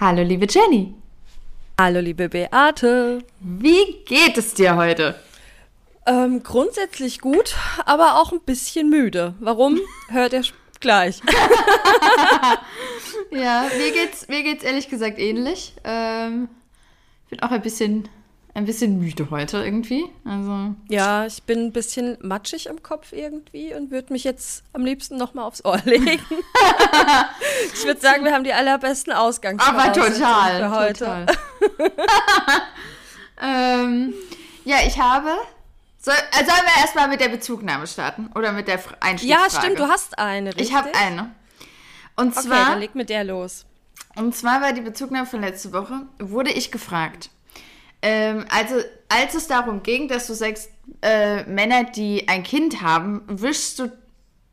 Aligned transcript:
Hallo, 0.00 0.22
liebe 0.22 0.46
Jenny. 0.48 0.94
Hallo, 1.78 2.00
liebe 2.00 2.30
Beate. 2.30 3.22
Wie 3.38 4.02
geht 4.06 4.38
es 4.38 4.54
dir 4.54 4.76
heute? 4.76 5.20
Ähm, 6.06 6.42
grundsätzlich 6.42 7.20
gut, 7.20 7.54
aber 7.84 8.18
auch 8.18 8.32
ein 8.32 8.40
bisschen 8.40 8.88
müde. 8.88 9.34
Warum? 9.40 9.78
Hört 10.08 10.32
ihr 10.32 10.42
gleich. 10.80 11.20
ja, 13.30 13.66
mir 13.76 13.92
geht's, 13.92 14.26
mir 14.28 14.42
geht's 14.42 14.64
ehrlich 14.64 14.88
gesagt 14.88 15.18
ähnlich. 15.18 15.74
Ähm, 15.84 16.48
ich 17.24 17.30
bin 17.32 17.42
auch 17.42 17.50
ein 17.50 17.60
bisschen 17.60 18.08
ein 18.54 18.64
bisschen 18.64 18.98
müde 18.98 19.30
heute 19.30 19.58
irgendwie. 19.58 20.04
Also 20.24 20.74
ja, 20.88 21.26
ich 21.26 21.42
bin 21.44 21.66
ein 21.66 21.72
bisschen 21.72 22.18
matschig 22.20 22.66
im 22.66 22.82
Kopf 22.82 23.12
irgendwie 23.12 23.74
und 23.74 23.90
würde 23.90 24.12
mich 24.12 24.24
jetzt 24.24 24.64
am 24.72 24.84
liebsten 24.84 25.16
noch 25.16 25.34
mal 25.34 25.44
aufs 25.44 25.64
Ohr 25.64 25.78
legen. 25.84 26.22
ich 27.74 27.84
würde 27.84 28.00
sagen, 28.00 28.24
wir 28.24 28.32
haben 28.32 28.44
die 28.44 28.52
allerbesten 28.52 29.12
Ausgangsvoraussetzungen 29.12 30.06
Aber 30.06 30.14
total, 30.14 30.60
für 30.60 30.70
heute. 30.70 30.98
Total. 30.98 31.26
ähm, 33.42 34.14
ja, 34.64 34.76
ich 34.86 34.98
habe. 34.98 35.30
Soll, 35.98 36.14
äh, 36.14 36.44
sollen 36.44 36.62
wir 36.64 36.80
erstmal 36.80 37.08
mit 37.08 37.20
der 37.20 37.28
Bezugnahme 37.28 37.86
starten 37.86 38.30
oder 38.34 38.52
mit 38.52 38.68
der 38.68 38.80
Einstiegsfrage? 39.00 39.52
Ja, 39.52 39.60
stimmt, 39.60 39.78
du 39.78 39.84
hast 39.84 40.18
eine, 40.18 40.50
richtig? 40.50 40.68
Ich 40.70 40.74
habe 40.74 40.90
eine. 40.94 41.34
Und 42.16 42.36
okay, 42.36 42.46
zwar. 42.46 42.70
dann 42.70 42.80
leg 42.80 42.94
mit 42.94 43.10
der 43.10 43.24
los. 43.24 43.66
Und 44.16 44.34
zwar 44.34 44.60
war 44.60 44.72
die 44.72 44.80
Bezugnahme 44.80 45.26
von 45.26 45.40
letzte 45.40 45.72
Woche, 45.72 46.02
wurde 46.18 46.50
ich 46.50 46.72
gefragt. 46.72 47.30
Ähm, 48.02 48.44
also, 48.48 48.76
als 49.08 49.34
es 49.34 49.46
darum 49.46 49.82
ging, 49.82 50.08
dass 50.08 50.26
du 50.26 50.34
sagst, 50.34 50.70
äh, 51.02 51.44
Männer, 51.44 51.84
die 51.84 52.28
ein 52.28 52.42
Kind 52.42 52.82
haben, 52.82 53.22
wischst 53.26 53.78
du 53.78 53.92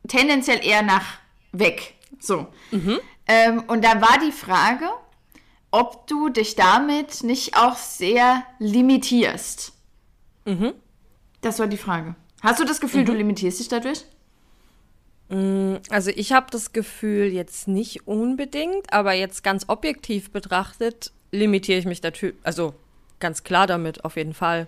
tendenziell 0.06 0.64
eher 0.64 0.82
nach 0.82 1.18
weg. 1.52 1.94
So. 2.20 2.46
Mhm. 2.70 3.00
Ähm, 3.26 3.64
und 3.68 3.84
da 3.84 4.00
war 4.00 4.18
die 4.24 4.32
Frage, 4.32 4.88
ob 5.70 6.06
du 6.06 6.28
dich 6.28 6.54
damit 6.54 7.22
nicht 7.22 7.56
auch 7.56 7.76
sehr 7.76 8.42
limitierst. 8.58 9.72
Mhm. 10.44 10.72
Das 11.40 11.58
war 11.58 11.66
die 11.66 11.76
Frage. 11.76 12.14
Hast 12.40 12.60
du 12.60 12.64
das 12.64 12.80
Gefühl, 12.80 13.02
mhm. 13.02 13.06
du 13.06 13.12
limitierst 13.14 13.60
dich 13.60 13.68
dadurch? 13.68 14.04
Mm, 15.28 15.76
also 15.90 16.10
ich 16.14 16.32
habe 16.32 16.46
das 16.50 16.72
Gefühl 16.72 17.26
jetzt 17.32 17.68
nicht 17.68 18.06
unbedingt, 18.06 18.92
aber 18.92 19.12
jetzt 19.12 19.42
ganz 19.42 19.64
objektiv 19.68 20.30
betrachtet 20.30 21.12
limitiere 21.30 21.78
ich 21.78 21.84
mich 21.84 22.02
natürlich, 22.02 22.36
also 22.42 22.74
ganz 23.20 23.44
klar 23.44 23.66
damit, 23.66 24.04
auf 24.04 24.16
jeden 24.16 24.34
Fall. 24.34 24.66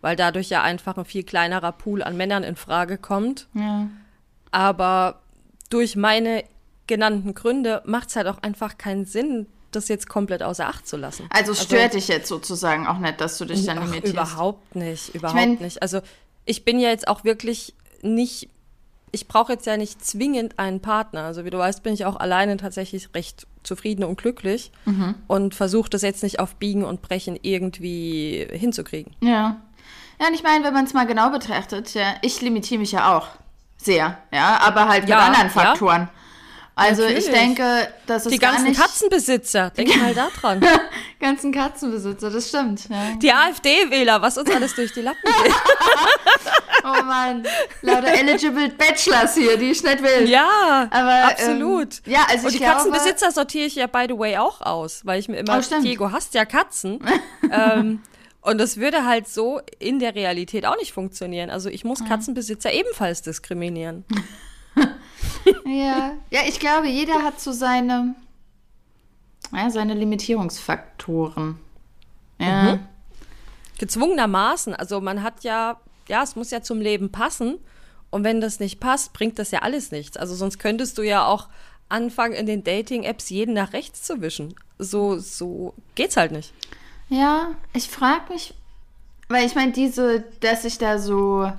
Weil 0.00 0.16
dadurch 0.16 0.48
ja 0.48 0.62
einfach 0.62 0.96
ein 0.96 1.04
viel 1.04 1.24
kleinerer 1.24 1.72
Pool 1.72 2.02
an 2.02 2.16
Männern 2.16 2.44
in 2.44 2.56
Frage 2.56 2.98
kommt. 2.98 3.48
Ja. 3.54 3.88
Aber 4.50 5.20
durch 5.70 5.96
meine 5.96 6.44
genannten 6.86 7.34
Gründe 7.34 7.82
macht 7.84 8.08
es 8.08 8.16
halt 8.16 8.28
auch 8.28 8.38
einfach 8.42 8.78
keinen 8.78 9.04
Sinn, 9.04 9.46
das 9.70 9.88
jetzt 9.88 10.08
komplett 10.08 10.42
außer 10.42 10.66
Acht 10.66 10.86
zu 10.86 10.96
lassen. 10.96 11.28
Also 11.30 11.54
stört 11.54 11.82
also, 11.82 11.98
dich 11.98 12.08
jetzt 12.08 12.28
sozusagen 12.28 12.86
auch 12.86 12.98
nicht, 12.98 13.20
dass 13.20 13.38
du 13.38 13.44
dich 13.44 13.66
dann 13.66 13.78
limitierst? 13.78 14.12
Überhaupt 14.12 14.74
nicht, 14.74 15.14
überhaupt 15.14 15.38
ich 15.38 15.46
mein, 15.46 15.58
nicht. 15.58 15.82
Also 15.82 16.00
ich 16.44 16.64
bin 16.64 16.80
ja 16.80 16.88
jetzt 16.88 17.06
auch 17.06 17.24
wirklich 17.24 17.74
nicht 18.00 18.48
ich 19.12 19.28
brauche 19.28 19.52
jetzt 19.52 19.66
ja 19.66 19.76
nicht 19.76 20.04
zwingend 20.04 20.58
einen 20.58 20.80
Partner. 20.80 21.24
Also 21.24 21.44
wie 21.44 21.50
du 21.50 21.58
weißt, 21.58 21.82
bin 21.82 21.94
ich 21.94 22.04
auch 22.04 22.16
alleine 22.16 22.56
tatsächlich 22.56 23.14
recht 23.14 23.46
zufrieden 23.62 24.04
und 24.04 24.18
glücklich 24.20 24.72
mhm. 24.84 25.14
und 25.26 25.54
versuche 25.54 25.90
das 25.90 26.02
jetzt 26.02 26.22
nicht 26.22 26.40
auf 26.40 26.56
Biegen 26.56 26.84
und 26.84 27.02
Brechen 27.02 27.38
irgendwie 27.42 28.46
hinzukriegen. 28.50 29.14
Ja. 29.20 29.60
Ja, 30.20 30.26
und 30.26 30.34
ich 30.34 30.42
meine, 30.42 30.64
wenn 30.64 30.74
man 30.74 30.84
es 30.84 30.94
mal 30.94 31.06
genau 31.06 31.30
betrachtet, 31.30 31.94
ja, 31.94 32.14
ich 32.22 32.40
limitiere 32.40 32.80
mich 32.80 32.92
ja 32.92 33.16
auch 33.16 33.28
sehr, 33.76 34.18
ja, 34.32 34.58
aber 34.60 34.88
halt 34.88 35.02
mit 35.02 35.10
ja, 35.10 35.18
anderen 35.20 35.50
Faktoren. 35.50 36.02
Ja. 36.02 36.08
Also 36.78 37.02
Natürlich. 37.02 37.26
ich 37.26 37.32
denke, 37.32 37.88
dass 38.06 38.24
es 38.24 38.32
Die 38.32 38.38
ganzen 38.38 38.68
nicht 38.68 38.80
Katzenbesitzer, 38.80 39.70
denk 39.70 39.96
mal 39.96 40.14
da 40.14 40.28
dran. 40.28 40.64
ganzen 41.20 41.50
Katzenbesitzer, 41.50 42.30
das 42.30 42.48
stimmt. 42.48 42.88
Ja. 42.88 43.16
Die 43.20 43.32
AfD-Wähler, 43.32 44.22
was 44.22 44.38
uns 44.38 44.48
alles 44.48 44.76
durch 44.76 44.92
die 44.92 45.00
Lappen 45.00 45.20
geht. 45.24 45.54
oh 46.84 47.02
Mann, 47.04 47.46
lauter 47.82 48.12
eligible 48.12 48.68
Bachelors 48.70 49.34
hier, 49.34 49.56
die 49.56 49.70
ich 49.70 49.82
nicht 49.82 50.02
will. 50.02 50.28
Ja, 50.28 50.88
Aber, 50.90 51.28
absolut. 51.28 52.00
Ähm, 52.06 52.12
ja, 52.12 52.26
also 52.28 52.46
Und 52.46 52.54
die 52.54 52.58
glaube, 52.58 52.74
Katzenbesitzer 52.74 53.30
sortiere 53.32 53.66
ich 53.66 53.74
ja 53.74 53.86
by 53.86 54.06
the 54.08 54.18
way 54.18 54.36
auch 54.36 54.60
aus, 54.60 55.04
weil 55.04 55.20
ich 55.20 55.28
mir 55.28 55.36
immer, 55.36 55.58
oh, 55.58 55.80
Diego, 55.82 56.12
hast 56.12 56.34
ja 56.34 56.44
Katzen. 56.44 57.00
ähm, 57.50 58.00
und 58.40 58.58
das 58.58 58.76
würde 58.76 59.04
halt 59.04 59.28
so 59.28 59.60
in 59.78 59.98
der 59.98 60.14
Realität 60.14 60.64
auch 60.64 60.76
nicht 60.76 60.92
funktionieren. 60.92 61.50
Also 61.50 61.68
ich 61.68 61.84
muss 61.84 62.04
Katzenbesitzer 62.04 62.72
ebenfalls 62.72 63.22
diskriminieren. 63.22 64.04
ja. 65.66 66.12
ja, 66.30 66.40
ich 66.46 66.58
glaube, 66.60 66.88
jeder 66.88 67.24
hat 67.24 67.40
so 67.40 67.52
seine, 67.52 68.14
ja, 69.52 69.70
seine 69.70 69.94
Limitierungsfaktoren. 69.94 71.58
Ja. 72.38 72.76
Mhm. 72.76 72.80
Gezwungenermaßen. 73.78 74.74
Also 74.74 75.00
man 75.00 75.22
hat 75.22 75.44
ja, 75.44 75.80
ja, 76.08 76.22
es 76.22 76.36
muss 76.36 76.50
ja 76.50 76.62
zum 76.62 76.80
Leben 76.80 77.10
passen. 77.10 77.58
Und 78.10 78.24
wenn 78.24 78.40
das 78.40 78.60
nicht 78.60 78.80
passt, 78.80 79.12
bringt 79.12 79.38
das 79.38 79.50
ja 79.50 79.60
alles 79.60 79.90
nichts. 79.90 80.16
Also 80.16 80.34
sonst 80.34 80.58
könntest 80.58 80.96
du 80.98 81.02
ja 81.02 81.26
auch 81.26 81.48
anfangen, 81.88 82.34
in 82.34 82.46
den 82.46 82.64
Dating-Apps 82.64 83.30
jeden 83.30 83.54
nach 83.54 83.72
rechts 83.72 84.02
zu 84.02 84.20
wischen. 84.20 84.54
So, 84.78 85.18
so 85.18 85.74
geht's 85.94 86.16
halt 86.16 86.32
nicht. 86.32 86.52
Ja, 87.08 87.50
ich 87.72 87.88
frage 87.88 88.32
mich, 88.32 88.54
weil 89.28 89.46
ich 89.46 89.54
meine, 89.54 89.72
diese, 89.72 90.24
dass 90.40 90.64
ich 90.64 90.78
da 90.78 90.98
so 90.98 91.50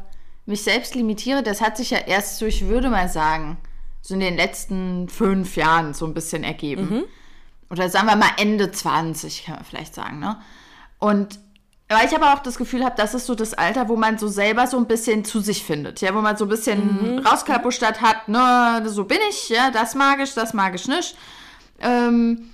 mich 0.45 0.63
selbst 0.63 0.95
limitiere, 0.95 1.43
das 1.43 1.61
hat 1.61 1.77
sich 1.77 1.91
ja 1.91 1.99
erst 1.99 2.37
so, 2.37 2.45
ich 2.45 2.67
würde 2.67 2.89
mal 2.89 3.09
sagen, 3.09 3.57
so 4.01 4.13
in 4.13 4.19
den 4.19 4.37
letzten 4.37 5.09
fünf 5.09 5.55
Jahren 5.55 5.93
so 5.93 6.05
ein 6.05 6.13
bisschen 6.13 6.43
ergeben. 6.43 6.89
Mhm. 6.89 7.03
Oder 7.69 7.89
sagen 7.89 8.07
wir 8.07 8.16
mal 8.16 8.31
Ende 8.37 8.71
20, 8.71 9.45
kann 9.45 9.55
man 9.55 9.63
vielleicht 9.63 9.93
sagen, 9.93 10.19
ne? 10.19 10.39
Und 10.97 11.39
weil 11.89 12.07
ich 12.07 12.16
aber 12.16 12.33
auch 12.33 12.39
das 12.39 12.57
Gefühl 12.57 12.85
habe, 12.85 12.95
das 12.95 13.16
ist 13.16 13.25
so 13.25 13.33
das 13.33 13.55
Alter, 13.55 13.89
wo 13.89 13.95
man 13.95 14.17
so 14.17 14.27
selber 14.27 14.67
so 14.67 14.77
ein 14.77 14.85
bisschen 14.85 15.25
zu 15.25 15.39
sich 15.39 15.63
findet, 15.63 16.01
ja, 16.01 16.13
wo 16.13 16.22
man 16.22 16.38
so 16.38 16.45
ein 16.45 16.50
bisschen 16.50 17.16
mhm. 17.16 17.19
Rauskapustert 17.25 18.01
hat, 18.01 18.27
ne, 18.27 18.83
so 18.85 19.05
bin 19.05 19.17
ich, 19.29 19.50
ja, 19.50 19.72
das 19.72 19.95
mag 19.95 20.19
ich, 20.22 20.33
das 20.35 20.53
mag 20.53 20.75
ich 20.75 20.88
nicht. 20.88 21.17
Ähm, 21.79 22.51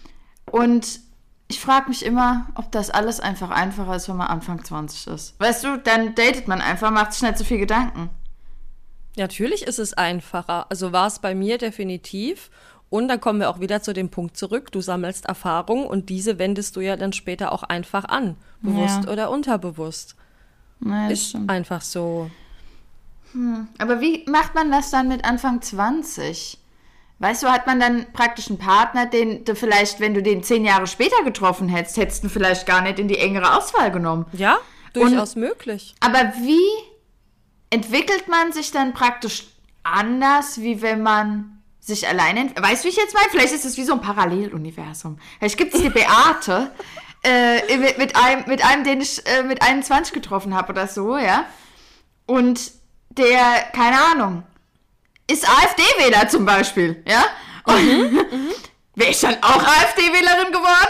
und 0.50 1.02
ich 1.48 1.60
frage 1.60 1.90
mich 1.90 2.06
immer, 2.06 2.48
ob 2.56 2.72
das 2.72 2.90
alles 2.90 3.20
einfach 3.20 3.52
einfacher 3.52 3.96
ist, 3.96 4.10
wenn 4.10 4.16
man 4.16 4.28
Anfang 4.28 4.64
20 4.64 5.08
ist. 5.08 5.40
Weißt 5.40 5.64
du, 5.64 5.78
dann 5.78 6.16
datet 6.16 6.48
man 6.48 6.62
einfach, 6.62 6.90
macht 6.90 7.14
sich 7.14 7.22
nicht 7.22 7.38
so 7.38 7.44
viel 7.44 7.60
Gedanken. 7.60 8.10
Natürlich 9.18 9.64
ist 9.64 9.80
es 9.80 9.94
einfacher. 9.94 10.66
Also 10.70 10.92
war 10.92 11.08
es 11.08 11.20
bei 11.20 11.36
mir 11.36 11.58
definitiv. 11.58 12.50
Und 12.90 13.08
dann 13.08 13.20
kommen 13.20 13.40
wir 13.40 13.50
auch 13.50 13.60
wieder 13.60 13.82
zu 13.82 13.94
dem 13.94 14.10
Punkt 14.10 14.38
zurück. 14.38 14.72
Du 14.72 14.82
sammelst 14.82 15.26
Erfahrung 15.26 15.86
und 15.86 16.10
diese 16.10 16.38
wendest 16.40 16.76
du 16.76 16.82
ja 16.82 16.96
dann 16.96 17.14
später 17.14 17.52
auch 17.52 17.64
einfach 17.64 18.06
an. 18.06 18.38
Bewusst 18.62 19.06
ja. 19.06 19.12
oder 19.12 19.30
unterbewusst. 19.32 20.16
Naja, 20.80 21.12
ist 21.12 21.30
stimmt. 21.30 21.50
einfach 21.50 21.82
so. 21.82 22.30
Hm. 23.32 23.68
Aber 23.80 24.02
wie 24.02 24.24
macht 24.30 24.56
man 24.56 24.72
das 24.72 24.92
dann 24.92 25.08
mit 25.08 25.26
Anfang 25.26 25.62
20? 25.62 26.60
Weißt 27.20 27.44
du, 27.44 27.48
hat 27.48 27.66
man 27.66 27.80
dann 27.80 28.06
praktisch 28.12 28.50
einen 28.50 28.60
Partner, 28.60 29.06
den 29.06 29.46
du 29.46 29.56
vielleicht, 29.56 30.00
wenn 30.00 30.14
du 30.14 30.22
den 30.22 30.44
zehn 30.44 30.66
Jahre 30.66 30.86
später 30.86 31.24
getroffen 31.24 31.70
hättest, 31.70 31.98
hättest 31.98 32.24
du 32.24 32.30
vielleicht 32.30 32.66
gar 32.66 32.82
nicht 32.82 33.00
in 33.00 33.08
die 33.08 33.18
engere 33.18 33.58
Auswahl 33.58 33.90
genommen. 33.90 34.26
Ja, 34.34 34.58
durchaus 34.94 35.36
Und, 35.36 35.42
möglich. 35.42 35.96
Aber 36.02 36.34
wie 36.42 36.60
entwickelt 37.70 38.28
man 38.28 38.52
sich 38.52 38.72
dann 38.72 38.94
praktisch 38.94 39.48
anders, 39.84 40.60
wie 40.62 40.82
wenn 40.82 41.02
man 41.02 41.55
sich 41.86 42.08
alleine. 42.08 42.52
Weißt 42.60 42.84
du, 42.84 42.88
wie 42.88 42.92
ich 42.92 42.98
jetzt 42.98 43.14
meine? 43.14 43.30
Vielleicht 43.30 43.54
ist 43.54 43.66
es 43.66 43.78
wie 43.78 43.84
so 43.84 43.94
ein 43.94 44.02
Paralleluniversum. 44.02 45.20
Vielleicht 45.38 45.58
gibt 45.58 45.76
es 45.76 45.82
die 45.82 45.90
Beate 45.90 46.72
äh, 47.24 47.78
mit, 47.78 47.98
mit, 47.98 48.16
einem, 48.16 48.44
mit 48.48 48.66
einem, 48.66 48.84
den 48.84 49.02
ich 49.02 49.26
äh, 49.28 49.44
mit 49.44 49.62
21 49.62 50.14
getroffen 50.14 50.56
habe 50.56 50.74
oder 50.74 50.88
so, 50.88 51.18
ja. 51.18 51.46
Und 52.26 52.72
der, 53.10 53.66
keine 53.74 53.98
Ahnung, 54.04 54.44
ist 55.30 55.48
AfD-Wähler 55.48 56.28
zum 56.28 56.46
Beispiel, 56.46 57.04
ja? 57.08 57.24
Und 57.66 58.12
mhm. 58.12 58.52
wäre 58.96 59.12
ich 59.12 59.20
dann 59.20 59.36
auch 59.44 59.64
AfD-Wählerin 59.64 60.52
geworden? 60.52 60.90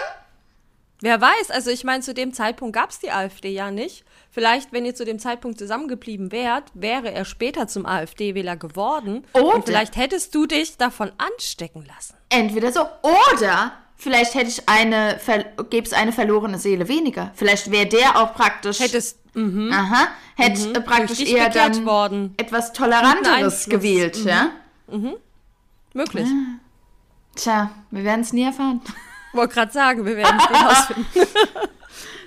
Wer 1.01 1.19
weiß, 1.19 1.51
also 1.51 1.71
ich 1.71 1.83
meine, 1.83 2.03
zu 2.03 2.13
dem 2.13 2.33
Zeitpunkt 2.33 2.73
gab 2.73 2.89
es 2.89 2.99
die 2.99 3.11
AfD 3.11 3.49
ja 3.49 3.69
nicht. 3.69 4.05
Vielleicht, 4.35 4.73
wenn 4.73 4.83
ihr 4.83 4.93
zu 4.93 5.05
dem 5.05 5.17
Zeitpunkt 5.17 5.57
zusammengeblieben 5.57 6.33
wärt, 6.33 6.65
wäre 6.73 7.09
er 7.09 7.23
später 7.23 7.69
zum 7.69 7.85
AfD-Wähler 7.85 8.57
geworden. 8.57 9.23
Oder 9.31 9.55
und 9.55 9.65
vielleicht 9.65 9.95
hättest 9.95 10.35
du 10.35 10.45
dich 10.45 10.75
davon 10.75 11.09
anstecken 11.17 11.85
lassen. 11.85 12.15
Entweder 12.27 12.73
so, 12.73 12.81
oder 12.81 13.71
vielleicht 13.95 14.35
hätte 14.35 14.49
ich 14.49 14.67
eine, 14.67 15.21
gäbe 15.69 15.87
es 15.87 15.93
eine 15.93 16.11
verlorene 16.11 16.59
Seele 16.59 16.89
weniger. 16.89 17.31
Vielleicht 17.35 17.71
wäre 17.71 17.85
der 17.85 18.19
auch 18.21 18.33
praktisch. 18.33 18.81
Hättest 18.81 19.19
Mhm. 19.35 19.71
Aha. 19.71 20.07
Hätte 20.35 20.79
mhm. 20.79 20.83
praktisch 20.85 21.19
eher 21.21 21.49
dann 21.49 21.85
worden. 21.85 22.33
etwas 22.37 22.71
Toleranteres 22.71 23.67
gewählt, 23.67 24.19
mhm. 24.21 24.27
ja? 24.27 24.49
Mhm. 24.87 25.15
Möglich. 25.93 26.27
Ja. 26.27 26.59
Tja, 27.35 27.71
wir 27.91 28.03
werden 28.03 28.21
es 28.21 28.31
nie 28.31 28.43
erfahren. 28.43 28.81
Wollte 29.33 29.53
gerade 29.53 29.71
sagen, 29.73 30.05
wir 30.05 30.15
werden 30.15 30.37
es 30.39 30.49
nie 30.49 30.57
herausfinden. 30.57 31.05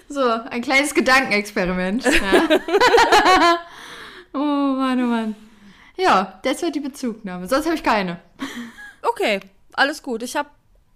So, 0.09 0.29
ein 0.29 0.63
kleines 0.63 0.95
Gedankenexperiment. 0.95 2.05
Ja. 2.05 2.49
oh 4.35 4.39
Mann, 4.39 5.03
oh 5.03 5.07
Mann. 5.07 5.37
Ja, 5.97 6.39
das 6.43 6.63
war 6.63 6.71
die 6.71 6.81
Bezugnahme. 6.81 7.49
Sonst 7.49 7.67
habe 7.67 7.75
ich 7.75 7.83
keine. 7.83 8.21
Okay, 9.03 9.41
alles 9.73 10.03
gut. 10.03 10.23
Ich 10.23 10.37
habe 10.37 10.49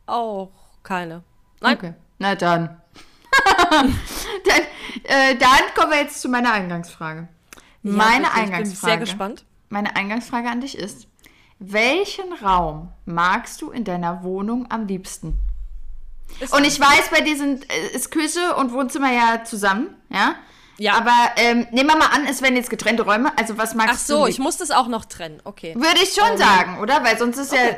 auch 0.06 0.50
keine. 0.82 1.23
Nein. 1.61 1.76
Okay. 1.76 1.94
Na 2.19 2.35
dann. 2.35 2.81
dann, 3.70 3.94
äh, 5.05 5.37
dann 5.37 5.75
kommen 5.75 5.91
wir 5.91 6.00
jetzt 6.00 6.20
zu 6.20 6.29
meiner 6.29 6.53
Eingangsfrage. 6.53 7.29
Ja, 7.82 7.93
meine 7.93 8.25
bitte, 8.25 8.35
Eingangsfrage. 8.35 8.62
Ich 8.62 8.81
bin 8.81 8.88
sehr 8.88 8.99
gespannt. 8.99 9.44
Meine 9.69 9.97
Eingangsfrage 9.97 10.49
an 10.49 10.61
dich 10.61 10.79
ist: 10.79 11.09
Welchen 11.59 12.32
Raum 12.35 12.93
magst 13.05 13.61
du 13.61 13.70
in 13.70 13.85
deiner 13.85 14.23
Wohnung 14.23 14.70
am 14.70 14.87
liebsten? 14.87 15.37
Ist 16.40 16.52
Und 16.55 16.64
ich 16.64 16.79
weiß, 16.81 17.11
bei 17.11 17.20
dir 17.20 17.37
sind, 17.37 17.70
äh, 17.73 17.94
ist 17.94 18.11
Küche 18.11 18.55
und 18.56 18.73
Wohnzimmer 18.73 19.12
ja 19.12 19.44
zusammen, 19.44 19.94
ja? 20.08 20.34
Ja. 20.79 20.94
Aber 20.94 21.14
ähm, 21.37 21.67
nehmen 21.70 21.90
wir 21.90 21.96
mal 21.96 22.06
an, 22.08 22.26
es 22.26 22.43
wären 22.43 22.56
jetzt 22.56 22.70
getrennte 22.70 23.02
Räume. 23.05 23.31
Also 23.38 23.56
was 23.58 23.75
magst 23.75 23.94
Ach 23.94 23.99
so, 23.99 24.20
du? 24.23 24.26
ich 24.26 24.38
muss 24.38 24.56
das 24.56 24.70
auch 24.70 24.88
noch 24.88 25.05
trennen. 25.05 25.40
Okay. 25.44 25.75
Würde 25.76 26.00
ich 26.02 26.12
schon 26.14 26.37
sagen, 26.38 26.79
oder? 26.81 27.05
Weil 27.05 27.19
sonst 27.19 27.38
ist 27.38 27.52
Okay. 27.52 27.76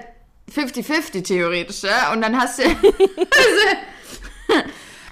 ja 0.56 0.64
50-50 0.64 1.24
theoretisch, 1.24 1.82
ja? 1.82 2.12
Und 2.12 2.22
dann 2.22 2.38
hast 2.40 2.60
du. 2.60 2.64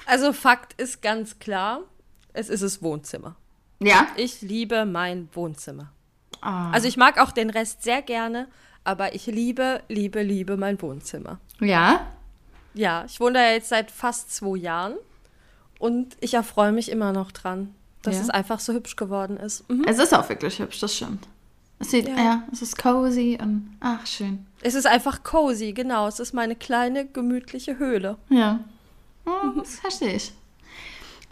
Also 0.07 0.33
Fakt 0.33 0.81
ist 0.81 1.01
ganz 1.01 1.39
klar, 1.39 1.81
es 2.33 2.49
ist 2.49 2.63
das 2.63 2.83
Wohnzimmer. 2.83 3.37
ja? 3.81 4.07
Ich 4.17 4.43
liebe 4.43 4.85
mein 4.85 5.29
Wohnzimmer. 5.33 5.93
Ah. 6.41 6.71
Also 6.73 6.89
ich 6.89 6.97
mag 6.97 7.19
auch 7.19 7.31
den 7.33 7.51
Rest 7.51 7.83
sehr 7.83 8.03
gerne, 8.03 8.49
aber 8.85 9.15
ich 9.15 9.27
liebe, 9.27 9.83
liebe, 9.89 10.23
liebe 10.23 10.57
mein 10.57 10.81
Wohnzimmer. 10.83 11.39
Ja? 11.61 12.07
Ja, 12.75 13.05
ich 13.07 13.21
wohne 13.21 13.35
da 13.35 13.51
jetzt 13.51 13.69
seit 13.69 13.91
fast 13.91 14.35
zwei 14.35 14.57
Jahren 14.57 14.95
und 15.79 16.17
ich 16.21 16.35
erfreue 16.35 16.73
mich 16.73 16.91
immer 16.91 17.13
noch 17.13 17.33
dran, 17.33 17.75
dass 18.03 18.17
Ja. 18.17 18.23
es 18.23 18.31
einfach 18.31 18.61
so 18.61 18.73
hübsch 18.73 18.97
geworden 18.97 19.37
ist. 19.37 19.69
Mhm. 19.71 19.85
Es 19.87 19.99
ist 19.99 20.15
auch 20.15 20.29
wirklich 20.29 20.59
hübsch, 20.59 20.81
das 20.81 20.97
stimmt. 20.97 21.27
Es 21.79 21.91
sieht, 21.91 22.09
ja, 22.09 22.17
Ja. 22.17 22.43
es 22.53 22.63
ist 22.63 22.79
cozy 22.79 23.39
und 23.43 23.77
ach, 23.81 24.07
schön. 24.07 24.47
Es 24.63 24.75
ist 24.75 24.87
einfach 24.87 25.23
cozy, 25.25 25.73
genau. 25.73 26.07
Es 26.07 26.21
ist 26.21 26.33
meine 26.33 26.55
kleine, 26.57 27.07
gemütliche 27.07 27.79
Höhle. 27.79 28.17
Ja. 28.29 28.61
Hm, 29.27 29.55
Das 29.59 29.77
verstehe 29.81 30.15
ich. 30.15 30.33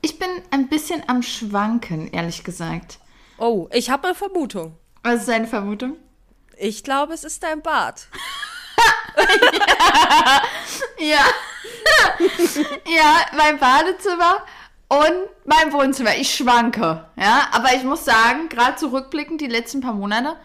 Ich 0.02 0.18
bin 0.18 0.28
ein 0.50 0.68
bisschen 0.68 1.02
am 1.08 1.22
Schwanken, 1.22 2.08
ehrlich 2.12 2.42
gesagt. 2.42 2.98
Oh, 3.38 3.68
ich 3.72 3.90
habe 3.90 4.08
eine 4.08 4.14
Vermutung. 4.14 4.76
Was 5.02 5.20
ist 5.20 5.28
deine 5.28 5.46
Vermutung? 5.46 5.96
Ich 6.58 6.82
glaube, 6.84 7.14
es 7.14 7.24
ist 7.24 7.42
dein 7.42 7.62
Bart. 7.62 8.08
Ja. 9.16 10.42
Ja, 12.86 13.16
mein 13.36 13.58
Badezimmer 13.58 14.42
und 14.88 15.28
mein 15.44 15.72
Wohnzimmer. 15.72 16.16
Ich 16.16 16.34
schwanke. 16.34 17.04
Ja, 17.16 17.48
aber 17.52 17.74
ich 17.74 17.84
muss 17.84 18.04
sagen, 18.04 18.48
gerade 18.48 18.76
zurückblickend 18.76 19.40
die 19.40 19.46
letzten 19.46 19.80
paar 19.80 19.94
Monate, 19.94 20.36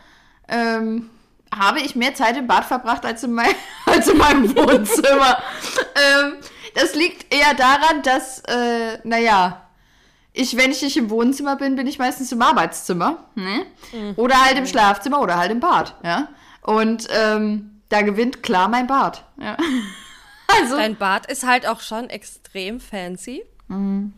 ähm, 0.48 1.10
habe 1.54 1.80
ich 1.80 1.96
mehr 1.96 2.14
Zeit 2.16 2.38
im 2.38 2.48
Bad 2.48 2.66
verbracht 2.66 3.06
als 3.06 3.24
in, 3.24 3.34
mein, 3.34 3.54
als 3.86 4.08
in 4.08 4.18
meinem 4.18 4.56
Wohnzimmer. 4.56 5.42
ähm, 5.96 6.38
das 6.76 6.94
liegt 6.96 7.34
eher 7.34 7.54
daran, 7.54 8.02
dass, 8.04 8.40
äh, 8.42 9.00
naja, 9.04 9.62
ich, 10.34 10.58
wenn 10.58 10.72
ich 10.72 10.82
nicht 10.82 10.98
im 10.98 11.10
Wohnzimmer 11.10 11.56
bin, 11.56 11.76
bin 11.76 11.88
ich 11.88 11.98
meistens 11.98 12.32
im 12.32 12.42
Arbeitszimmer. 12.42 13.26
Ne? 13.36 13.66
Oder 14.18 14.44
halt 14.44 14.58
im 14.58 14.66
Schlafzimmer 14.68 15.22
oder 15.22 15.38
halt 15.38 15.52
im 15.52 15.62
Bad. 15.62 15.96
Ja? 16.04 16.28
Und 16.62 17.08
ähm, 17.10 17.82
da 17.90 18.02
gewinnt 18.02 18.44
klar 18.44 18.68
mein 18.68 18.88
Bad. 18.88 19.24
Ja. 19.40 19.56
Also, 20.48 20.78
Dein 20.78 20.96
Bad 20.96 21.26
ist 21.32 21.46
halt 21.46 21.68
auch 21.68 21.82
schon 21.82 22.10
extrem 22.10 22.80
fancy. 22.80 23.44
Mhm. 23.68 24.14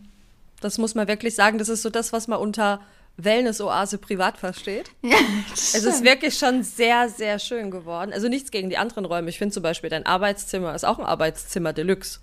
Das 0.61 0.77
muss 0.77 0.95
man 0.95 1.07
wirklich 1.07 1.35
sagen. 1.35 1.57
Das 1.57 1.69
ist 1.69 1.81
so 1.83 1.89
das, 1.89 2.11
was 2.13 2.27
man 2.27 2.39
unter 2.39 2.79
Wellness-Oase 3.17 3.97
privat 3.97 4.37
versteht. 4.37 4.91
ja, 5.01 5.17
Es 5.53 5.73
ist 5.75 6.03
wirklich 6.03 6.37
schon 6.37 6.63
sehr, 6.63 7.09
sehr 7.09 7.39
schön 7.39 7.71
geworden. 7.71 8.11
Also 8.13 8.27
nichts 8.27 8.51
gegen 8.51 8.69
die 8.69 8.77
anderen 8.77 9.05
Räume. 9.05 9.29
Ich 9.29 9.37
finde 9.37 9.53
zum 9.53 9.63
Beispiel, 9.63 9.89
dein 9.89 10.05
Arbeitszimmer 10.05 10.73
ist 10.75 10.85
auch 10.85 10.99
ein 10.99 11.05
Arbeitszimmer 11.05 11.73
Deluxe. 11.73 12.19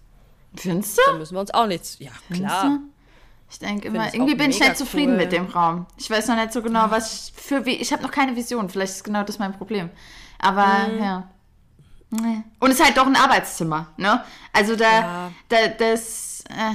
Findest 0.56 0.99
Da 0.99 1.12
du? 1.12 1.19
müssen 1.19 1.35
wir 1.35 1.41
uns 1.41 1.53
auch 1.53 1.67
nichts. 1.67 1.97
Ja, 1.99 2.11
klar. 2.33 2.61
Findest 2.61 2.62
du? 2.65 2.79
Ich 3.51 3.59
denke 3.59 3.89
immer, 3.89 4.12
irgendwie 4.12 4.35
bin 4.35 4.51
ich 4.51 4.59
nicht 4.61 4.77
zufrieden 4.77 5.12
cool. 5.12 5.19
mit 5.19 5.33
dem 5.33 5.47
Raum. 5.47 5.87
Ich 5.97 6.09
weiß 6.11 6.29
noch 6.29 6.37
nicht 6.37 6.53
so 6.53 6.62
genau, 6.62 6.91
was 6.91 7.31
ich 7.31 7.43
für 7.43 7.65
wie. 7.67 7.77
Ich 7.77 7.93
habe 7.93 8.03
noch 8.03 8.11
keine 8.11 8.35
Vision. 8.37 8.69
Vielleicht 8.69 8.95
ist 8.95 9.05
genau 9.05 9.23
das 9.23 9.39
mein 9.39 9.53
Problem. 9.53 9.91
Aber 10.39 10.89
Mhm. 10.89 10.99
ja. 10.99 11.31
Nee. 12.21 12.43
Und 12.61 12.71
es 12.71 12.79
ist 12.79 12.85
halt 12.85 12.97
doch 12.97 13.07
ein 13.07 13.17
Arbeitszimmer, 13.17 13.89
ne? 13.97 14.23
Also 14.53 14.77
da, 14.77 14.91
Ja. 15.01 15.33
da 15.49 15.69
das, 15.69 16.45
äh, 16.49 16.75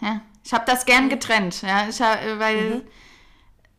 ja. 0.00 0.20
Ich 0.44 0.52
habe 0.54 0.64
das 0.66 0.86
gern 0.86 1.08
getrennt, 1.08 1.60
ja. 1.62 1.88
Ich 1.88 2.00
hab, 2.00 2.18
weil 2.38 2.70
Mhm. 2.76 2.82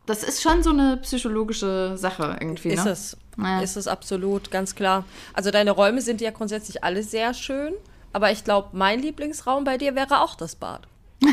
das 0.06 0.22
ist 0.22 0.42
schon 0.42 0.62
so 0.62 0.70
eine 0.70 0.98
psychologische 0.98 1.96
Sache 1.96 2.36
irgendwie, 2.40 2.68
Ist 2.68 2.84
ne? 2.84 2.90
es. 2.90 3.16
Ja. 3.36 3.60
Ist 3.60 3.76
es 3.76 3.88
absolut, 3.88 4.50
ganz 4.50 4.74
klar. 4.74 5.04
Also 5.32 5.50
deine 5.50 5.70
Räume 5.70 6.00
sind 6.02 6.20
ja 6.20 6.30
grundsätzlich 6.30 6.84
alle 6.84 7.02
sehr 7.02 7.34
schön. 7.34 7.72
Aber 8.12 8.30
ich 8.32 8.42
glaube, 8.44 8.68
mein 8.72 9.00
Lieblingsraum 9.00 9.64
bei 9.64 9.76
dir 9.78 9.94
wäre 9.94 10.20
auch 10.20 10.34
das 10.34 10.56
Bad. 10.56 10.86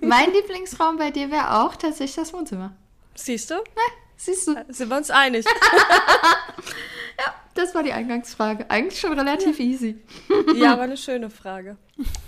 Mein 0.00 0.32
Lieblingsraum 0.32 0.96
bei 0.96 1.10
dir 1.10 1.30
wäre 1.30 1.60
auch 1.62 1.76
tatsächlich 1.76 2.16
das 2.16 2.32
Wohnzimmer. 2.32 2.72
Siehst 3.14 3.50
du? 3.50 3.54
Siehst 4.16 4.48
du? 4.48 4.54
Sind 4.68 4.88
wir 4.88 4.96
uns 4.96 5.10
einig? 5.10 5.44
Das 7.56 7.74
war 7.74 7.82
die 7.82 7.92
Eingangsfrage. 7.92 8.66
Eigentlich 8.68 9.00
schon 9.00 9.18
relativ 9.18 9.58
easy. 9.58 9.96
ja, 10.54 10.74
aber 10.74 10.82
eine 10.82 10.96
schöne 10.98 11.30
Frage. 11.30 11.78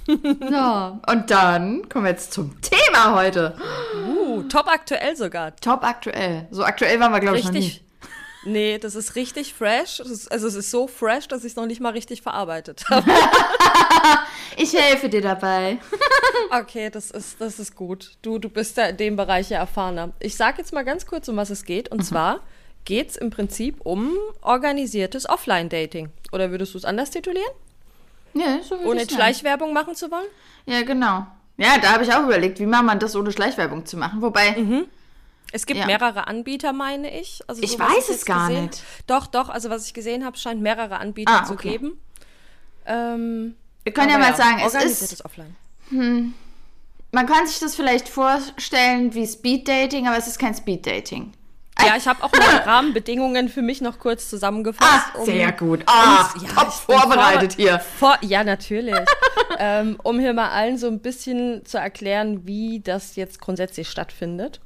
So, 0.07 0.15
und 0.17 1.31
dann 1.31 1.87
kommen 1.91 2.07
wir 2.07 2.13
jetzt 2.13 2.33
zum 2.33 2.59
Thema 2.63 3.15
heute. 3.15 3.55
Uh, 4.07 4.43
top 4.45 4.69
aktuell 4.69 5.17
sogar. 5.17 5.55
Top 5.57 5.85
aktuell. 5.85 6.49
So 6.51 6.65
aktuell 6.65 6.99
waren 6.99 7.13
wir, 7.13 7.21
glaube 7.21 7.39
ich, 7.39 7.45
noch 7.45 7.53
Richtig. 7.53 7.83
nie. 7.83 7.88
Nee, 8.45 8.79
das 8.79 8.95
ist 8.95 9.17
richtig 9.17 9.55
fresh. 9.55 10.01
Ist, 10.01 10.31
also 10.31 10.47
es 10.47 10.55
ist 10.55 10.71
so 10.71 10.87
fresh, 10.87 11.29
dass 11.29 11.45
ich 11.45 11.53
es 11.53 11.57
noch 11.57 11.67
nicht 11.67 11.81
mal 11.81 11.93
richtig 11.93 12.23
verarbeitet 12.23 12.85
habe. 12.89 13.11
Ich 14.57 14.73
helfe 14.73 15.09
dir 15.09 15.21
dabei. 15.21 15.79
Okay, 16.51 16.89
das 16.89 17.11
ist, 17.11 17.41
das 17.41 17.59
ist 17.59 17.77
gut. 17.77 18.13
Du, 18.23 18.39
du 18.39 18.49
bist 18.49 18.77
ja 18.79 18.87
in 18.87 18.97
dem 18.97 19.17
Bereich 19.17 19.51
ja 19.51 19.59
erfahrener. 19.59 20.13
Ich 20.19 20.37
sage 20.37 20.59
jetzt 20.59 20.73
mal 20.73 20.85
ganz 20.85 21.05
kurz, 21.05 21.29
um 21.29 21.37
was 21.37 21.51
es 21.51 21.65
geht. 21.65 21.91
Und 21.91 22.03
zwar 22.05 22.41
geht 22.87 23.11
es 23.11 23.17
im 23.17 23.29
Prinzip 23.29 23.81
um 23.85 24.13
organisiertes 24.41 25.29
Offline-Dating. 25.29 26.09
Oder 26.33 26.51
würdest 26.51 26.73
du 26.73 26.79
es 26.79 26.87
anders 26.87 27.11
titulieren? 27.11 27.51
Ja, 28.33 28.63
so 28.63 28.79
würde 28.79 28.89
Ohne 28.89 29.03
ich. 29.03 29.11
Schleichwerbung 29.11 29.75
machen 29.75 29.95
zu 29.95 30.11
wollen? 30.11 30.29
Ja, 30.65 30.83
genau. 30.83 31.27
Ja, 31.59 31.77
da 31.83 31.93
habe 31.93 32.05
ich 32.05 32.13
auch 32.15 32.23
überlegt, 32.25 32.61
wie 32.61 32.67
macht 32.67 32.85
man 32.85 32.99
das, 32.99 33.15
ohne 33.15 33.31
Schleichwerbung 33.31 33.85
zu 33.85 33.99
machen. 33.99 34.23
Wobei, 34.23 34.57
Es 35.53 35.65
gibt 35.67 35.81
Ja. 35.81 35.87
mehrere 35.87 36.27
Anbieter, 36.27 36.73
meine 36.73 37.19
ich. 37.19 37.41
Also 37.47 37.63
Ich 37.63 37.73
so, 37.73 37.79
weiß 37.79 38.03
es 38.03 38.09
jetzt 38.09 38.27
gar 38.27 38.49
gesehen- 38.49 38.67
nicht. 38.67 38.83
Doch, 39.07 39.27
doch. 39.27 39.49
Also 39.49 39.71
was 39.71 39.87
ich 39.87 39.95
gesehen 39.95 40.25
habe, 40.25 40.37
scheint 40.37 40.61
mehrere 40.61 40.99
Anbieter 40.99 41.41
Ah, 41.43 41.45
zu 41.45 41.55
okay. 41.55 41.71
geben. 41.71 42.01
Ähm, 42.87 43.55
wir 43.85 43.93
können 43.93 44.11
ja 44.11 44.19
mal 44.19 44.35
sagen, 44.37 44.61
es 44.65 44.75
ist, 44.75 45.25
Offline. 45.25 45.55
man 45.91 47.27
kann 47.27 47.47
sich 47.47 47.59
das 47.59 47.75
vielleicht 47.75 48.09
vorstellen 48.09 49.15
wie 49.15 49.27
Speed-Dating, 49.27 50.07
aber 50.07 50.17
es 50.19 50.27
ist 50.27 50.39
kein 50.39 50.55
Speed-Dating. 50.55 51.33
Ja, 51.81 51.97
ich 51.97 52.09
habe 52.09 52.23
auch 52.25 52.33
mal 52.33 52.57
Rahmenbedingungen 52.67 53.49
für 53.49 53.63
mich 53.63 53.81
noch 53.81 53.99
kurz 54.01 54.29
zusammengefasst. 54.29 55.13
Ah, 55.15 55.25
sehr 55.25 55.53
gut. 55.53 55.85
Ah, 55.87 56.29
um- 56.35 56.43
ja, 56.45 56.49
top 56.53 56.69
ich 56.69 56.75
vorbereitet 56.75 57.53
hier. 57.55 57.79
Vor, 57.79 58.19
ja, 58.23 58.43
natürlich. 58.43 58.97
ähm, 59.59 59.97
um 60.03 60.19
hier 60.19 60.33
mal 60.35 60.51
allen 60.51 60.77
so 60.77 60.89
ein 60.89 60.99
bisschen 61.01 61.65
zu 61.65 61.79
erklären, 61.79 62.47
wie 62.47 62.81
das 62.81 63.15
jetzt 63.17 63.41
grundsätzlich 63.41 63.89
stattfindet. 63.89 64.61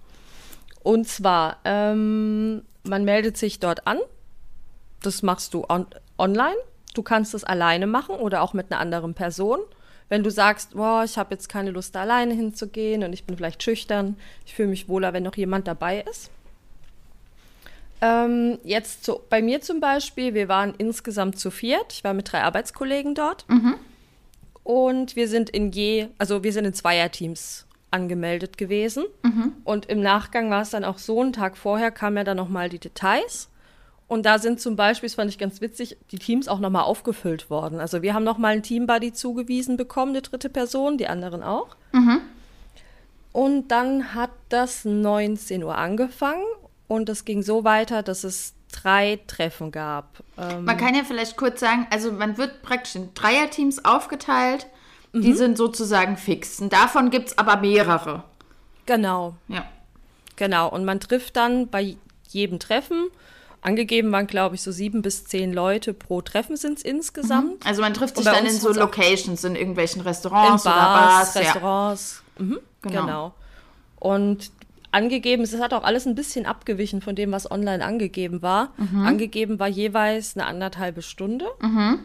Und 0.83 1.09
zwar, 1.09 1.59
ähm, 1.65 2.63
man 2.85 3.05
meldet 3.05 3.37
sich 3.37 3.61
dort 3.61 3.87
an. 3.87 3.99
Das 5.03 5.23
machst 5.23 5.55
du 5.55 5.65
on 5.69 5.87
online. 6.19 6.57
Du 6.95 7.03
kannst 7.03 7.35
es 7.35 7.45
alleine 7.45 7.87
machen 7.87 8.17
oder 8.17 8.43
auch 8.43 8.53
mit 8.53 8.71
einer 8.71 8.81
anderen 8.81 9.15
Person. 9.15 9.61
Wenn 10.09 10.23
du 10.23 10.31
sagst, 10.31 10.75
boah, 10.75 11.05
ich 11.05 11.17
habe 11.17 11.35
jetzt 11.35 11.49
keine 11.49 11.71
Lust, 11.71 11.95
da 11.95 12.03
alleine 12.03 12.35
hinzugehen 12.35 13.03
und 13.03 13.13
ich 13.13 13.25
bin 13.25 13.37
vielleicht 13.37 13.63
schüchtern, 13.63 14.17
ich 14.45 14.55
fühle 14.55 14.69
mich 14.69 14.89
wohler, 14.89 15.13
wenn 15.15 15.23
noch 15.23 15.37
jemand 15.37 15.67
dabei 15.67 16.05
ist. 16.11 16.31
Ähm, 18.03 18.59
jetzt 18.63 19.05
zu, 19.05 19.21
bei 19.31 19.41
mir 19.41 19.63
zum 19.63 19.81
Beispiel, 19.81 20.35
wir 20.35 20.49
waren 20.49 20.75
insgesamt 20.77 21.39
zu 21.39 21.51
viert. 21.51 21.93
Ich 21.93 22.05
war 22.05 22.13
mit 22.13 22.31
drei 22.31 22.43
Arbeitskollegen 22.43 23.15
dort. 23.15 23.47
Und 24.65 25.17
wir 25.17 25.29
sind 25.29 25.49
in 25.51 25.73
je, 25.73 26.09
also 26.19 26.43
wir 26.43 26.53
sind 26.53 26.67
in 26.67 26.75
Zweierteams 26.75 27.67
angemeldet 27.93 28.59
gewesen. 28.59 29.05
Und 29.65 29.87
im 29.87 30.01
Nachgang 30.03 30.51
war 30.51 30.63
es 30.63 30.71
dann 30.71 30.85
auch 30.85 30.99
so, 30.99 31.21
einen 31.21 31.33
Tag 31.33 31.57
vorher 31.57 31.91
kamen 31.91 32.17
ja 32.17 32.25
dann 32.25 32.37
nochmal 32.37 32.69
die 32.69 32.79
Details. 32.81 33.49
Und 34.09 34.27
da 34.27 34.39
sind 34.39 34.61
zum 34.61 34.77
Beispiel, 34.77 35.09
das 35.09 35.15
fand 35.15 35.31
ich 35.31 35.39
ganz 35.39 35.61
witzig, 35.63 35.97
die 36.11 36.19
Teams 36.19 36.47
auch 36.49 36.59
nochmal 36.59 36.83
aufgefüllt 36.83 37.49
worden. 37.49 37.81
Also 37.81 38.03
wir 38.03 38.13
haben 38.13 38.25
nochmal 38.25 38.53
einen 38.53 38.63
Teambuddy 38.63 39.13
zugewiesen 39.15 39.77
bekommen, 39.79 40.11
eine 40.13 40.21
dritte 40.23 40.51
Person, 40.51 40.99
die 40.99 41.07
anderen 41.07 41.43
auch. 41.43 41.77
Und 43.33 43.69
dann 43.69 44.15
hat 44.15 44.31
das 44.51 44.85
19 44.85 45.63
Uhr 45.65 45.79
angefangen 45.79 46.45
und 46.89 47.09
es 47.09 47.25
ging 47.25 47.43
so 47.43 47.65
weiter, 47.65 48.03
dass 48.03 48.25
es 48.25 48.55
drei 48.71 49.21
Treffen 49.27 49.71
gab. 49.71 50.23
Ähm, 50.39 50.65
Man 50.67 50.77
kann 50.77 50.95
ja 50.95 51.05
vielleicht 51.05 51.37
kurz 51.39 51.61
sagen, 51.61 51.87
also 51.91 52.13
man 52.13 52.37
wird 52.37 52.63
praktisch 52.63 52.97
in 52.97 53.15
Dreierteams 53.15 53.85
aufgeteilt. 53.85 54.67
Mhm. 55.13 55.21
Die 55.23 55.33
sind 55.35 55.57
sozusagen 55.59 56.17
fix. 56.17 56.61
Und 56.61 56.73
davon 56.73 57.11
gibt 57.11 57.29
es 57.29 57.39
aber 57.39 57.57
mehrere. 57.59 58.25
genau, 58.87 59.35
Ja. 59.49 59.65
genau. 60.37 60.69
Und 60.69 60.85
man 60.85 61.01
trifft 61.01 61.37
dann 61.37 61.69
bei 61.69 61.97
jedem 62.29 62.59
Treffen 62.59 63.09
Angegeben 63.65 64.11
waren, 64.11 64.27
glaube 64.27 64.57
ich, 64.57 64.63
so 64.63 64.73
sieben 64.73 65.03
bis 65.03 65.25
zehn 65.25 65.53
Leute 65.53 65.95
pro 65.95 66.21
Treffen 66.21 66.57
sind 66.57 66.79
es 66.79 66.85
insgesamt. 66.85 67.65
Also 67.65 67.81
man 67.81 67.95
trifft 67.95 68.17
sich 68.17 68.25
dann 68.25 68.45
in 68.45 68.51
so 68.59 68.73
Locations, 68.73 69.45
in 69.45 69.55
irgendwelchen 69.55 70.03
Restaurants 70.03 70.65
in 70.65 70.71
Bars, 70.73 70.83
oder 70.83 71.01
Bars. 71.01 71.37
Restaurants. 71.37 72.23
Ja. 72.39 72.45
Mhm, 72.45 72.59
genau. 72.83 73.01
genau. 73.01 73.35
Und 74.01 74.51
angegeben, 74.91 75.45
es 75.45 75.57
hat 75.61 75.73
auch 75.75 75.85
alles 75.85 76.07
ein 76.07 76.17
bisschen 76.17 76.45
abgewichen 76.45 77.01
von 77.03 77.15
dem, 77.15 77.31
was 77.31 77.49
online 77.49 77.85
angegeben 77.85 78.43
war. 78.43 78.73
Mhm. 78.79 79.07
Angegeben 79.07 79.61
war 79.61 79.69
jeweils 79.69 80.37
eine 80.37 80.47
anderthalbe 80.47 81.01
Stunde. 81.01 81.47
Mhm. 81.61 82.01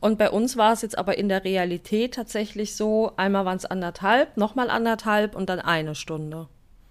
Und 0.00 0.18
bei 0.18 0.30
uns 0.30 0.56
war 0.56 0.72
es 0.72 0.82
jetzt 0.82 0.96
aber 0.96 1.18
in 1.18 1.28
der 1.28 1.44
Realität 1.44 2.14
tatsächlich 2.14 2.76
so, 2.76 3.12
einmal 3.16 3.44
waren 3.44 3.56
es 3.56 3.64
anderthalb, 3.64 4.36
nochmal 4.36 4.70
anderthalb 4.70 5.34
und 5.34 5.48
dann 5.48 5.60
eine 5.60 5.94
Stunde. 5.94 6.48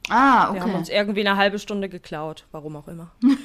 Ah, 0.10 0.50
okay. 0.50 0.56
Wir 0.56 0.62
haben 0.64 0.76
uns 0.76 0.90
irgendwie 0.90 1.28
eine 1.28 1.38
halbe 1.38 1.60
Stunde 1.60 1.90
geklaut, 1.90 2.46
warum 2.52 2.76
auch 2.76 2.88
immer. 2.88 3.12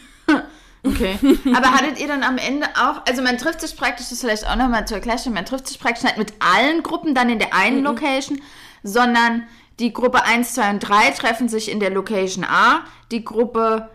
Okay. 0.84 1.16
Aber 1.54 1.72
hattet 1.72 2.00
ihr 2.00 2.08
dann 2.08 2.24
am 2.24 2.38
Ende 2.38 2.66
auch, 2.74 3.06
also 3.06 3.22
man 3.22 3.38
trifft 3.38 3.60
sich 3.60 3.76
praktisch, 3.76 4.08
das 4.08 4.20
vielleicht 4.20 4.48
auch 4.48 4.56
nochmal 4.56 4.84
zur 4.84 4.96
Erklärung, 4.96 5.32
man 5.32 5.44
trifft 5.44 5.68
sich 5.68 5.78
praktisch 5.78 6.02
nicht 6.02 6.18
mit 6.18 6.32
allen 6.40 6.82
Gruppen 6.82 7.14
dann 7.14 7.30
in 7.30 7.38
der 7.38 7.54
einen 7.54 7.78
mhm. 7.78 7.84
Location, 7.84 8.42
sondern 8.82 9.46
die 9.78 9.92
Gruppe 9.92 10.24
1, 10.24 10.54
2 10.54 10.70
und 10.70 10.80
3 10.80 11.10
treffen 11.12 11.48
sich 11.48 11.70
in 11.70 11.78
der 11.78 11.90
Location 11.90 12.44
A, 12.44 12.84
die 13.12 13.24
Gruppe 13.24 13.90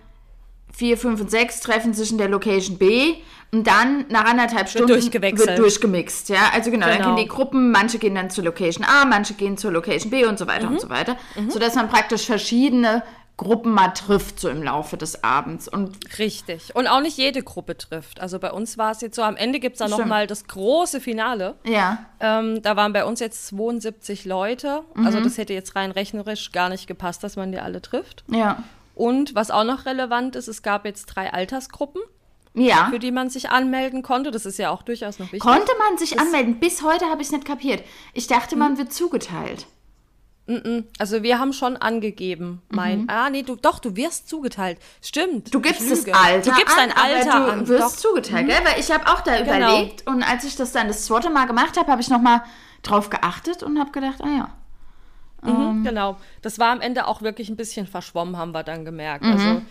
4, 0.74 0.97
5 0.97 1.21
und 1.21 1.31
6 1.31 1.59
treffen 1.59 1.93
sich 1.93 2.12
in 2.12 2.17
der 2.17 2.29
Location 2.29 2.77
B 2.77 3.15
und 3.51 3.66
dann 3.66 4.06
nach 4.10 4.25
anderthalb 4.25 4.68
Stunden 4.68 4.89
wird, 4.89 5.38
wird 5.39 5.58
durchgemixt. 5.58 6.30
Ja? 6.30 6.50
Also 6.54 6.70
genau, 6.70 6.88
genau, 6.88 6.98
dann 6.98 7.16
gehen 7.16 7.25
die 7.25 7.30
Gruppen, 7.30 7.72
manche 7.72 7.98
gehen 7.98 8.16
dann 8.16 8.30
zur 8.30 8.44
Location 8.44 8.86
A, 8.86 9.06
manche 9.06 9.36
gehen 9.36 9.58
zur 9.58 9.72
Location 9.72 10.10
B 10.10 10.25
und 10.25 10.38
so 10.38 10.48
weiter 10.48 10.68
mhm. 10.68 10.74
und 10.74 10.82
so 10.82 10.89
weiter, 10.89 11.16
mhm. 11.36 11.50
sodass 11.50 11.75
man 11.75 11.88
praktisch 11.89 12.25
verschiedene 12.25 13.04
Gruppen 13.38 13.72
mal 13.72 13.89
trifft, 13.89 14.39
so 14.39 14.50
im 14.50 14.63
Laufe 14.63 14.98
des 14.98 15.24
Abends. 15.24 15.68
Und 15.68 15.96
Richtig. 16.18 16.75
Und 16.75 16.88
auch 16.88 17.01
nicht 17.01 17.18
jede 17.18 17.44
Gruppe 17.44 17.77
trifft. 17.77 18.20
Also 18.20 18.39
bei 18.39 18.51
uns 18.51 18.80
war 18.80 18.92
es 18.92 19.01
jetzt 19.01 19.16
so, 19.16 19.22
am 19.22 19.38
Ende 19.38 19.60
gibt 19.60 19.75
es 19.75 19.80
dann 19.80 19.92
nochmal 19.92 20.25
das 20.25 20.48
große 20.48 21.00
Finale. 21.00 21.56
Ja. 21.63 22.00
Ähm, 22.20 22.63
da 22.63 22.75
waren 22.75 22.94
bei 22.94 23.06
uns 23.06 23.20
jetzt 23.20 23.48
72 23.48 24.25
Leute. 24.25 24.82
Mhm. 24.96 25.06
Also 25.06 25.22
das 25.22 25.38
hätte 25.38 25.54
jetzt 25.54 25.75
rein 25.75 25.92
rechnerisch 25.92 26.51
gar 26.51 26.70
nicht 26.70 26.88
gepasst, 26.88 27.24
dass 27.24 27.36
man 27.36 27.51
die 27.51 27.60
alle 27.60 27.82
trifft. 27.82 28.24
Ja. 28.27 28.63
Und 28.96 29.36
was 29.36 29.51
auch 29.51 29.63
noch 29.63 29.86
relevant 29.86 30.36
ist, 30.36 30.48
es 30.48 30.63
gab 30.63 30.84
jetzt 30.86 31.06
drei 31.06 31.32
Altersgruppen. 31.32 32.01
Ja. 32.57 32.87
Für 32.89 32.99
die 32.99 33.11
man 33.11 33.29
sich 33.29 33.49
anmelden 33.49 34.01
konnte. 34.01 34.31
Das 34.31 34.45
ist 34.45 34.57
ja 34.57 34.71
auch 34.71 34.81
durchaus 34.81 35.19
noch 35.19 35.27
wichtig. 35.27 35.41
Konnte 35.41 35.71
man 35.77 35.97
sich 35.97 36.11
das 36.11 36.19
anmelden? 36.19 36.59
Bis 36.59 36.81
heute 36.81 37.05
habe 37.05 37.21
ich 37.21 37.27
es 37.27 37.31
nicht 37.31 37.45
kapiert. 37.45 37.83
Ich 38.13 38.27
dachte, 38.27 38.55
man 38.55 38.71
hm. 38.71 38.77
wird 38.79 38.93
zugeteilt. 38.93 39.67
Also 40.97 41.23
wir 41.23 41.39
haben 41.39 41.51
schon 41.51 41.75
angegeben, 41.75 42.61
mein, 42.69 43.01
mhm. 43.01 43.09
ah 43.09 43.29
nee, 43.29 43.43
du, 43.43 43.57
doch, 43.57 43.79
du 43.79 43.97
wirst 43.97 44.29
zugeteilt. 44.29 44.79
Stimmt. 45.01 45.53
Du 45.53 45.59
gibst 45.59 45.91
das 45.91 46.05
Alter 46.07 46.51
Du 46.51 46.57
gibst 46.57 46.77
dein 46.77 46.93
Alter 46.93 47.33
aber 47.33 47.45
du 47.47 47.51
an. 47.51 47.67
wirst 47.67 47.97
doch. 47.97 48.11
zugeteilt, 48.11 48.45
mhm. 48.45 48.51
gell? 48.51 48.59
Weil 48.63 48.79
ich 48.79 48.89
habe 48.89 49.05
auch 49.07 49.19
da 49.19 49.41
genau. 49.41 49.57
überlegt 49.57 50.07
und 50.07 50.23
als 50.23 50.45
ich 50.45 50.55
das 50.55 50.71
dann 50.71 50.87
das 50.87 51.05
zweite 51.05 51.29
Mal 51.29 51.47
gemacht 51.47 51.77
habe, 51.77 51.91
habe 51.91 52.01
ich 52.01 52.09
nochmal 52.09 52.43
drauf 52.81 53.09
geachtet 53.09 53.61
und 53.61 53.77
habe 53.77 53.91
gedacht, 53.91 54.21
ah 54.21 54.27
ja. 54.37 54.49
Mhm, 55.41 55.61
ähm. 55.61 55.83
Genau. 55.83 56.15
Das 56.41 56.59
war 56.59 56.71
am 56.71 56.79
Ende 56.79 57.07
auch 57.07 57.21
wirklich 57.21 57.49
ein 57.49 57.57
bisschen 57.57 57.85
verschwommen, 57.85 58.37
haben 58.37 58.53
wir 58.53 58.63
dann 58.63 58.85
gemerkt. 58.85 59.25
Mhm. 59.25 59.31
Also 59.33 59.61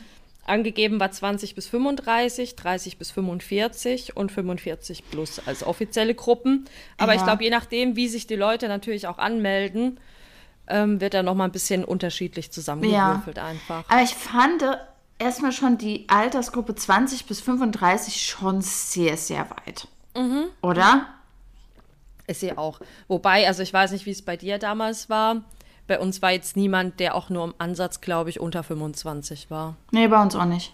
angegeben 0.49 1.01
war 1.01 1.11
20 1.11 1.55
bis 1.55 1.67
35, 1.67 2.57
30 2.57 2.99
bis 2.99 3.11
45 3.11 4.17
und 4.17 4.33
45 4.33 5.11
plus 5.11 5.41
als 5.47 5.65
offizielle 5.65 6.15
Gruppen. 6.15 6.67
Aber 6.99 7.13
ja. 7.13 7.19
ich 7.19 7.25
glaube, 7.25 7.45
je 7.45 7.51
nachdem, 7.51 7.97
wie 7.97 8.09
sich 8.09 8.27
die 8.27 8.37
Leute 8.37 8.69
natürlich 8.69 9.07
auch 9.07 9.19
anmelden, 9.19 9.99
ähm, 10.69 11.01
wird 11.01 11.15
er 11.15 11.23
noch 11.23 11.35
mal 11.35 11.45
ein 11.45 11.53
bisschen 11.53 11.85
unterschiedlich 11.85 12.51
zusammengewürfelt 12.51 13.37
ja. 13.37 13.47
einfach. 13.47 13.85
Aber 13.89 14.03
ich 14.03 14.15
fand 14.15 14.65
erstmal 15.19 15.53
schon 15.53 15.79
die 15.79 16.05
Altersgruppe 16.09 16.75
20 16.75 17.27
bis 17.27 17.41
35 17.41 18.25
schon 18.25 18.61
sehr, 18.61 19.17
sehr 19.17 19.49
weit. 19.51 19.89
Mhm. 20.17 20.45
Oder? 20.63 21.07
Ist 22.27 22.41
sie 22.41 22.57
auch. 22.57 22.81
Wobei, 23.07 23.47
also 23.47 23.63
ich 23.63 23.73
weiß 23.73 23.93
nicht, 23.93 24.07
wie 24.07 24.11
es 24.11 24.23
bei 24.23 24.37
dir 24.37 24.59
damals 24.59 25.09
war. 25.09 25.43
Bei 25.87 26.01
uns 26.01 26.21
war 26.23 26.33
jetzt 26.33 26.57
niemand, 26.57 26.99
der 26.99 27.15
auch 27.15 27.31
nur 27.31 27.45
im 27.45 27.55
Ansatz, 27.59 28.01
glaube 28.01 28.31
ich, 28.31 28.41
unter 28.41 28.63
25 28.63 29.51
war. 29.51 29.77
Nee, 29.93 30.09
bei 30.09 30.21
uns 30.21 30.35
auch 30.35 30.45
nicht. 30.45 30.73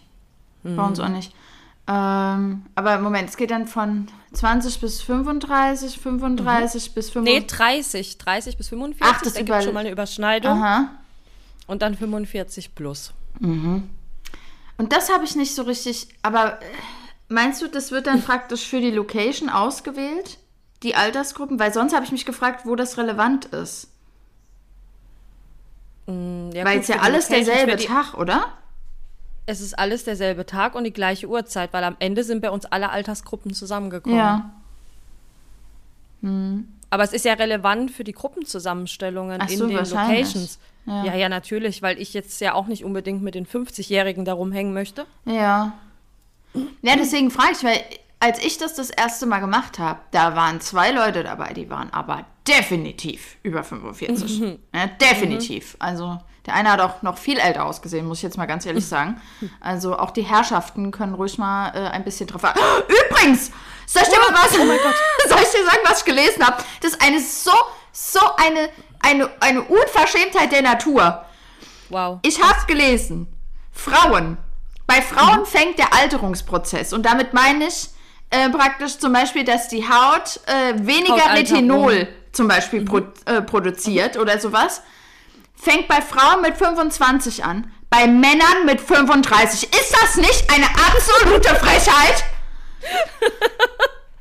Mhm. 0.62 0.76
Bei 0.76 0.84
uns 0.84 1.00
auch 1.00 1.08
nicht. 1.08 1.32
Ähm, 1.88 2.64
aber 2.76 2.98
Moment, 2.98 3.28
es 3.28 3.36
geht 3.36 3.50
dann 3.50 3.66
von 3.66 4.06
20 4.32 4.80
bis 4.80 5.02
35, 5.02 5.98
35 5.98 6.90
mhm. 6.90 6.94
bis 6.94 7.10
35. 7.10 7.22
Nee, 7.22 7.46
30. 7.46 8.18
30 8.18 8.56
bis 8.56 8.68
45. 8.68 9.14
Ach, 9.14 9.22
das 9.22 9.34
gibt 9.34 9.48
schon 9.62 9.74
mal 9.74 9.80
eine 9.80 9.90
Überschneidung. 9.90 10.62
Aha. 10.62 10.90
Und 11.66 11.82
dann 11.82 11.96
45 11.96 12.74
plus. 12.74 13.12
Mhm. 13.40 13.90
Und 14.78 14.92
das 14.92 15.12
habe 15.12 15.24
ich 15.24 15.36
nicht 15.36 15.54
so 15.54 15.62
richtig. 15.62 16.08
Aber 16.22 16.60
äh, 16.62 16.64
meinst 17.28 17.60
du, 17.62 17.68
das 17.68 17.90
wird 17.90 18.06
dann 18.06 18.22
praktisch 18.24 18.66
für 18.66 18.80
die 18.80 18.90
Location 18.90 19.48
ausgewählt? 19.48 20.38
Die 20.84 20.94
Altersgruppen? 20.94 21.58
Weil 21.58 21.72
sonst 21.74 21.94
habe 21.94 22.04
ich 22.04 22.12
mich 22.12 22.24
gefragt, 22.24 22.64
wo 22.64 22.76
das 22.76 22.96
relevant 22.96 23.46
ist. 23.46 23.88
Mm, 26.12 26.50
ja, 26.52 26.64
Weil 26.64 26.80
es 26.80 26.88
ja 26.88 27.00
alles 27.00 27.28
derselbe 27.28 27.76
Tag, 27.76 28.14
oder? 28.14 28.52
es 29.46 29.60
ist 29.60 29.78
alles 29.78 30.04
derselbe 30.04 30.46
Tag 30.46 30.74
und 30.74 30.84
die 30.84 30.92
gleiche 30.92 31.28
Uhrzeit, 31.28 31.72
weil 31.72 31.84
am 31.84 31.96
Ende 31.98 32.24
sind 32.24 32.40
bei 32.40 32.50
uns 32.50 32.64
alle 32.66 32.90
Altersgruppen 32.90 33.52
zusammengekommen. 33.54 34.18
Ja. 34.18 34.50
Hm. 36.22 36.68
Aber 36.90 37.04
es 37.04 37.12
ist 37.12 37.24
ja 37.24 37.32
relevant 37.32 37.90
für 37.90 38.04
die 38.04 38.12
Gruppenzusammenstellungen 38.12 39.40
Ach 39.40 39.50
in 39.50 39.58
so, 39.58 39.66
den 39.66 39.78
Locations. 39.78 40.58
Ja. 40.86 41.04
ja. 41.04 41.14
ja, 41.14 41.28
natürlich, 41.28 41.82
weil 41.82 42.00
ich 42.00 42.12
jetzt 42.12 42.40
ja 42.40 42.54
auch 42.54 42.66
nicht 42.66 42.84
unbedingt 42.84 43.22
mit 43.22 43.34
den 43.34 43.46
50-Jährigen 43.46 44.24
da 44.24 44.34
rumhängen 44.34 44.74
möchte. 44.74 45.06
Ja. 45.24 45.72
Ja, 46.82 46.96
deswegen 46.96 47.30
frage 47.30 47.52
ich, 47.52 47.64
weil 47.64 47.80
als 48.22 48.38
ich 48.38 48.56
das 48.56 48.74
das 48.74 48.88
erste 48.90 49.26
Mal 49.26 49.40
gemacht 49.40 49.80
habe, 49.80 49.98
da 50.12 50.36
waren 50.36 50.60
zwei 50.60 50.92
Leute 50.92 51.24
dabei, 51.24 51.54
die 51.54 51.68
waren 51.68 51.92
aber 51.92 52.24
definitiv 52.46 53.36
über 53.42 53.64
45. 53.64 54.38
Mhm. 54.40 54.58
Ja, 54.72 54.86
definitiv. 54.86 55.74
Mhm. 55.74 55.76
Also 55.80 56.18
der 56.46 56.54
eine 56.54 56.70
hat 56.70 56.80
auch 56.80 57.02
noch 57.02 57.18
viel 57.18 57.36
älter 57.36 57.64
ausgesehen, 57.64 58.06
muss 58.06 58.18
ich 58.18 58.22
jetzt 58.22 58.38
mal 58.38 58.46
ganz 58.46 58.64
ehrlich 58.64 58.86
sagen. 58.88 59.20
Also 59.60 59.98
auch 59.98 60.12
die 60.12 60.22
Herrschaften 60.22 60.92
können 60.92 61.14
ruhig 61.14 61.36
mal 61.36 61.70
äh, 61.74 61.88
ein 61.88 62.04
bisschen 62.04 62.28
drauf. 62.28 62.42
Übrigens, 63.10 63.50
soll 63.86 64.02
ich 64.04 64.08
dir 64.08 64.18
mal 64.20 64.40
was? 64.40 64.56
Oh 64.56 64.64
mein 64.66 64.78
Gott. 64.78 64.94
soll 65.28 65.40
ich 65.42 65.50
dir 65.50 65.64
sagen, 65.64 65.80
was 65.82 65.98
ich 65.98 66.04
gelesen 66.04 66.46
habe? 66.46 66.62
Das 66.80 66.92
ist 66.92 67.02
eine 67.02 67.18
so, 67.18 67.50
so 67.90 68.20
eine, 68.36 68.68
eine, 69.00 69.30
eine 69.40 69.62
Unverschämtheit 69.62 70.52
der 70.52 70.62
Natur. 70.62 71.24
Wow. 71.88 72.20
Ich 72.22 72.40
habe 72.40 72.66
gelesen, 72.68 73.26
Frauen. 73.72 74.38
Bei 74.86 75.02
Frauen 75.02 75.40
mhm. 75.40 75.46
fängt 75.46 75.80
der 75.80 75.92
Alterungsprozess. 75.92 76.92
Und 76.92 77.02
damit 77.04 77.34
meine 77.34 77.66
ich, 77.66 77.88
äh, 78.32 78.50
praktisch 78.50 78.98
zum 78.98 79.12
Beispiel, 79.12 79.44
dass 79.44 79.68
die 79.68 79.86
Haut 79.88 80.40
äh, 80.46 80.74
weniger 80.86 81.34
Retinol 81.34 82.08
zum 82.32 82.48
Beispiel 82.48 82.80
mhm. 82.80 82.84
pro, 82.86 82.98
äh, 83.26 83.42
produziert 83.42 84.16
oder 84.16 84.38
sowas. 84.40 84.82
Fängt 85.54 85.86
bei 85.86 86.00
Frauen 86.00 86.40
mit 86.40 86.56
25 86.56 87.44
an, 87.44 87.70
bei 87.90 88.06
Männern 88.06 88.64
mit 88.64 88.80
35. 88.80 89.64
Ist 89.64 89.94
das 90.00 90.16
nicht 90.16 90.50
eine 90.52 90.66
absolute 90.66 91.54
Frechheit? 91.56 92.24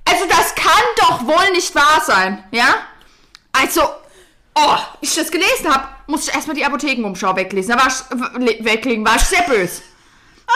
Also 0.04 0.26
das 0.28 0.54
kann 0.56 0.84
doch 0.98 1.26
wohl 1.26 1.52
nicht 1.54 1.74
wahr 1.74 2.02
sein, 2.06 2.44
ja? 2.52 2.80
Also, 3.54 3.82
oh, 4.56 4.76
ich 5.00 5.16
das 5.16 5.32
gelesen 5.32 5.74
habe, 5.74 5.88
muss 6.08 6.28
ich 6.28 6.36
erstmal 6.36 6.56
die 6.58 6.66
Apothekenumschau 6.66 7.34
weglesen. 7.38 7.78
Da 7.78 7.78
war 7.78 7.88
ich, 7.88 8.66
weglegen, 8.66 9.06
war 9.06 9.16
ich 9.16 9.22
sehr 9.22 9.44
böse. 9.44 9.84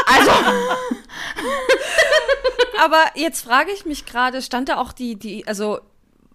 Also. 0.06 0.32
Aber 2.84 3.04
jetzt 3.16 3.44
frage 3.44 3.72
ich 3.72 3.86
mich 3.86 4.06
gerade, 4.06 4.42
stand 4.42 4.70
da 4.70 4.78
auch 4.78 4.92
die, 4.92 5.16
die, 5.16 5.48
also 5.48 5.80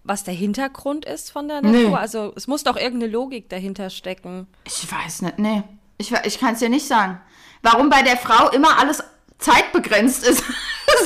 was 0.03 0.23
der 0.23 0.33
Hintergrund 0.33 1.05
ist 1.05 1.31
von 1.31 1.47
der 1.47 1.61
Natur? 1.61 1.89
Nee. 1.89 1.95
Also 1.95 2.33
es 2.35 2.47
muss 2.47 2.63
doch 2.63 2.75
irgendeine 2.75 3.11
Logik 3.11 3.49
dahinter 3.49 3.89
stecken. 3.89 4.47
Ich 4.65 4.91
weiß 4.91 5.21
nicht, 5.21 5.39
nee. 5.39 5.63
Ich, 5.97 6.11
ich 6.11 6.39
kann 6.39 6.53
es 6.53 6.59
dir 6.59 6.69
nicht 6.69 6.87
sagen. 6.87 7.21
Warum 7.61 7.89
bei 7.89 8.01
der 8.01 8.17
Frau 8.17 8.49
immer 8.49 8.79
alles 8.79 9.03
zeitbegrenzt 9.37 10.25
ist. 10.25 10.39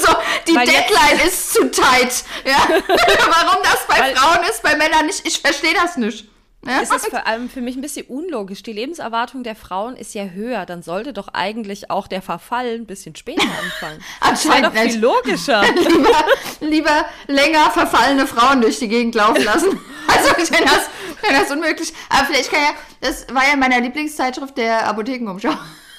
so, 0.05 0.15
die 0.47 0.55
Weil 0.55 0.67
Deadline 0.67 1.25
ist 1.25 1.53
zu 1.53 1.69
tight. 1.71 2.23
Ja? 2.45 2.57
Warum 2.67 3.63
das 3.63 3.85
bei 3.87 3.99
Weil 3.99 4.15
Frauen 4.15 4.43
ist, 4.49 4.61
bei 4.61 4.75
Männern 4.75 5.07
nicht, 5.07 5.25
ich 5.25 5.39
verstehe 5.39 5.73
das 5.73 5.97
nicht. 5.97 6.25
Es 6.65 6.89
ist 6.89 7.07
vor 7.07 7.27
allem 7.27 7.50
für 7.50 7.62
mich 7.62 7.75
ein 7.75 7.81
bisschen 7.81 8.05
unlogisch. 8.07 8.63
Die 8.63 8.74
Lebenserwartung 8.74 9.43
der 9.43 9.55
Frauen 9.55 9.95
ist 9.95 10.13
ja 10.13 10.25
höher. 10.25 10.65
Dann 10.65 10.81
sollte 10.81 11.13
doch 11.13 11.27
eigentlich 11.29 11.91
auch 11.91 12.07
der 12.07 12.22
Verfall 12.22 12.75
ein 12.75 12.86
bisschen 12.86 13.15
später 13.15 13.43
anfangen. 13.63 14.03
Anscheinend 14.19 14.75
das 14.75 14.84
doch 14.84 14.91
viel 14.91 15.00
logischer. 15.00 15.63
lieber, 15.79 16.25
lieber 16.62 17.05
länger 17.27 17.69
verfallene 17.72 18.27
Frauen 18.27 18.62
durch 18.62 18.79
die 18.79 18.88
Gegend 18.88 19.15
laufen 19.15 19.43
lassen. 19.43 19.79
Also 20.07 20.29
ich 20.38 20.45
finde 20.45 20.65
das, 20.65 20.89
find 21.19 21.41
das 21.41 21.51
unmöglich. 21.51 21.91
Aber 22.10 22.25
vielleicht 22.27 22.51
kann 22.51 22.62
ja, 22.62 22.69
das 23.01 23.25
war 23.34 23.43
ja 23.45 23.53
in 23.53 23.60
meiner 23.60 23.81
Lieblingszeitschrift 23.81 24.55
der 24.55 24.88
Apothekenumschau. 24.88 25.50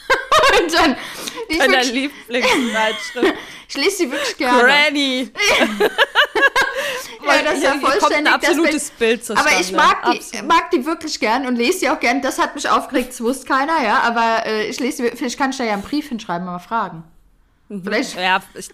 Und 0.62 0.74
dann, 0.74 0.96
die 1.50 1.58
Deiner 1.58 1.82
Lieblingszeitschrift. 1.82 3.34
ich 3.68 3.76
lese 3.76 3.96
sie 3.96 4.10
wirklich 4.10 4.36
gerne. 4.36 4.62
Granny. 4.62 5.30
ja, 7.26 7.42
das 7.42 7.54
ist 7.54 7.62
ja 7.62 7.74
vollständig. 7.74 8.16
Ein 8.16 8.26
absolutes 8.26 8.90
Bild 8.90 9.24
zustande. 9.24 9.50
Aber 9.50 9.60
ich 9.60 9.72
mag 9.72 10.12
die, 10.12 10.42
mag 10.42 10.70
die 10.70 10.84
wirklich 10.84 11.18
gern 11.20 11.46
und 11.46 11.56
lese 11.56 11.80
sie 11.80 11.90
auch 11.90 12.00
gern. 12.00 12.22
Das 12.22 12.38
hat 12.38 12.54
mich 12.54 12.68
aufgeregt, 12.68 13.10
das 13.10 13.20
wusste 13.20 13.46
keiner, 13.46 13.82
ja. 13.82 14.00
Aber 14.00 14.46
äh, 14.46 14.68
ich 14.68 14.80
lese 14.80 15.04
sie, 15.04 15.16
vielleicht 15.16 15.38
kann 15.38 15.50
ich 15.50 15.56
da 15.56 15.64
ja 15.64 15.74
einen 15.74 15.82
Brief 15.82 16.08
hinschreiben, 16.08 16.46
mal 16.46 16.58
fragen. 16.58 17.04
Mhm. 17.68 17.82
Vielleicht. 17.84 18.16
Ja, 18.16 18.42
ich, 18.54 18.70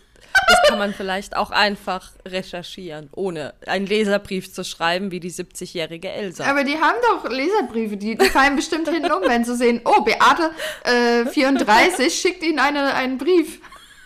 das 0.49 0.69
kann 0.69 0.79
man 0.79 0.95
vielleicht 0.95 1.37
auch 1.37 1.51
einfach 1.51 2.11
recherchieren, 2.27 3.09
ohne 3.13 3.55
einen 3.67 3.87
Leserbrief 3.87 4.53
zu 4.53 4.65
schreiben, 4.65 5.11
wie 5.11 5.21
die 5.21 5.31
70-jährige 5.31 6.11
Elsa. 6.11 6.45
Aber 6.45 6.65
die 6.65 6.79
haben 6.79 6.97
doch 7.03 7.31
Leserbriefe, 7.31 7.97
die, 7.97 8.17
die 8.17 8.27
fallen 8.27 8.57
bestimmt 8.57 8.89
hinten 8.89 9.13
um, 9.13 9.23
wenn 9.23 9.45
sie 9.45 9.57
sehen, 9.57 9.81
oh, 9.85 10.03
Beate 10.03 10.51
äh, 10.85 11.27
34 11.27 12.13
schickt 12.13 12.43
ihnen 12.43 12.59
eine, 12.59 12.95
einen 12.95 13.19
Brief. 13.19 13.61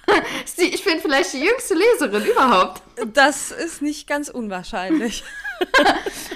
ich 0.56 0.84
bin 0.84 1.00
vielleicht 1.00 1.32
die 1.32 1.40
jüngste 1.40 1.74
Leserin 1.74 2.24
überhaupt. 2.24 2.82
Das 3.12 3.50
ist 3.50 3.82
nicht 3.82 4.06
ganz 4.06 4.28
unwahrscheinlich. 4.28 5.24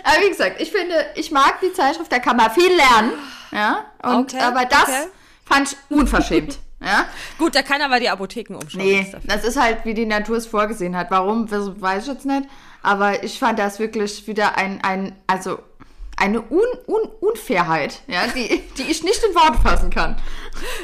aber 0.04 0.24
wie 0.24 0.30
gesagt, 0.30 0.60
ich 0.60 0.70
finde, 0.70 0.94
ich 1.14 1.30
mag 1.30 1.60
die 1.60 1.72
Zeitschrift, 1.72 2.10
da 2.10 2.18
kann 2.18 2.36
man 2.36 2.50
viel 2.50 2.74
lernen. 2.74 3.12
Ja, 3.52 3.84
und, 4.02 4.32
okay, 4.32 4.40
aber 4.40 4.64
das 4.64 4.82
okay. 4.82 5.06
fand 5.44 5.72
ich 5.72 5.96
unverschämt. 5.96 6.58
Ja? 6.82 7.06
Gut, 7.38 7.54
da 7.54 7.62
kann 7.62 7.82
aber 7.82 8.00
die 8.00 8.08
Apotheken 8.08 8.54
umschauen. 8.54 8.84
Nee, 8.84 9.12
das 9.24 9.44
ist 9.44 9.60
halt, 9.60 9.84
wie 9.84 9.94
die 9.94 10.06
Natur 10.06 10.36
es 10.36 10.46
vorgesehen 10.46 10.96
hat. 10.96 11.10
Warum, 11.10 11.50
weiß 11.50 12.04
ich 12.04 12.12
jetzt 12.12 12.26
nicht. 12.26 12.48
Aber 12.82 13.22
ich 13.22 13.38
fand 13.38 13.58
das 13.58 13.78
wirklich 13.78 14.26
wieder 14.26 14.56
ein, 14.56 14.82
ein 14.82 15.14
also 15.26 15.58
eine 16.16 16.40
Un 16.50 16.66
Un 16.86 17.08
Unfairheit, 17.20 18.00
ja, 18.06 18.26
die, 18.28 18.62
die 18.78 18.90
ich 18.90 19.02
nicht 19.02 19.22
in 19.24 19.34
Worte 19.34 19.60
fassen 19.62 19.90
kann. 19.90 20.16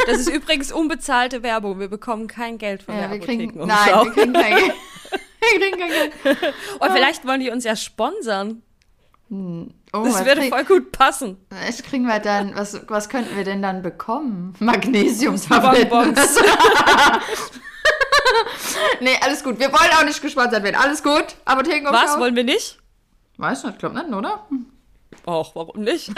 Das 0.06 0.18
ist 0.18 0.28
übrigens 0.28 0.72
unbezahlte 0.72 1.42
Werbung. 1.42 1.80
Wir 1.80 1.88
bekommen 1.88 2.26
kein 2.26 2.58
Geld 2.58 2.82
von 2.82 2.94
ja, 2.94 3.08
der 3.08 3.16
Apotheken. 3.16 3.66
Nein, 3.66 3.86
wir 3.86 4.12
kriegen 4.12 4.32
kein 4.32 4.56
Geld. 4.56 4.74
wir 5.40 5.60
kriegen 5.60 5.78
kein 5.78 5.90
Geld. 5.90 6.54
Und 6.78 6.92
vielleicht 6.92 7.26
wollen 7.26 7.40
die 7.40 7.50
uns 7.50 7.64
ja 7.64 7.76
sponsern. 7.76 8.62
Hm. 9.28 9.72
Oh, 10.02 10.04
das 10.04 10.24
würde 10.24 10.40
krieg, 10.40 10.52
voll 10.52 10.64
gut 10.64 10.92
passen. 10.92 11.36
Was 11.50 11.82
kriegen 11.82 12.06
wir 12.06 12.18
dann, 12.18 12.54
was, 12.54 12.80
was 12.88 13.08
könnten 13.08 13.36
wir 13.36 13.44
denn 13.44 13.62
dann 13.62 13.82
bekommen? 13.82 14.54
Magnesiumtabletten. 14.58 16.14
nee, 19.00 19.16
alles 19.22 19.42
gut. 19.42 19.58
Wir 19.58 19.68
wollen 19.68 19.90
auch 19.98 20.04
nicht 20.04 20.22
gesponsert 20.22 20.62
werden. 20.62 20.76
Alles 20.76 21.02
gut. 21.02 21.36
Apotheken 21.44 21.92
Was, 21.92 22.18
wollen 22.18 22.36
wir 22.36 22.44
nicht? 22.44 22.78
Weiß 23.38 23.64
nicht, 23.64 23.78
glaub 23.78 23.92
nicht, 23.92 24.08
oder? 24.08 24.46
Och, 25.26 25.54
warum 25.54 25.82
nicht? 25.82 26.08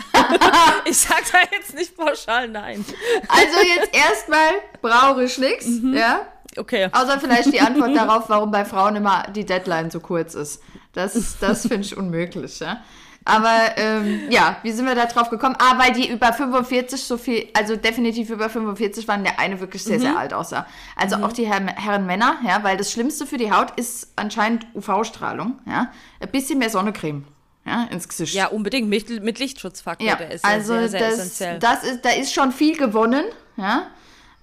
ich 0.84 0.98
sag 0.98 1.22
da 1.32 1.38
jetzt 1.50 1.74
nicht 1.74 1.96
pauschal 1.96 2.48
nein. 2.48 2.84
Also 3.28 3.58
jetzt 3.66 3.94
erstmal 3.94 4.52
brauche 4.82 5.24
ich 5.24 5.38
nichts, 5.38 5.66
mhm. 5.66 5.96
ja? 5.96 6.26
Okay. 6.56 6.88
Außer 6.92 7.20
vielleicht 7.20 7.52
die 7.52 7.60
Antwort 7.60 7.94
darauf, 7.94 8.28
warum 8.28 8.50
bei 8.50 8.64
Frauen 8.64 8.96
immer 8.96 9.24
die 9.34 9.46
Deadline 9.46 9.90
so 9.90 10.00
kurz 10.00 10.34
ist. 10.34 10.62
Das, 10.92 11.38
das 11.40 11.62
finde 11.62 11.82
ich 11.82 11.96
unmöglich, 11.96 12.60
ja. 12.60 12.82
Aber 13.28 13.76
ähm, 13.76 14.22
ja, 14.30 14.56
wie 14.62 14.72
sind 14.72 14.86
wir 14.86 14.94
da 14.94 15.04
drauf 15.04 15.28
gekommen? 15.28 15.54
Ah, 15.58 15.78
weil 15.78 15.92
die 15.92 16.08
über 16.08 16.32
45 16.32 17.02
so 17.02 17.18
viel, 17.18 17.48
also 17.52 17.76
definitiv 17.76 18.30
über 18.30 18.48
45 18.48 19.06
waren, 19.06 19.22
der 19.22 19.38
eine 19.38 19.60
wirklich 19.60 19.84
sehr, 19.84 19.98
mhm. 19.98 20.02
sehr 20.02 20.18
alt 20.18 20.32
aussah. 20.32 20.66
Also 20.96 21.18
mhm. 21.18 21.24
auch 21.24 21.32
die 21.32 21.46
Herren, 21.46 21.68
Herren 21.68 22.06
Männer, 22.06 22.36
ja, 22.46 22.64
weil 22.64 22.78
das 22.78 22.90
Schlimmste 22.90 23.26
für 23.26 23.36
die 23.36 23.52
Haut 23.52 23.72
ist 23.76 24.12
anscheinend 24.16 24.66
UV-Strahlung, 24.74 25.58
ja. 25.66 25.92
Ein 26.20 26.30
bisschen 26.30 26.58
mehr 26.58 26.70
Sonnencreme. 26.70 27.26
Ja, 27.66 27.84
ins 27.90 28.08
Gesicht. 28.08 28.32
Ja, 28.32 28.46
unbedingt 28.46 28.88
mit, 28.88 29.22
mit 29.22 29.38
Lichtschutzfaktor, 29.38 30.08
ja, 30.08 30.16
der 30.16 30.30
ist 30.30 30.44
also 30.44 30.72
sehr, 30.72 30.88
sehr 30.88 31.00
das, 31.00 31.18
essentiell. 31.18 31.58
Das 31.58 31.84
ist, 31.84 32.04
da 32.04 32.10
ist 32.10 32.32
schon 32.32 32.50
viel 32.52 32.78
gewonnen, 32.78 33.24
ja. 33.56 33.88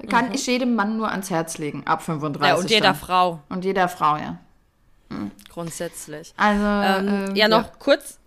Kann 0.09 0.27
mhm. 0.27 0.33
ich 0.33 0.45
jedem 0.45 0.75
Mann 0.75 0.97
nur 0.97 1.09
ans 1.09 1.31
Herz 1.31 1.57
legen, 1.57 1.83
ab 1.87 2.03
35. 2.03 2.47
Ja, 2.47 2.61
und 2.61 2.69
jeder 2.69 2.87
dann. 2.87 2.95
Frau. 2.95 3.39
Und 3.49 3.65
jeder 3.65 3.87
Frau, 3.87 4.17
ja. 4.17 4.37
Mhm. 5.09 5.31
Grundsätzlich. 5.49 6.33
Also, 6.37 6.63
ähm, 6.63 7.33
äh, 7.33 7.39
ja, 7.39 7.47
noch 7.47 7.63
ja. 7.63 7.71
kurz 7.79 8.19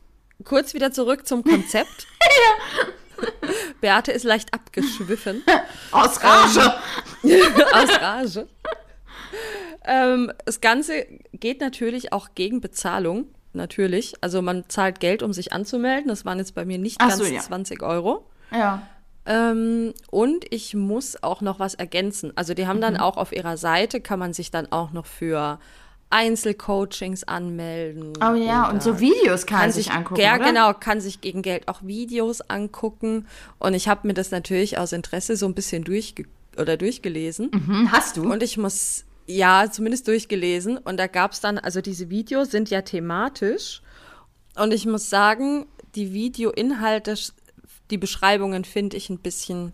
kurz 0.45 0.75
wieder 0.75 0.93
zurück 0.93 1.27
zum 1.27 1.45
Konzept. 1.45 2.07
ja. 2.23 3.27
Beate 3.81 4.13
ist 4.13 4.25
leicht 4.25 4.55
abgeschwiffen. 4.55 5.43
Aus 5.91 6.23
Rage. 6.23 6.75
Ähm, 7.25 7.63
aus 7.73 8.01
Rage. 8.01 8.49
Ähm, 9.85 10.33
das 10.45 10.61
Ganze 10.61 11.07
geht 11.33 11.61
natürlich 11.61 12.13
auch 12.13 12.29
gegen 12.35 12.61
Bezahlung. 12.61 13.27
Natürlich. 13.53 14.15
Also 14.21 14.43
man 14.43 14.69
zahlt 14.69 15.01
Geld, 15.01 15.23
um 15.23 15.33
sich 15.33 15.53
anzumelden. 15.53 16.09
Das 16.09 16.25
waren 16.25 16.39
jetzt 16.39 16.55
bei 16.55 16.65
mir 16.65 16.79
nicht 16.79 16.99
Ach 17.01 17.09
ganz 17.09 17.19
so, 17.19 17.25
ja. 17.25 17.41
20 17.41 17.83
Euro. 17.83 18.25
Ja. 18.53 18.83
Ähm, 19.27 19.95
und 20.11 20.45
ich 20.51 20.75
muss 20.75 21.23
auch 21.23 21.41
noch 21.41 21.59
was 21.59 21.75
ergänzen. 21.75 22.33
Also 22.37 22.55
die 22.55 22.67
haben 22.67 22.81
dann 22.81 22.95
mhm. 22.95 23.01
auch 23.01 23.17
auf 23.17 23.33
ihrer 23.33 23.57
Seite, 23.57 24.01
kann 24.01 24.19
man 24.19 24.33
sich 24.33 24.51
dann 24.51 24.71
auch 24.71 24.93
noch 24.93 25.07
für 25.07 25.59
Einzelcoachings 26.11 27.25
anmelden. 27.25 28.15
Oh 28.23 28.35
ja, 28.35 28.71
und, 28.71 28.83
so 28.83 28.99
Videos 28.99 29.45
kann, 29.45 29.61
kann 29.61 29.73
sich 29.73 29.91
angucken. 29.91 30.21
Ja, 30.21 30.37
oder? 30.37 30.45
genau, 30.45 30.73
kann 30.73 31.01
sich 31.01 31.21
gegen 31.21 31.43
Geld 31.43 31.69
auch 31.69 31.83
Videos 31.83 32.41
angucken. 32.41 33.27
Und 33.59 33.75
ich 33.75 33.89
habe 33.89 34.07
mir 34.07 34.15
das 34.15 34.31
natürlich 34.31 34.79
aus 34.79 34.93
Interesse 34.93 35.37
so 35.37 35.47
ein 35.47 35.55
bisschen 35.55 35.85
durchge 35.85 36.25
oder 36.57 36.77
durchgelesen. 36.77 37.51
Mhm, 37.53 37.93
hast 37.93 38.17
du? 38.17 38.31
Und 38.31 38.43
ich 38.43 38.57
muss, 38.57 39.05
ja, 39.27 39.71
zumindest 39.71 40.09
durchgelesen. 40.09 40.79
Und 40.79 40.97
da 40.97 41.07
gab 41.07 41.33
es 41.33 41.41
dann, 41.41 41.59
also 41.59 41.81
diese 41.81 42.09
Videos 42.09 42.51
sind 42.51 42.71
ja 42.71 42.83
thematisch. 42.83 43.83
Und 44.57 44.73
ich 44.73 44.87
muss 44.87 45.11
sagen, 45.11 45.67
die 45.95 46.13
Videoinhalte, 46.13 47.15
die 47.91 47.99
Beschreibungen 47.99 48.65
finde 48.65 48.97
ich 48.97 49.11
ein 49.11 49.19
bisschen, 49.19 49.73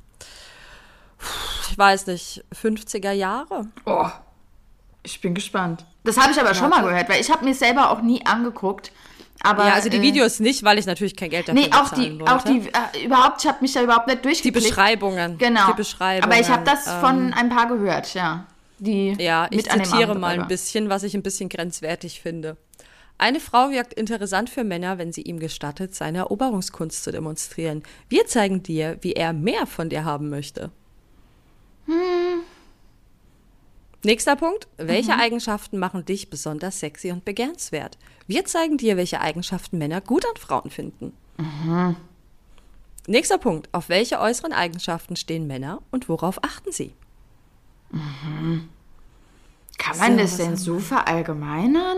ich 1.70 1.78
weiß 1.78 2.08
nicht, 2.08 2.44
50er 2.52 3.12
Jahre. 3.12 3.68
Oh. 3.86 4.08
Ich 5.04 5.20
bin 5.20 5.34
gespannt. 5.34 5.84
Das 6.04 6.18
habe 6.18 6.32
ich 6.32 6.40
aber 6.40 6.54
schon 6.54 6.68
mal 6.70 6.82
gehört, 6.82 7.08
weil 7.08 7.20
ich 7.20 7.30
habe 7.30 7.44
mir 7.44 7.54
selber 7.54 7.90
auch 7.90 8.02
nie 8.02 8.24
angeguckt. 8.24 8.92
Aber, 9.42 9.66
ja, 9.66 9.74
also 9.74 9.88
die 9.88 9.98
äh, 9.98 10.02
Videos 10.02 10.40
nicht, 10.40 10.62
weil 10.62 10.78
ich 10.78 10.86
natürlich 10.86 11.16
kein 11.16 11.28
Geld 11.28 11.48
dafür 11.48 11.60
nee, 11.60 11.70
auch 11.72 11.90
die, 11.90 12.18
wollte. 12.18 12.34
auch 12.34 12.42
die, 12.42 12.60
äh, 12.60 13.04
überhaupt, 13.04 13.42
ich 13.42 13.48
habe 13.48 13.58
mich 13.60 13.72
da 13.72 13.82
überhaupt 13.82 14.06
nicht 14.06 14.24
durchgeklickt. 14.24 14.64
Die 14.64 14.68
Beschreibungen. 14.68 15.38
Genau. 15.38 15.66
Die 15.68 15.74
Beschreibungen. 15.74 16.32
Aber 16.32 16.40
ich 16.40 16.48
habe 16.48 16.64
das 16.64 16.86
ähm, 16.86 17.00
von 17.00 17.34
ein 17.34 17.48
paar 17.50 17.66
gehört, 17.66 18.14
ja. 18.14 18.46
Die 18.78 19.12
ja, 19.18 19.46
ich 19.50 19.68
zitiere 19.68 20.14
mal 20.14 20.40
ein 20.40 20.48
bisschen, 20.48 20.88
was 20.88 21.02
ich 21.02 21.14
ein 21.14 21.22
bisschen 21.22 21.48
grenzwertig 21.48 22.20
finde. 22.20 22.56
Eine 23.18 23.38
Frau 23.38 23.70
wirkt 23.70 23.94
interessant 23.94 24.50
für 24.50 24.64
Männer, 24.64 24.98
wenn 24.98 25.12
sie 25.12 25.22
ihm 25.22 25.38
gestattet, 25.38 25.94
seine 25.94 26.18
Eroberungskunst 26.18 27.04
zu 27.04 27.12
demonstrieren. 27.12 27.82
Wir 28.08 28.26
zeigen 28.26 28.62
dir, 28.62 28.98
wie 29.02 29.12
er 29.12 29.32
mehr 29.32 29.66
von 29.66 29.88
dir 29.88 30.04
haben 30.04 30.30
möchte. 30.30 30.70
Hm. 31.86 32.40
Nächster 34.04 34.36
Punkt. 34.36 34.68
Welche 34.76 35.14
mhm. 35.14 35.20
Eigenschaften 35.20 35.78
machen 35.78 36.04
dich 36.04 36.28
besonders 36.28 36.80
sexy 36.80 37.10
und 37.10 37.24
begehrenswert? 37.24 37.96
Wir 38.26 38.44
zeigen 38.44 38.76
dir, 38.76 38.96
welche 38.96 39.20
Eigenschaften 39.20 39.78
Männer 39.78 40.00
gut 40.00 40.24
an 40.26 40.36
Frauen 40.36 40.70
finden. 40.70 41.14
Mhm. 41.38 41.96
Nächster 43.06 43.38
Punkt. 43.38 43.68
Auf 43.72 43.88
welche 43.88 44.20
äußeren 44.20 44.52
Eigenschaften 44.52 45.16
stehen 45.16 45.46
Männer 45.46 45.80
und 45.90 46.08
worauf 46.08 46.42
achten 46.44 46.70
sie? 46.70 46.92
Mhm. 47.90 48.68
Kann 49.78 49.98
man 49.98 50.12
so, 50.12 50.18
das 50.18 50.36
denn 50.36 50.56
so 50.56 50.78
verallgemeinern? 50.78 51.96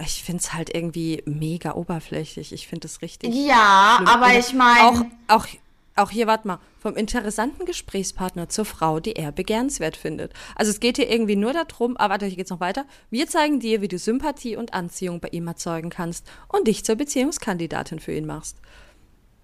Ich 0.00 0.24
finde 0.24 0.42
es 0.42 0.52
halt 0.52 0.74
irgendwie 0.74 1.22
mega 1.26 1.74
oberflächlich. 1.74 2.52
Ich 2.52 2.66
finde 2.66 2.86
es 2.88 3.00
richtig. 3.02 3.34
Ja, 3.34 4.00
aber 4.06 4.36
ich 4.38 4.52
meine. 4.52 4.88
Auch, 4.88 5.04
auch 5.28 5.46
auch 5.96 6.10
hier, 6.10 6.26
warte 6.26 6.48
mal, 6.48 6.58
vom 6.78 6.96
interessanten 6.96 7.64
Gesprächspartner 7.66 8.48
zur 8.48 8.64
Frau, 8.64 9.00
die 9.00 9.14
er 9.14 9.32
begehrenswert 9.32 9.96
findet. 9.96 10.32
Also 10.56 10.70
es 10.70 10.80
geht 10.80 10.96
hier 10.96 11.10
irgendwie 11.10 11.36
nur 11.36 11.52
darum, 11.52 11.96
aber 11.96 12.14
warte, 12.14 12.26
hier 12.26 12.36
geht's 12.36 12.50
noch 12.50 12.60
weiter. 12.60 12.84
Wir 13.10 13.28
zeigen 13.28 13.60
dir, 13.60 13.80
wie 13.80 13.88
du 13.88 13.98
Sympathie 13.98 14.56
und 14.56 14.74
Anziehung 14.74 15.20
bei 15.20 15.28
ihm 15.28 15.46
erzeugen 15.46 15.90
kannst 15.90 16.26
und 16.48 16.66
dich 16.66 16.84
zur 16.84 16.96
Beziehungskandidatin 16.96 18.00
für 18.00 18.12
ihn 18.12 18.26
machst. 18.26 18.58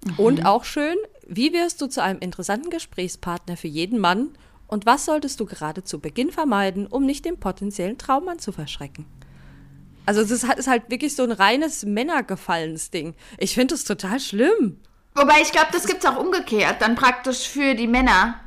Mhm. 0.05 0.15
Und 0.19 0.47
auch 0.47 0.65
schön, 0.65 0.97
wie 1.27 1.53
wirst 1.53 1.81
du 1.81 1.87
zu 1.87 2.03
einem 2.03 2.21
interessanten 2.21 2.71
Gesprächspartner 2.71 3.57
für 3.57 3.69
jeden 3.69 3.99
Mann 3.99 4.31
und 4.67 4.87
was 4.87 5.05
solltest 5.05 5.39
du 5.41 5.47
gerade 5.47 5.85
zu 5.85 6.01
Beginn 6.01 6.31
vermeiden, 6.31 6.87
um 6.87 7.07
nicht 7.07 7.25
den 7.25 7.39
potenziellen 7.39 7.99
Traummann 7.99 8.39
zu 8.39 8.53
verschrecken? 8.53 9.07
Also 10.07 10.21
es 10.21 10.31
ist 10.31 10.67
halt 10.67 10.91
wirklich 10.91 11.15
so 11.15 11.23
ein 11.23 11.31
reines 11.31 11.85
Männergefallensding. 11.85 13.15
Ich 13.39 13.55
finde 13.55 13.75
es 13.75 13.85
total 13.85 14.19
schlimm. 14.19 14.79
Wobei 15.14 15.40
ich 15.42 15.53
glaube, 15.53 15.68
das 15.73 15.87
gibt 15.87 16.05
es 16.05 16.11
auch 16.11 16.16
umgekehrt, 16.16 16.81
dann 16.81 16.94
praktisch 16.94 17.49
für 17.49 17.75
die 17.75 17.87
Männer. 17.87 18.40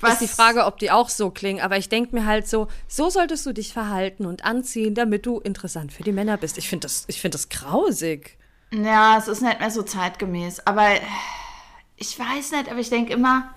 Was 0.00 0.20
ist 0.20 0.20
die 0.20 0.28
Frage, 0.28 0.66
ob 0.66 0.78
die 0.78 0.90
auch 0.90 1.08
so 1.08 1.30
klingen, 1.30 1.62
aber 1.62 1.78
ich 1.78 1.88
denke 1.88 2.14
mir 2.14 2.26
halt 2.26 2.46
so, 2.46 2.68
so 2.88 3.08
solltest 3.08 3.46
du 3.46 3.52
dich 3.52 3.72
verhalten 3.72 4.26
und 4.26 4.44
anziehen, 4.44 4.94
damit 4.94 5.24
du 5.24 5.40
interessant 5.40 5.92
für 5.92 6.02
die 6.02 6.12
Männer 6.12 6.36
bist. 6.36 6.58
Ich 6.58 6.68
finde 6.68 6.86
das, 6.86 7.06
find 7.08 7.32
das 7.32 7.48
grausig. 7.48 8.36
Ja, 8.70 9.16
es 9.16 9.28
ist 9.28 9.40
nicht 9.40 9.60
mehr 9.60 9.70
so 9.70 9.82
zeitgemäß, 9.82 10.66
aber 10.66 10.88
ich 11.96 12.18
weiß 12.18 12.52
nicht, 12.52 12.70
aber 12.70 12.80
ich 12.80 12.90
denke 12.90 13.12
immer, 13.12 13.54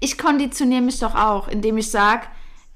ich 0.00 0.18
konditioniere 0.18 0.82
mich 0.82 0.98
doch 0.98 1.14
auch, 1.14 1.48
indem 1.48 1.78
ich 1.78 1.90
sage, 1.90 2.26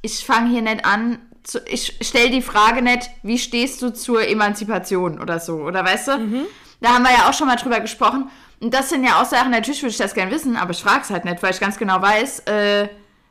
ich 0.02 0.24
fange 0.24 0.50
hier 0.50 0.62
nicht 0.62 0.84
an, 0.84 1.18
zu, 1.42 1.60
ich 1.66 1.98
stelle 2.00 2.30
die 2.30 2.42
Frage 2.42 2.82
nicht, 2.82 3.10
wie 3.22 3.38
stehst 3.38 3.82
du 3.82 3.92
zur 3.92 4.26
Emanzipation 4.28 5.20
oder 5.20 5.40
so, 5.40 5.56
oder 5.56 5.84
weißt 5.84 6.08
du? 6.08 6.18
Mhm. 6.18 6.46
Da 6.82 6.94
haben 6.94 7.04
wir 7.04 7.12
ja 7.12 7.28
auch 7.28 7.32
schon 7.32 7.46
mal 7.46 7.56
drüber 7.56 7.80
gesprochen. 7.80 8.28
Und 8.60 8.74
das 8.74 8.90
sind 8.90 9.04
ja 9.04 9.20
auch 9.20 9.24
Sachen, 9.24 9.52
natürlich 9.52 9.82
würde 9.82 9.92
ich 9.92 9.98
das 9.98 10.14
gerne 10.14 10.30
wissen, 10.30 10.56
aber 10.56 10.72
ich 10.72 10.82
frage 10.82 11.02
es 11.02 11.10
halt 11.10 11.24
nicht, 11.24 11.42
weil 11.42 11.52
ich 11.52 11.60
ganz 11.60 11.78
genau 11.78 12.02
weiß, 12.02 12.40
äh, 12.40 12.88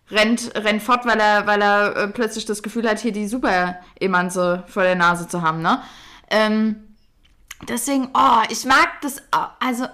rennt, 0.09 0.51
rennt 0.55 0.81
fort, 0.81 1.05
weil 1.05 1.19
er, 1.19 1.47
weil 1.47 1.61
er 1.61 1.95
äh, 1.95 2.07
plötzlich 2.07 2.45
das 2.45 2.63
Gefühl 2.63 2.89
hat, 2.89 2.99
hier 2.99 3.11
die 3.11 3.27
Super-Emanze 3.27 4.63
vor 4.67 4.83
der 4.83 4.95
Nase 4.95 5.27
zu 5.27 5.41
haben, 5.41 5.61
ne? 5.61 5.81
Ähm, 6.29 6.95
deswegen, 7.67 8.09
oh, 8.13 8.41
ich 8.49 8.65
mag 8.65 9.01
das, 9.01 9.21
also, 9.59 9.85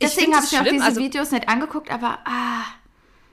deswegen 0.00 0.34
habe 0.34 0.44
ich 0.44 0.52
mir 0.52 0.60
auch 0.60 0.64
diese 0.64 0.84
also, 0.84 1.00
Videos 1.00 1.30
nicht 1.30 1.48
angeguckt, 1.48 1.90
aber, 1.90 2.18
ah. 2.24 2.62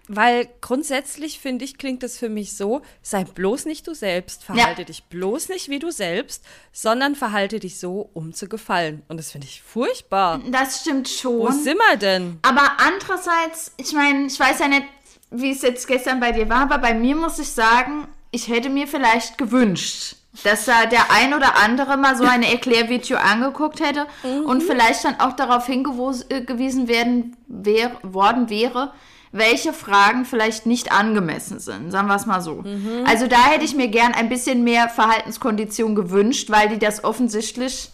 Weil 0.07 0.47
grundsätzlich 0.61 1.39
finde 1.39 1.65
ich, 1.65 1.77
klingt 1.77 2.01
das 2.01 2.17
für 2.17 2.29
mich 2.29 2.55
so, 2.55 2.81
sei 3.01 3.25
bloß 3.25 3.65
nicht 3.65 3.87
du 3.87 3.93
selbst, 3.93 4.43
verhalte 4.43 4.81
ja. 4.81 4.85
dich 4.85 5.03
bloß 5.05 5.49
nicht 5.49 5.69
wie 5.69 5.79
du 5.79 5.91
selbst, 5.91 6.45
sondern 6.71 7.15
verhalte 7.15 7.59
dich 7.59 7.79
so, 7.79 8.09
um 8.13 8.33
zu 8.33 8.47
gefallen. 8.47 9.03
Und 9.09 9.17
das 9.17 9.31
finde 9.31 9.47
ich 9.47 9.61
furchtbar. 9.61 10.39
Das 10.49 10.81
stimmt 10.81 11.09
schon. 11.09 11.39
Wo 11.39 11.51
sind 11.51 11.77
wir 11.77 11.97
denn? 11.97 12.39
Aber 12.41 12.77
andererseits, 12.77 13.73
ich 13.77 13.91
meine, 13.93 14.27
ich 14.27 14.39
weiß 14.39 14.59
ja 14.59 14.69
nicht, 14.69 14.85
wie 15.29 15.51
es 15.51 15.61
jetzt 15.61 15.87
gestern 15.87 16.19
bei 16.19 16.31
dir 16.31 16.47
war, 16.47 16.61
aber 16.61 16.77
bei 16.77 16.93
mir 16.93 17.15
muss 17.15 17.37
ich 17.39 17.49
sagen, 17.49 18.07
ich 18.31 18.47
hätte 18.47 18.69
mir 18.69 18.87
vielleicht 18.87 19.37
gewünscht, 19.37 20.15
dass 20.43 20.65
da 20.65 20.85
der 20.85 21.11
ein 21.11 21.33
oder 21.33 21.57
andere 21.57 21.97
mal 21.97 22.15
so 22.15 22.23
eine 22.23 22.51
Erklärvideo 22.51 23.17
angeguckt 23.17 23.81
hätte 23.81 24.05
mhm. 24.23 24.45
und 24.45 24.63
vielleicht 24.63 25.03
dann 25.03 25.19
auch 25.19 25.33
darauf 25.33 25.65
hingewiesen 25.65 26.87
werden 26.87 27.35
wär, 27.47 27.91
worden 28.03 28.49
wäre, 28.49 28.93
welche 29.31 29.73
Fragen 29.73 30.25
vielleicht 30.25 30.65
nicht 30.65 30.91
angemessen 30.91 31.59
sind, 31.59 31.91
sagen 31.91 32.07
wir 32.07 32.15
es 32.15 32.25
mal 32.25 32.41
so. 32.41 32.61
Mhm. 32.61 33.03
Also 33.05 33.27
da 33.27 33.45
hätte 33.45 33.65
ich 33.65 33.75
mir 33.75 33.87
gern 33.89 34.13
ein 34.13 34.29
bisschen 34.29 34.63
mehr 34.63 34.89
Verhaltenskondition 34.89 35.95
gewünscht, 35.95 36.49
weil 36.49 36.69
die 36.69 36.79
das 36.79 37.03
offensichtlich 37.03 37.89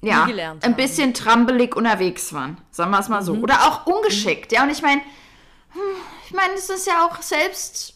ja, 0.00 0.28
ein 0.60 0.76
bisschen 0.76 1.14
trampelig 1.14 1.76
unterwegs 1.76 2.32
waren, 2.32 2.58
sagen 2.70 2.90
wir 2.90 2.98
es 2.98 3.08
mal 3.08 3.22
so. 3.22 3.34
Mhm. 3.34 3.42
Oder 3.42 3.66
auch 3.66 3.86
ungeschickt, 3.86 4.52
ja. 4.52 4.62
Und 4.62 4.70
ich 4.70 4.82
meine, 4.82 5.00
hm, 5.72 5.80
ich 6.26 6.32
meine, 6.32 6.54
es 6.54 6.68
ist 6.68 6.86
ja 6.86 7.06
auch 7.06 7.20
selbst 7.22 7.93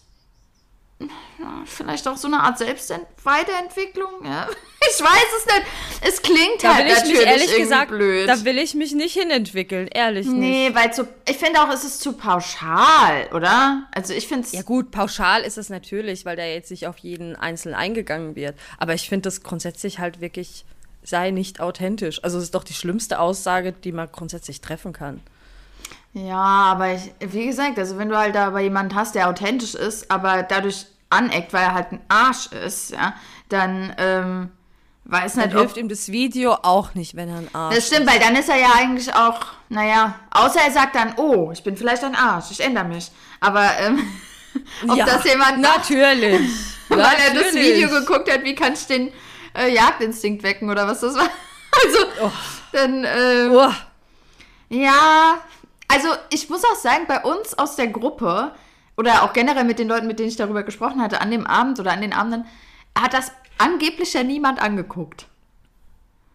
vielleicht 1.65 2.09
auch 2.09 2.17
so 2.17 2.27
eine 2.27 2.41
Art 2.41 2.59
Selbstweiterentwicklung. 2.59 4.25
Ja. 4.25 4.49
Ich 4.91 5.05
weiß 5.05 5.27
es 5.39 5.47
nicht. 5.47 5.67
Es 6.01 6.23
klingt 6.23 6.63
da 6.63 6.77
halt 6.77 6.89
natürlich 6.89 7.21
ehrlich 7.21 7.57
gesagt, 7.57 7.91
blöd. 7.91 8.29
Da 8.29 8.45
will 8.45 8.59
ich 8.59 8.75
mich 8.75 8.95
nicht 8.95 9.13
hinentwickeln, 9.13 9.89
ehrlich 9.89 10.27
nicht. 10.27 10.39
Nee, 10.39 10.71
weil 10.73 10.95
zu, 10.95 11.07
ich 11.29 11.37
finde 11.37 11.61
auch, 11.61 11.69
es 11.69 11.85
ist 11.85 12.01
zu 12.01 12.13
pauschal, 12.13 13.29
oder? 13.35 13.89
Also 13.91 14.15
ich 14.15 14.29
finde 14.29 14.47
es. 14.47 14.53
Ja 14.53 14.63
gut, 14.63 14.93
pauschal 14.93 15.43
ist 15.43 15.59
es 15.59 15.69
natürlich, 15.69 16.25
weil 16.25 16.37
da 16.37 16.45
jetzt 16.45 16.71
nicht 16.71 16.87
auf 16.87 16.97
jeden 16.99 17.35
Einzelnen 17.37 17.75
eingegangen 17.75 18.37
wird. 18.37 18.57
Aber 18.79 18.95
ich 18.95 19.09
finde 19.09 19.23
das 19.23 19.43
grundsätzlich 19.43 19.99
halt 19.99 20.21
wirklich 20.21 20.65
sei 21.03 21.33
nicht 21.33 21.61
authentisch. 21.61 22.23
Also 22.23 22.39
es 22.39 22.45
ist 22.45 22.55
doch 22.55 22.65
die 22.65 22.75
schlimmste 22.75 23.19
Aussage, 23.19 23.73
die 23.73 23.93
man 23.93 24.09
grundsätzlich 24.11 24.61
treffen 24.61 24.93
kann. 24.93 25.21
Ja, 26.27 26.37
aber 26.37 26.95
ich, 26.95 27.13
wie 27.21 27.47
gesagt, 27.47 27.79
also 27.79 27.99
wenn 27.99 28.09
du 28.09 28.17
halt 28.17 28.35
da 28.35 28.47
aber 28.47 28.61
jemanden 28.61 28.95
hast, 28.95 29.15
der 29.15 29.29
authentisch 29.29 29.75
ist, 29.75 30.11
aber 30.11 30.43
dadurch 30.43 30.87
aneckt, 31.11 31.53
weil 31.53 31.63
er 31.63 31.75
halt 31.75 31.93
ein 31.93 32.01
Arsch 32.09 32.47
ist, 32.47 32.91
ja, 32.91 33.15
dann 33.49 33.95
ähm, 33.99 34.51
weiß 35.05 35.37
nicht. 35.37 35.53
Dann 35.53 35.59
hilft 35.59 35.77
ihm 35.77 35.89
das 35.89 36.11
Video 36.11 36.55
auch 36.63 36.95
nicht, 36.95 37.15
wenn 37.15 37.29
er 37.29 37.39
ein 37.39 37.55
Arsch 37.55 37.77
ist. 37.77 37.79
Das 37.79 37.87
stimmt, 37.89 38.09
ist. 38.09 38.13
weil 38.13 38.21
dann 38.21 38.37
ist 38.37 38.49
er 38.49 38.59
ja 38.59 38.71
eigentlich 38.77 39.15
auch, 39.15 39.41
naja, 39.69 40.15
außer 40.31 40.61
er 40.61 40.73
sagt 40.73 40.97
dann, 40.97 41.15
oh, 41.17 41.51
ich 41.53 41.63
bin 41.63 41.77
vielleicht 41.77 42.05
ein 42.05 42.15
Arsch, 42.15 42.51
ich 42.51 42.61
ändere 42.61 42.85
mich. 42.85 43.11
Aber 43.41 43.69
ähm, 43.79 44.01
ob 44.89 44.97
ja, 44.97 45.07
das 45.07 45.25
jemand. 45.25 45.61
Natürlich. 45.61 46.41
weil 46.89 47.17
er 47.27 47.35
das 47.35 47.55
Video 47.55 47.89
geguckt 47.91 48.33
hat, 48.33 48.45
wie 48.45 48.55
kann 48.55 48.73
ich 48.73 48.87
den 48.87 49.13
äh, 49.57 49.73
Jagdinstinkt 49.73 50.43
wecken 50.43 50.71
oder 50.71 50.87
was 50.87 51.01
das 51.01 51.15
war. 51.15 51.29
Also, 51.85 51.99
oh. 52.23 52.33
dann. 52.73 53.05
Äh, 53.05 53.49
oh. 53.51 53.71
Ja, 54.71 55.39
also 55.89 56.09
ich 56.31 56.49
muss 56.49 56.63
auch 56.65 56.77
sagen, 56.77 57.07
bei 57.09 57.23
uns 57.23 57.57
aus 57.57 57.77
der 57.77 57.89
Gruppe 57.89 58.53
oder 58.97 59.23
auch 59.23 59.33
generell 59.33 59.65
mit 59.65 59.79
den 59.79 59.89
Leuten, 59.89 60.07
mit 60.07 60.19
denen 60.19 60.29
ich 60.29 60.37
darüber 60.37 60.63
gesprochen 60.63 61.01
hatte, 61.01 61.21
an 61.21 61.31
dem 61.31 61.47
Abend 61.47 61.81
oder 61.81 61.93
an 61.93 62.01
den 62.01 62.13
Abenden, 62.13 62.47
hat 62.97 63.15
das 63.15 63.33
angeblich 63.57 64.13
ja 64.13 64.23
niemand 64.23 64.61
angeguckt. 64.61 65.27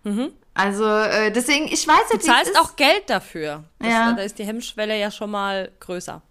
Mhm. 0.03 0.33
Also 0.53 0.85
äh, 0.85 1.31
deswegen, 1.31 1.65
ich 1.65 1.87
weiß 1.87 2.11
jetzt 2.11 2.27
nicht. 2.27 2.27
Du 2.27 2.43
zahlst 2.43 2.59
auch 2.59 2.75
Geld 2.75 3.09
dafür. 3.09 3.63
Das, 3.79 3.89
ja. 3.89 4.13
Da 4.13 4.21
ist 4.21 4.37
die 4.37 4.45
Hemmschwelle 4.45 4.97
ja 4.99 5.09
schon 5.09 5.31
mal 5.31 5.71
größer. 5.79 6.21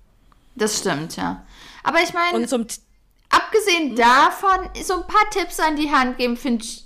Das 0.55 0.79
stimmt, 0.79 1.17
ja. 1.17 1.45
Aber 1.83 2.03
ich 2.03 2.13
meine, 2.13 2.47
abgesehen 3.31 3.97
davon, 3.97 4.69
so 4.83 4.95
ein 4.95 5.07
paar 5.07 5.29
Tipps 5.31 5.59
an 5.59 5.77
die 5.77 5.91
Hand 5.91 6.19
geben, 6.19 6.37
finde 6.37 6.65
ich, 6.65 6.85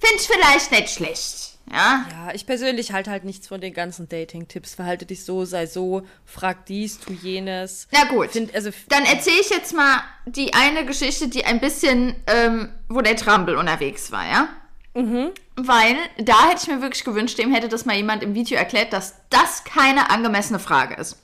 find 0.00 0.20
ich 0.20 0.26
vielleicht 0.26 0.70
nicht 0.72 0.90
schlecht. 0.90 1.53
Ja. 1.70 2.06
Ja, 2.10 2.34
ich 2.34 2.46
persönlich 2.46 2.92
halte 2.92 3.10
halt 3.10 3.24
nichts 3.24 3.48
von 3.48 3.60
den 3.60 3.72
ganzen 3.72 4.08
Dating-Tipps. 4.08 4.74
Verhalte 4.74 5.06
dich 5.06 5.24
so, 5.24 5.44
sei 5.44 5.66
so, 5.66 6.02
frag 6.24 6.66
dies, 6.66 7.00
tu 7.00 7.12
jenes. 7.12 7.88
Na 7.90 8.04
gut. 8.04 8.30
Find, 8.30 8.54
also, 8.54 8.70
Dann 8.88 9.04
erzähle 9.04 9.40
ich 9.40 9.50
jetzt 9.50 9.74
mal 9.74 10.02
die 10.26 10.52
eine 10.54 10.84
Geschichte, 10.84 11.28
die 11.28 11.44
ein 11.44 11.60
bisschen, 11.60 12.16
ähm, 12.26 12.70
wo 12.88 13.00
der 13.00 13.16
Trampel 13.16 13.56
unterwegs 13.56 14.12
war, 14.12 14.26
ja? 14.26 14.48
Mhm. 14.94 15.32
Weil 15.56 15.96
da 16.18 16.48
hätte 16.48 16.62
ich 16.62 16.68
mir 16.68 16.82
wirklich 16.82 17.04
gewünscht, 17.04 17.38
dem 17.38 17.52
hätte 17.52 17.68
das 17.68 17.84
mal 17.84 17.96
jemand 17.96 18.22
im 18.22 18.34
Video 18.34 18.56
erklärt, 18.56 18.92
dass 18.92 19.16
das 19.30 19.64
keine 19.64 20.10
angemessene 20.10 20.58
Frage 20.58 20.94
ist. 20.94 21.18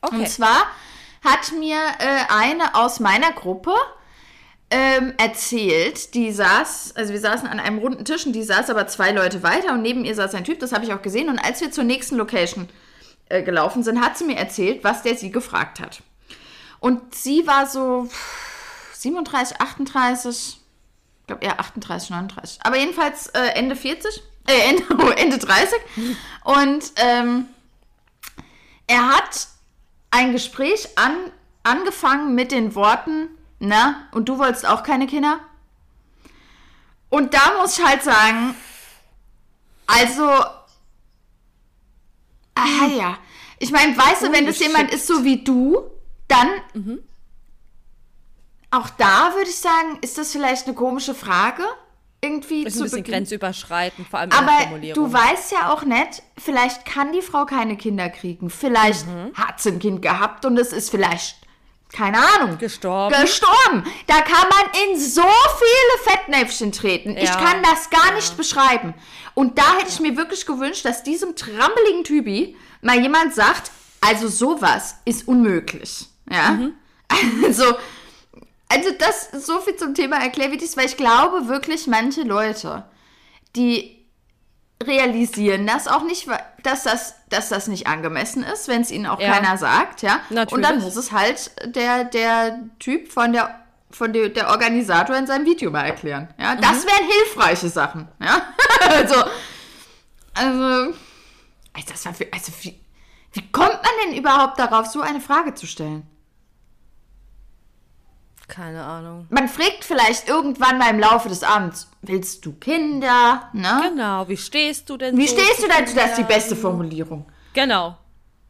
Okay. 0.00 0.16
Und 0.16 0.28
zwar 0.28 0.66
hat 1.22 1.52
mir 1.58 1.76
äh, 1.98 2.32
eine 2.32 2.74
aus 2.74 3.00
meiner 3.00 3.32
Gruppe 3.32 3.74
ähm, 4.70 5.14
erzählt, 5.18 6.14
die 6.14 6.30
saß, 6.30 6.94
also 6.94 7.12
wir 7.12 7.20
saßen 7.20 7.48
an 7.48 7.58
einem 7.58 7.78
runden 7.78 8.04
Tisch 8.04 8.24
und 8.24 8.32
die 8.32 8.44
saß 8.44 8.70
aber 8.70 8.86
zwei 8.86 9.10
Leute 9.10 9.42
weiter 9.42 9.72
und 9.72 9.82
neben 9.82 10.04
ihr 10.04 10.14
saß 10.14 10.34
ein 10.34 10.44
Typ, 10.44 10.60
das 10.60 10.72
habe 10.72 10.84
ich 10.84 10.92
auch 10.92 11.02
gesehen. 11.02 11.28
Und 11.28 11.38
als 11.40 11.60
wir 11.60 11.72
zur 11.72 11.84
nächsten 11.84 12.16
Location 12.16 12.68
äh, 13.28 13.42
gelaufen 13.42 13.82
sind, 13.82 14.00
hat 14.00 14.16
sie 14.16 14.24
mir 14.24 14.36
erzählt, 14.36 14.84
was 14.84 15.02
der 15.02 15.16
sie 15.16 15.32
gefragt 15.32 15.80
hat. 15.80 16.02
Und 16.78 17.14
sie 17.14 17.46
war 17.46 17.66
so 17.66 18.08
37, 18.94 19.60
38, 19.60 20.60
ich 21.20 21.26
glaube 21.26 21.44
eher 21.44 21.58
38, 21.58 22.10
39, 22.10 22.58
aber 22.62 22.76
jedenfalls 22.76 23.26
äh, 23.28 23.40
Ende 23.54 23.74
40, 23.74 24.22
äh, 24.46 24.52
Ende, 24.70 24.84
oh, 24.98 25.10
Ende 25.10 25.38
30. 25.38 25.78
Und 26.44 26.92
ähm, 26.96 27.46
er 28.86 29.08
hat 29.08 29.48
ein 30.10 30.32
Gespräch 30.32 30.88
an, 30.96 31.16
angefangen 31.64 32.34
mit 32.34 32.52
den 32.52 32.74
Worten, 32.74 33.28
na, 33.60 34.08
und 34.12 34.28
du 34.28 34.38
wolltest 34.38 34.66
auch 34.66 34.82
keine 34.82 35.06
Kinder? 35.06 35.38
Und 37.10 37.34
da 37.34 37.58
muss 37.60 37.78
ich 37.78 37.84
halt 37.84 38.02
sagen, 38.02 38.54
also, 39.86 40.24
ah 42.54 42.86
ja. 42.96 43.18
Ich 43.58 43.70
meine, 43.70 43.96
weißt 43.96 44.22
du, 44.22 44.32
wenn 44.32 44.46
das 44.46 44.58
jemand 44.58 44.92
ist 44.92 45.06
so 45.06 45.24
wie 45.24 45.44
du, 45.44 45.82
dann 46.28 46.48
mhm. 46.72 47.00
auch 48.70 48.88
da 48.90 49.34
würde 49.34 49.50
ich 49.50 49.56
sagen, 49.56 49.98
ist 50.00 50.16
das 50.16 50.32
vielleicht 50.32 50.66
eine 50.66 50.74
komische 50.74 51.14
Frage? 51.14 51.64
Irgendwie 52.22 52.64
ist 52.64 52.74
zu 52.74 52.80
ein 52.80 52.84
bisschen 52.84 52.98
Beginn. 52.98 53.14
grenzüberschreitend, 53.14 54.08
vor 54.08 54.20
allem 54.20 54.30
Aber 54.32 54.78
du 54.94 55.12
weißt 55.12 55.52
ja 55.52 55.72
auch 55.72 55.84
nicht, 55.84 56.22
vielleicht 56.38 56.86
kann 56.86 57.12
die 57.12 57.22
Frau 57.22 57.44
keine 57.44 57.76
Kinder 57.76 58.08
kriegen. 58.08 58.48
Vielleicht 58.48 59.06
mhm. 59.06 59.34
hat 59.34 59.60
sie 59.60 59.70
ein 59.70 59.78
Kind 59.78 60.00
gehabt 60.00 60.46
und 60.46 60.56
es 60.58 60.72
ist 60.72 60.90
vielleicht 60.90 61.39
keine 61.92 62.18
Ahnung. 62.18 62.58
Gestorben. 62.58 63.14
Gestorben. 63.20 63.84
Da 64.06 64.20
kann 64.20 64.48
man 64.48 64.84
in 64.84 64.98
so 64.98 65.22
viele 65.22 66.16
Fettnäpfchen 66.16 66.72
treten. 66.72 67.16
Ja. 67.16 67.22
Ich 67.22 67.30
kann 67.30 67.62
das 67.62 67.90
gar 67.90 68.10
ja. 68.10 68.14
nicht 68.14 68.36
beschreiben. 68.36 68.94
Und 69.34 69.58
da 69.58 69.74
hätte 69.78 69.88
ich 69.88 70.00
mir 70.00 70.16
wirklich 70.16 70.46
gewünscht, 70.46 70.84
dass 70.84 71.02
diesem 71.02 71.34
trampeligen 71.36 72.04
Typi 72.04 72.56
mal 72.82 73.00
jemand 73.00 73.34
sagt, 73.34 73.70
also 74.00 74.28
sowas 74.28 74.96
ist 75.04 75.26
unmöglich. 75.28 76.06
Ja. 76.30 76.52
Mhm. 76.52 76.74
Also, 77.44 77.64
also 78.68 78.90
das 78.96 79.44
so 79.44 79.58
viel 79.60 79.74
zum 79.74 79.96
Thema 79.96 80.22
Erklärvideos, 80.22 80.76
weil 80.76 80.86
ich 80.86 80.96
glaube 80.96 81.48
wirklich 81.48 81.88
manche 81.88 82.22
Leute, 82.22 82.84
die 83.56 83.99
realisieren 84.82 85.66
das 85.66 85.88
auch 85.88 86.04
nicht, 86.04 86.28
dass 86.62 86.84
das, 86.84 87.14
dass 87.28 87.48
das 87.48 87.66
nicht 87.68 87.86
angemessen 87.86 88.42
ist, 88.42 88.68
wenn 88.68 88.80
es 88.82 88.90
ihnen 88.90 89.06
auch 89.06 89.20
ja. 89.20 89.32
keiner 89.32 89.58
sagt, 89.58 90.02
ja. 90.02 90.20
Natürlich. 90.30 90.52
Und 90.52 90.62
dann 90.62 90.80
muss 90.80 90.96
es 90.96 91.12
halt 91.12 91.50
der, 91.76 92.04
der 92.04 92.60
Typ 92.78 93.12
von 93.12 93.32
der 93.32 93.56
von 93.92 94.12
der, 94.12 94.28
der 94.28 94.50
Organisator 94.50 95.16
in 95.16 95.26
seinem 95.26 95.46
Video 95.46 95.68
mal 95.68 95.82
erklären. 95.82 96.28
Ja, 96.38 96.54
mhm. 96.54 96.60
das 96.60 96.86
wären 96.86 97.10
hilfreiche 97.10 97.68
Sachen. 97.68 98.06
Ja, 98.20 98.42
also, 98.88 99.24
also, 100.34 100.94
das 101.88 102.06
war 102.06 102.14
für, 102.14 102.28
also 102.32 102.52
wie, 102.62 102.78
wie 103.32 103.50
kommt 103.50 103.82
man 103.82 103.92
denn 104.04 104.16
überhaupt 104.16 104.60
darauf, 104.60 104.86
so 104.86 105.00
eine 105.00 105.20
Frage 105.20 105.54
zu 105.54 105.66
stellen? 105.66 106.06
Keine 108.50 108.82
Ahnung. 108.82 109.26
Man 109.30 109.48
fragt 109.48 109.84
vielleicht 109.84 110.28
irgendwann 110.28 110.76
mal 110.76 110.90
im 110.90 110.98
Laufe 110.98 111.28
des 111.28 111.44
Abends, 111.44 111.88
willst 112.02 112.44
du 112.44 112.52
Kinder? 112.54 113.48
Ne? 113.52 113.90
Genau, 113.90 114.28
wie 114.28 114.36
stehst 114.36 114.90
du 114.90 114.96
denn? 114.96 115.16
Wie 115.16 115.28
so 115.28 115.36
stehst 115.36 115.62
du 115.62 115.68
dazu? 115.68 115.94
Das 115.94 116.10
ist 116.10 116.18
die 116.18 116.24
beste 116.24 116.56
Formulierung. 116.56 117.26
Genau. 117.54 117.96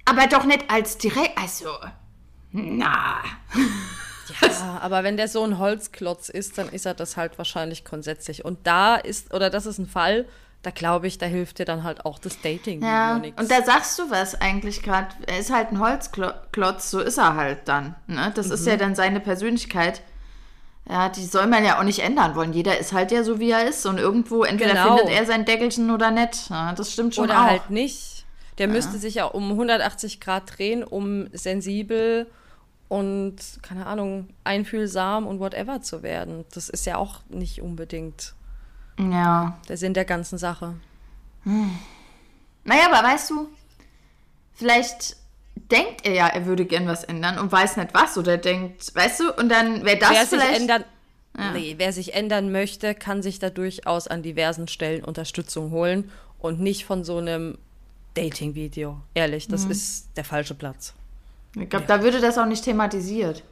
Aber 0.07 0.27
doch 0.27 0.45
nicht 0.45 0.71
als 0.71 0.97
direkt, 0.97 1.37
also, 1.39 1.69
na. 2.51 3.19
Ja, 4.41 4.79
aber 4.81 5.05
wenn 5.05 5.17
der 5.17 5.29
so 5.29 5.45
ein 5.45 5.59
Holzklotz 5.59 6.31
ist, 6.31 6.57
dann 6.57 6.69
ist 6.71 6.87
er 6.87 6.95
das 6.95 7.17
halt 7.17 7.37
wahrscheinlich 7.37 7.85
grundsätzlich. 7.85 8.45
Und 8.45 8.67
da 8.67 8.97
ist, 8.97 9.35
oder 9.35 9.51
das 9.51 9.67
ist 9.67 9.79
ein 9.79 9.87
Fall, 9.87 10.27
da 10.63 10.71
glaube 10.71 11.07
ich, 11.07 11.17
da 11.17 11.27
hilft 11.27 11.59
dir 11.59 11.65
dann 11.65 11.85
halt 11.85 12.05
auch 12.05 12.19
das 12.19 12.41
Dating. 12.41 12.83
Ja, 12.83 13.17
und 13.17 13.51
da 13.51 13.63
sagst 13.63 13.99
du 13.99 14.11
was 14.11 14.39
eigentlich 14.41 14.83
gerade. 14.83 15.09
Er 15.27 15.39
ist 15.39 15.53
halt 15.53 15.73
ein 15.73 15.81
Holzklotz, 15.81 16.91
so 16.91 17.01
ist 17.01 17.19
er 17.19 17.35
halt 17.35 17.61
dann. 17.67 17.95
Ne? 18.07 18.31
Das 18.35 18.49
mhm. 18.49 18.53
ist 18.53 18.67
ja 18.67 18.77
dann 18.77 18.95
seine 18.95 19.21
Persönlichkeit. 19.21 20.03
Ja, 20.89 21.09
die 21.09 21.25
soll 21.25 21.47
man 21.47 21.65
ja 21.65 21.79
auch 21.79 21.85
nicht 21.85 22.01
ändern 22.01 22.35
wollen. 22.35 22.53
Jeder 22.53 22.79
ist 22.79 22.93
halt 22.93 23.13
ja 23.13 23.23
so, 23.23 23.39
wie 23.39 23.51
er 23.51 23.67
ist. 23.69 23.87
Und 23.87 23.99
irgendwo, 23.99 24.43
entweder 24.43 24.73
genau. 24.73 24.97
findet 24.97 25.15
er 25.15 25.25
sein 25.25 25.45
Deckelchen 25.45 25.91
oder 25.91 26.11
nicht. 26.11 26.51
Ja, 26.51 26.73
das 26.73 26.93
stimmt 26.93 27.15
schon 27.15 27.25
oder 27.25 27.41
auch. 27.41 27.47
halt 27.47 27.71
nicht. 27.71 28.27
Der 28.59 28.67
ja. 28.67 28.73
müsste 28.73 28.99
sich 28.99 29.15
ja 29.15 29.25
um 29.27 29.51
180 29.53 30.21
Grad 30.21 30.59
drehen, 30.59 30.83
um 30.85 31.29
sensibel 31.33 32.27
und, 32.89 33.37
keine 33.63 33.87
Ahnung, 33.87 34.29
einfühlsam 34.43 35.27
und 35.27 35.39
whatever 35.39 35.81
zu 35.81 36.03
werden. 36.03 36.45
Das 36.53 36.69
ist 36.69 36.85
ja 36.87 36.97
auch 36.97 37.21
nicht 37.29 37.63
unbedingt 37.63 38.35
ja. 39.01 39.59
der 39.69 39.77
Sinn 39.77 39.95
der 39.95 40.05
ganzen 40.05 40.39
Sache. 40.39 40.75
Hm. 41.45 41.79
Naja, 42.65 42.93
aber 42.93 43.07
weißt 43.07 43.31
du, 43.31 43.49
vielleicht 44.53 45.17
denkt 45.55 46.05
er 46.05 46.13
ja, 46.13 46.27
er 46.29 46.47
würde 46.47 46.65
gern 46.65 46.87
was 46.87 47.05
ändern 47.05 47.39
und 47.39 47.51
weiß 47.51 47.77
nicht 47.77 47.95
was 47.95 48.19
oder 48.19 48.37
denkt, 48.37 48.95
weißt 48.95 49.21
du, 49.21 49.33
und 49.35 49.49
dann 49.49 49.85
wäre 49.85 49.99
das 49.99 50.11
wer 50.11 50.27
vielleicht... 50.27 50.51
Sich 50.51 50.61
ändern, 50.61 50.85
ja. 51.39 51.53
Nee, 51.53 51.75
wer 51.79 51.93
sich 51.93 52.15
ändern 52.15 52.51
möchte, 52.53 52.95
kann 52.95 53.23
sich 53.23 53.39
da 53.39 53.51
durchaus 53.51 54.09
an 54.09 54.23
diversen 54.23 54.69
Stellen 54.69 55.05
Unterstützung 55.05 55.71
holen 55.71 56.11
und 56.39 56.61
nicht 56.61 56.85
von 56.85 57.05
so 57.05 57.19
einem 57.19 57.57
Dating-Video. 58.15 59.01
Ehrlich, 59.15 59.47
das 59.47 59.65
mhm. 59.65 59.71
ist 59.71 60.09
der 60.17 60.25
falsche 60.25 60.55
Platz. 60.55 60.95
Ich 61.57 61.69
glaube, 61.69 61.87
ja. 61.89 61.97
da 61.97 62.03
würde 62.03 62.21
das 62.21 62.37
auch 62.39 62.47
nicht 62.47 62.65
thematisiert. 62.65 63.45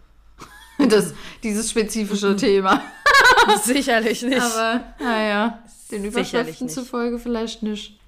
Das, 0.89 1.13
dieses 1.43 1.71
spezifische 1.71 2.37
Thema. 2.37 2.81
Sicherlich 3.65 4.23
nicht. 4.23 4.41
Aber, 4.41 4.85
naja, 5.01 5.63
den 5.91 6.05
Überschriften 6.05 6.69
zufolge 6.69 7.19
vielleicht 7.19 7.63
nicht. 7.63 7.99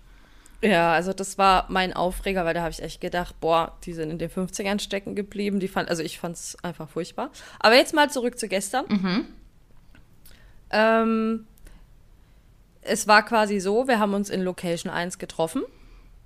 Ja, 0.63 0.93
also 0.93 1.13
das 1.13 1.39
war 1.39 1.67
mein 1.69 1.95
Aufreger, 1.95 2.45
weil 2.45 2.55
da 2.55 2.61
habe 2.61 2.71
ich 2.71 2.83
echt 2.83 3.01
gedacht, 3.01 3.41
boah, 3.41 3.77
die 3.85 3.95
sind 3.95 4.11
in 4.11 4.19
den 4.19 4.31
50ern 4.31 4.79
stecken 4.79 5.15
geblieben. 5.15 5.59
Die 5.59 5.69
fand, 5.69 5.89
also 5.89 6.03
ich 6.03 6.19
fand 6.19 6.37
es 6.37 6.57
einfach 6.63 6.89
furchtbar. 6.89 7.31
Aber 7.59 7.77
jetzt 7.77 7.95
mal 7.95 8.11
zurück 8.11 8.39
zu 8.39 8.47
gestern. 8.47 8.85
Mhm. 8.89 9.27
Ähm, 10.71 11.47
es 12.83 13.09
war 13.09 13.25
quasi 13.25 13.59
so, 13.59 13.89
wir 13.89 13.99
haben 13.99 14.15
uns 14.15 14.29
in 14.29 14.43
Location 14.43 14.93
1 14.93 15.19
getroffen. 15.19 15.63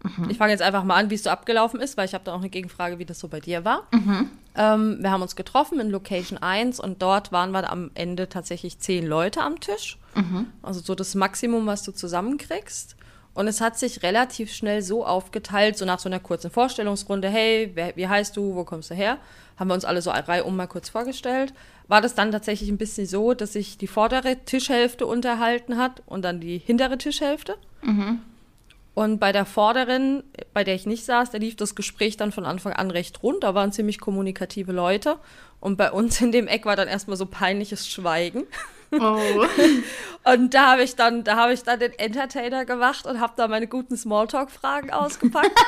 Mhm. 0.05 0.29
Ich 0.31 0.39
fange 0.39 0.53
jetzt 0.53 0.63
einfach 0.63 0.85
mal 0.85 0.97
an, 0.97 1.11
wie 1.11 1.15
es 1.15 1.25
so 1.25 1.31
abgelaufen 1.31 1.81
ist, 1.81 1.97
weil 1.97 2.05
ich 2.05 2.15
habe 2.15 2.25
da 2.25 2.35
auch 2.35 2.39
eine 2.39 2.51
Gegenfrage, 2.51 2.99
wie 2.99 3.07
das 3.07 3.19
so 3.19 3.29
bei 3.29 3.41
dir 3.41 3.65
war. 3.65 3.89
Mhm. 3.91 4.31
Ähm, 4.55 4.99
wir 5.01 5.11
haben 5.11 5.23
uns 5.23 5.35
getroffen 5.35 5.81
in 5.81 5.91
Location 5.91 6.39
1 6.39 6.79
und 6.79 7.03
dort 7.03 7.33
waren 7.33 7.51
wir 7.51 7.71
am 7.71 7.91
Ende 7.95 8.29
tatsächlich 8.29 8.79
zehn 8.79 9.07
Leute 9.07 9.41
am 9.41 9.59
Tisch. 9.61 9.99
Mhm. 10.15 10.47
Also 10.63 10.81
so 10.81 10.95
das 10.95 11.15
Maximum, 11.15 11.67
was 11.67 11.83
du 11.83 11.93
zusammenkriegst. 11.93 12.97
Und 13.33 13.49
es 13.49 13.61
hat 13.61 13.77
sich 13.77 14.05
relativ 14.05 14.53
schnell 14.53 14.81
so 14.81 15.05
aufgeteilt, 15.05 15.77
so 15.77 15.85
nach 15.85 15.99
so 15.99 16.09
einer 16.09 16.21
kurzen 16.21 16.53
Vorstellungsrunde, 16.53 17.29
hey, 17.29 17.73
wer, 17.75 17.97
wie 17.97 18.07
heißt 18.07 18.37
du, 18.37 18.55
wo 18.55 18.63
kommst 18.63 18.91
du 18.91 18.95
her? 18.95 19.19
Haben 19.57 19.69
wir 19.69 19.75
uns 19.75 19.85
alle 19.85 20.03
so 20.03 20.11
eine 20.11 20.29
Reihe 20.29 20.45
um 20.45 20.55
mal 20.55 20.69
kurz 20.69 20.89
vorgestellt. 20.89 21.53
War 21.89 22.01
das 22.01 22.15
dann 22.15 22.31
tatsächlich 22.31 22.71
ein 22.71 22.79
bisschen 22.79 23.07
so, 23.07 23.35
dass 23.35 23.55
sich 23.55 23.77
die 23.77 23.89
vordere 23.89 24.37
Tischhälfte 24.45 25.07
unterhalten 25.07 25.79
hat 25.79 26.03
und 26.07 26.25
dann 26.25 26.41
die 26.41 26.59
hintere 26.59 26.97
Tischhälfte? 26.97 27.57
Mhm. 27.83 28.21
Und 28.95 29.19
bei 29.19 29.33
der 29.33 29.45
vorderen, 29.45 30.23
bei 30.53 30.63
der 30.63 30.77
ich 30.77 30.87
nicht 30.87 31.05
saß, 31.05 31.31
da 31.31 31.39
lief 31.39 31.57
das 31.57 31.75
Gespräch 31.75 32.17
dann 32.17 32.31
von 32.31 32.45
Anfang 32.45 32.73
an 32.73 32.93
recht 32.93 33.23
rund. 33.23 33.43
Da 33.43 33.55
waren 33.55 33.73
ziemlich 33.73 34.01
kommunikative 34.01 34.71
Leute. 34.71 35.19
Und 35.59 35.77
bei 35.77 35.91
uns 35.91 36.21
in 36.21 36.31
dem 36.31 36.47
Eck 36.47 36.65
war 36.65 36.77
dann 36.77 36.87
erstmal 36.87 37.17
so 37.17 37.27
peinliches 37.27 37.89
Schweigen. 37.89 38.47
Oh. 38.93 39.47
und 40.25 40.55
da 40.55 40.73
habe 40.73 40.85
ich 40.85 40.95
dann, 40.95 41.25
da 41.25 41.37
habe 41.37 41.53
ich 41.53 41.65
dann 41.65 41.81
den 41.81 41.93
Entertainer 41.99 42.65
gemacht 42.65 43.07
und 43.07 43.21
habe 43.21 43.33
da 43.37 43.49
meine 43.49 43.67
guten 43.67 43.97
Smalltalk-Fragen 43.97 44.93
ausgepackt. 44.93 45.51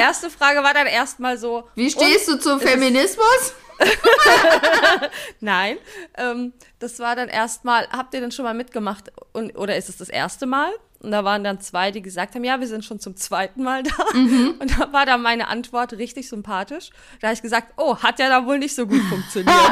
Erste 0.00 0.28
Frage 0.28 0.62
war 0.62 0.74
dann 0.74 0.86
erstmal 0.86 1.38
so: 1.38 1.68
Wie 1.74 1.90
stehst 1.90 2.28
du 2.28 2.38
zum 2.38 2.60
Feminismus? 2.60 3.54
Nein, 5.40 5.78
ähm, 6.16 6.52
das 6.78 6.98
war 6.98 7.16
dann 7.16 7.28
erstmal, 7.28 7.88
habt 7.88 8.12
ihr 8.14 8.20
denn 8.20 8.30
schon 8.30 8.44
mal 8.44 8.54
mitgemacht 8.54 9.10
und, 9.32 9.56
oder 9.56 9.76
ist 9.76 9.88
es 9.88 9.96
das 9.96 10.08
erste 10.08 10.46
Mal? 10.46 10.70
Und 11.02 11.12
da 11.12 11.24
waren 11.24 11.42
dann 11.42 11.60
zwei, 11.60 11.90
die 11.90 12.02
gesagt 12.02 12.34
haben, 12.34 12.44
ja, 12.44 12.60
wir 12.60 12.68
sind 12.68 12.84
schon 12.84 13.00
zum 13.00 13.16
zweiten 13.16 13.62
Mal 13.62 13.82
da. 13.82 14.04
Mhm. 14.12 14.56
Und 14.60 14.78
da 14.78 14.92
war 14.92 15.06
dann 15.06 15.22
meine 15.22 15.48
Antwort 15.48 15.94
richtig 15.94 16.28
sympathisch. 16.28 16.90
Da 17.20 17.28
habe 17.28 17.34
ich 17.34 17.40
gesagt, 17.42 17.72
oh, 17.76 17.96
hat 17.96 18.18
ja 18.18 18.28
da 18.28 18.44
wohl 18.44 18.58
nicht 18.58 18.74
so 18.74 18.86
gut 18.86 19.00
funktioniert. 19.08 19.56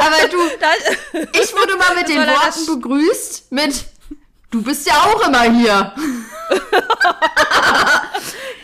Aber 0.00 0.28
du, 0.30 0.38
ich 1.40 1.52
wurde 1.54 1.76
mal 1.76 1.94
mit 1.96 2.08
den 2.08 2.18
Worten 2.18 2.66
begrüßt 2.66 3.50
mit, 3.50 3.84
du 4.50 4.62
bist 4.62 4.86
ja 4.86 4.94
auch 4.94 5.26
immer 5.26 5.42
hier. 5.42 5.92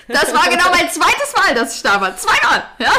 das 0.07 0.33
war 0.33 0.49
genau 0.49 0.71
mein 0.71 0.88
zweites 0.91 1.35
Mal, 1.37 1.55
dass 1.55 1.75
ich 1.75 1.83
da 1.83 2.01
war. 2.01 2.17
Zweimal, 2.17 2.65
ja. 2.79 2.93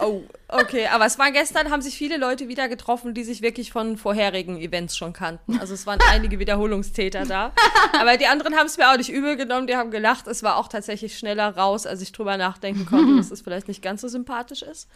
Oh, 0.00 0.22
Okay, 0.56 0.86
aber 0.86 1.04
es 1.04 1.18
waren 1.18 1.32
gestern, 1.32 1.72
haben 1.72 1.82
sich 1.82 1.96
viele 1.96 2.16
Leute 2.16 2.46
wieder 2.46 2.68
getroffen, 2.68 3.12
die 3.12 3.24
sich 3.24 3.42
wirklich 3.42 3.72
von 3.72 3.96
vorherigen 3.96 4.56
Events 4.56 4.96
schon 4.96 5.12
kannten. 5.12 5.58
Also 5.58 5.74
es 5.74 5.84
waren 5.84 5.98
einige 6.08 6.38
Wiederholungstäter 6.38 7.24
da. 7.26 7.52
Aber 8.00 8.16
die 8.16 8.26
anderen 8.26 8.54
haben 8.54 8.66
es 8.66 8.78
mir 8.78 8.88
auch 8.88 8.96
nicht 8.96 9.10
übel 9.10 9.36
genommen, 9.36 9.66
die 9.66 9.74
haben 9.74 9.90
gelacht. 9.90 10.28
Es 10.28 10.44
war 10.44 10.56
auch 10.56 10.68
tatsächlich 10.68 11.18
schneller 11.18 11.56
raus, 11.56 11.86
als 11.86 12.02
ich 12.02 12.12
drüber 12.12 12.36
nachdenken 12.36 12.86
konnte, 12.86 13.16
dass 13.16 13.32
es 13.32 13.40
vielleicht 13.40 13.66
nicht 13.66 13.82
ganz 13.82 14.02
so 14.02 14.06
sympathisch 14.06 14.62
ist. 14.62 14.88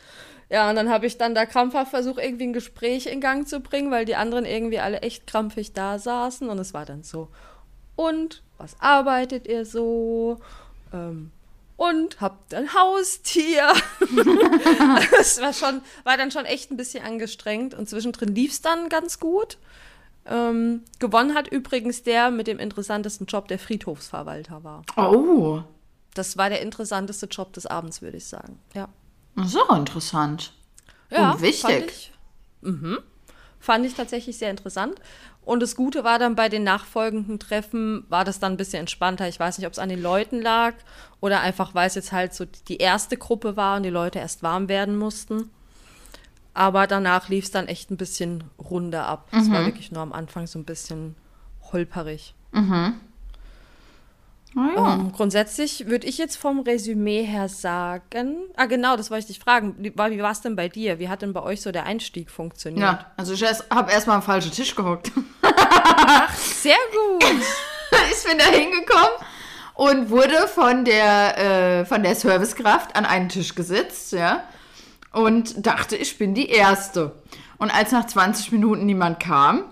Ja, 0.48 0.70
und 0.70 0.76
dann 0.76 0.90
habe 0.90 1.06
ich 1.06 1.18
dann 1.18 1.34
da 1.34 1.44
krampfhaft 1.44 1.90
versucht, 1.90 2.20
irgendwie 2.20 2.46
ein 2.46 2.52
Gespräch 2.52 3.06
in 3.06 3.20
Gang 3.20 3.48
zu 3.48 3.58
bringen, 3.58 3.90
weil 3.90 4.04
die 4.04 4.14
anderen 4.14 4.44
irgendwie 4.44 4.78
alle 4.78 5.00
echt 5.00 5.26
krampfig 5.26 5.72
da 5.72 5.98
saßen. 5.98 6.48
Und 6.48 6.60
es 6.60 6.72
war 6.72 6.86
dann 6.86 7.02
so, 7.02 7.30
und 7.96 8.44
was 8.58 8.76
arbeitet 8.78 9.48
ihr 9.48 9.66
so? 9.66 10.38
Ähm, 10.92 11.32
und 11.78 12.20
habt 12.20 12.52
ein 12.54 12.74
Haustier. 12.74 13.72
das 15.16 15.40
war 15.40 15.52
schon, 15.52 15.80
war 16.02 16.16
dann 16.16 16.32
schon 16.32 16.44
echt 16.44 16.72
ein 16.72 16.76
bisschen 16.76 17.04
angestrengt 17.04 17.72
und 17.72 17.88
zwischendrin 17.88 18.34
lief 18.34 18.50
es 18.50 18.60
dann 18.60 18.88
ganz 18.88 19.20
gut. 19.20 19.58
Ähm, 20.26 20.82
gewonnen 20.98 21.34
hat 21.34 21.46
übrigens 21.46 22.02
der 22.02 22.32
mit 22.32 22.48
dem 22.48 22.58
interessantesten 22.58 23.26
Job, 23.26 23.46
der 23.46 23.60
Friedhofsverwalter 23.60 24.64
war. 24.64 24.82
Oh. 24.96 25.62
Das 26.14 26.36
war 26.36 26.50
der 26.50 26.62
interessanteste 26.62 27.26
Job 27.26 27.52
des 27.52 27.64
Abends, 27.64 28.02
würde 28.02 28.16
ich 28.16 28.26
sagen. 28.26 28.58
Ja. 28.74 28.88
Das 29.36 29.46
ist 29.46 29.56
auch 29.56 29.76
interessant. 29.76 30.52
Ja, 31.10 31.32
und 31.32 31.42
wichtig. 31.42 31.62
Fand 31.62 31.90
ich, 31.90 32.12
mhm, 32.60 32.98
fand 33.60 33.86
ich 33.86 33.94
tatsächlich 33.94 34.36
sehr 34.36 34.50
interessant. 34.50 35.00
Und 35.48 35.60
das 35.60 35.76
Gute 35.76 36.04
war 36.04 36.18
dann 36.18 36.34
bei 36.34 36.50
den 36.50 36.62
nachfolgenden 36.62 37.38
Treffen, 37.38 38.04
war 38.10 38.22
das 38.22 38.38
dann 38.38 38.52
ein 38.52 38.56
bisschen 38.58 38.80
entspannter. 38.80 39.28
Ich 39.28 39.40
weiß 39.40 39.56
nicht, 39.56 39.66
ob 39.66 39.72
es 39.72 39.78
an 39.78 39.88
den 39.88 40.02
Leuten 40.02 40.42
lag 40.42 40.74
oder 41.20 41.40
einfach, 41.40 41.74
weil 41.74 41.86
es 41.86 41.94
jetzt 41.94 42.12
halt 42.12 42.34
so 42.34 42.44
die 42.44 42.76
erste 42.76 43.16
Gruppe 43.16 43.56
war 43.56 43.78
und 43.78 43.82
die 43.82 43.88
Leute 43.88 44.18
erst 44.18 44.42
warm 44.42 44.68
werden 44.68 44.98
mussten. 44.98 45.48
Aber 46.52 46.86
danach 46.86 47.30
lief 47.30 47.46
es 47.46 47.50
dann 47.50 47.66
echt 47.66 47.90
ein 47.90 47.96
bisschen 47.96 48.44
runder 48.58 49.06
ab. 49.06 49.26
Es 49.32 49.46
mhm. 49.46 49.52
war 49.54 49.64
wirklich 49.64 49.90
nur 49.90 50.02
am 50.02 50.12
Anfang 50.12 50.46
so 50.46 50.58
ein 50.58 50.66
bisschen 50.66 51.14
holperig. 51.72 52.34
Mhm. 52.52 53.00
Oh 54.56 54.60
ja. 54.60 54.94
ähm, 54.94 55.12
grundsätzlich 55.12 55.86
würde 55.88 56.06
ich 56.06 56.16
jetzt 56.18 56.36
vom 56.36 56.60
Resümee 56.60 57.22
her 57.22 57.48
sagen, 57.48 58.36
ah 58.56 58.66
genau, 58.66 58.96
das 58.96 59.10
wollte 59.10 59.20
ich 59.22 59.26
dich 59.26 59.38
fragen, 59.38 59.74
wie, 59.78 59.94
wie 59.94 60.22
war 60.22 60.32
es 60.32 60.40
denn 60.40 60.56
bei 60.56 60.68
dir? 60.68 60.98
Wie 60.98 61.08
hat 61.08 61.22
denn 61.22 61.32
bei 61.32 61.42
euch 61.42 61.60
so 61.60 61.70
der 61.70 61.84
Einstieg 61.84 62.30
funktioniert? 62.30 62.80
Ja, 62.80 63.06
also 63.16 63.34
ich 63.34 63.44
habe 63.44 63.92
erstmal 63.92 64.16
am 64.16 64.22
falschen 64.22 64.52
Tisch 64.52 64.74
gehockt. 64.74 65.12
Ach, 65.42 66.34
sehr 66.34 66.76
gut. 66.92 67.24
ich 68.10 68.28
bin 68.28 68.38
da 68.38 68.44
hingekommen 68.44 69.10
und 69.74 70.10
wurde 70.10 70.48
von 70.48 70.84
der, 70.84 71.80
äh, 71.80 71.84
von 71.84 72.02
der 72.02 72.14
Servicekraft 72.14 72.96
an 72.96 73.04
einen 73.04 73.28
Tisch 73.28 73.54
gesetzt, 73.54 74.12
ja, 74.12 74.44
und 75.12 75.66
dachte, 75.66 75.96
ich 75.96 76.18
bin 76.18 76.34
die 76.34 76.48
Erste. 76.48 77.12
Und 77.58 77.70
als 77.70 77.92
nach 77.92 78.06
20 78.06 78.52
Minuten 78.52 78.86
niemand 78.86 79.20
kam, 79.20 79.64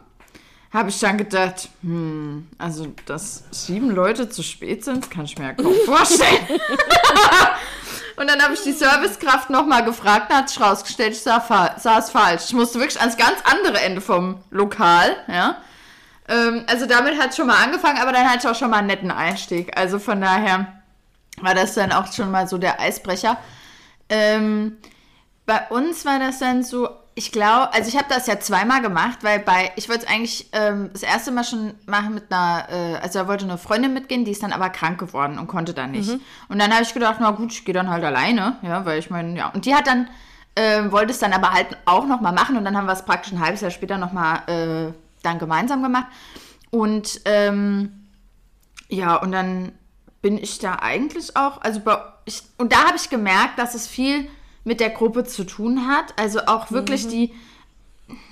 habe 0.73 0.91
ich 0.91 0.99
dann 1.01 1.17
gedacht, 1.17 1.69
hm, 1.83 2.49
also 2.59 2.89
dass 3.07 3.45
sieben 3.51 3.91
Leute 3.91 4.29
zu 4.29 4.43
spät 4.43 4.85
sind, 4.85 5.11
kann 5.11 5.25
ich 5.25 5.39
mir 5.39 5.47
ja 5.47 5.53
kaum 5.55 5.75
vorstellen. 5.85 6.47
und 8.17 8.29
dann 8.29 8.43
habe 8.43 8.55
ich 8.55 8.63
die 8.63 8.73
Servicekraft 8.73 9.51
nochmal 9.51 9.85
gefragt, 9.85 10.31
da 10.31 10.39
hat 10.39 10.49
sich 10.51 10.61
rausgestellt, 10.61 11.13
ich 11.13 11.23
saß 11.23 12.11
falsch. 12.11 12.45
Ich 12.47 12.53
musste 12.53 12.79
wirklich 12.79 13.01
ans 13.01 13.17
ganz 13.17 13.39
andere 13.45 13.81
Ende 13.81 14.01
vom 14.01 14.41
Lokal, 14.51 15.17
ja. 15.29 15.59
Ähm, 16.29 16.65
also 16.67 16.87
damit 16.87 17.21
hat 17.21 17.31
es 17.31 17.37
schon 17.37 17.47
mal 17.47 17.63
angefangen, 17.63 17.99
aber 17.99 18.13
dann 18.13 18.29
hatte 18.29 18.41
ich 18.41 18.49
auch 18.49 18.59
schon 18.59 18.71
mal 18.71 18.79
einen 18.79 18.89
netten 18.89 19.11
Einstieg. 19.11 19.77
Also 19.77 19.99
von 19.99 20.21
daher 20.21 20.73
war 21.41 21.55
das 21.55 21.75
dann 21.75 21.93
auch 21.93 22.13
schon 22.13 22.31
mal 22.31 22.49
so 22.49 22.59
der 22.59 22.81
Eisbrecher. 22.81 23.39
Ähm, 24.09 24.79
bei 25.45 25.67
uns 25.69 26.05
war 26.05 26.19
das 26.19 26.39
dann 26.39 26.65
so, 26.65 26.89
ich 27.19 27.33
glaube, 27.33 27.73
also 27.73 27.89
ich 27.89 27.97
habe 27.97 28.09
das 28.11 28.27
ja 28.27 28.39
zweimal 28.39 28.83
gemacht, 28.83 29.21
weil 29.23 29.39
bei, 29.39 29.73
ich 29.77 29.89
wollte 29.89 30.05
es 30.05 30.13
eigentlich 30.13 30.51
ähm, 30.53 30.91
das 30.93 31.03
erste 31.03 31.33
Mal 31.33 31.45
schon 31.45 31.73
machen 31.87 32.13
mit 32.13 32.31
einer, 32.31 32.69
äh, 32.71 32.97
also 32.97 33.21
da 33.21 33.27
wollte 33.27 33.47
eine 33.47 33.57
Freundin 33.57 33.95
mitgehen, 33.95 34.27
die 34.27 34.33
ist 34.33 34.43
dann 34.43 34.53
aber 34.53 34.69
krank 34.69 34.99
geworden 34.99 35.39
und 35.39 35.47
konnte 35.47 35.73
dann 35.73 35.93
nicht. 35.93 36.11
Mhm. 36.11 36.21
Und 36.51 36.59
dann 36.59 36.71
habe 36.75 36.83
ich 36.83 36.93
gedacht, 36.93 37.17
na 37.19 37.31
gut, 37.31 37.53
ich 37.53 37.65
gehe 37.65 37.73
dann 37.73 37.89
halt 37.89 38.05
alleine, 38.05 38.59
ja, 38.61 38.85
weil 38.85 38.99
ich 38.99 39.09
meine, 39.09 39.35
ja. 39.35 39.49
Und 39.49 39.65
die 39.65 39.75
hat 39.75 39.87
dann, 39.87 40.11
äh, 40.57 40.93
wollte 40.93 41.11
es 41.11 41.19
dann 41.19 41.33
aber 41.33 41.53
halt 41.53 41.79
auch 41.87 42.07
nochmal 42.07 42.35
machen 42.35 42.59
und 42.59 42.67
dann 42.67 42.77
haben 42.77 42.85
wir 42.87 42.93
es 42.93 43.07
praktisch 43.07 43.33
ein 43.33 43.41
halbes 43.41 43.63
Jahr 43.63 43.71
später 43.71 43.97
nochmal 43.97 44.43
äh, 44.49 44.93
dann 45.23 45.39
gemeinsam 45.39 45.83
gemacht. 45.83 46.09
Und 46.71 47.23
ähm, 47.25 48.09
ja, 48.91 49.17
und 49.17 49.33
dann 49.33 49.73
bin 50.21 50.37
ich 50.37 50.59
da 50.59 50.81
eigentlich 50.83 51.35
auch, 51.35 51.63
also 51.63 51.81
bei, 51.81 51.97
ich, 52.27 52.43
und 52.59 52.75
da 52.75 52.89
habe 52.89 52.97
ich 52.97 53.09
gemerkt, 53.09 53.59
dass 53.59 53.75
es 53.75 53.87
viel 53.87 54.29
mit 54.67 54.81
der 54.81 54.91
Gruppe 54.91 55.25
zu 55.25 55.45
tun 55.45 55.89
hat. 55.89 56.13
Also 56.19 56.41
auch 56.47 56.71
wirklich 56.71 57.07
mhm. 57.07 57.11
die, 57.11 57.35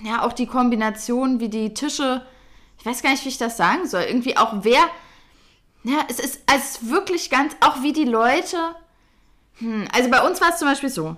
ja, 0.04 0.22
auch 0.22 0.32
die 0.32 0.46
Kombination, 0.46 1.40
wie 1.40 1.48
die 1.48 1.72
Tische, 1.72 2.26
ich 2.78 2.84
weiß 2.84 3.02
gar 3.02 3.10
nicht, 3.10 3.24
wie 3.24 3.30
ich 3.30 3.38
das 3.38 3.56
sagen 3.56 3.86
soll, 3.86 4.02
irgendwie 4.02 4.36
auch 4.36 4.52
wer, 4.62 4.80
ja, 5.84 5.98
es 6.08 6.18
ist, 6.18 6.40
es 6.54 6.64
ist 6.64 6.90
wirklich 6.90 7.30
ganz, 7.30 7.56
auch 7.60 7.82
wie 7.82 7.92
die 7.92 8.04
Leute 8.04 8.58
Hm, 9.58 9.86
also 9.92 10.10
bei 10.10 10.26
uns 10.26 10.40
war 10.40 10.50
es 10.50 10.58
zum 10.58 10.68
Beispiel 10.68 10.88
so, 10.88 11.16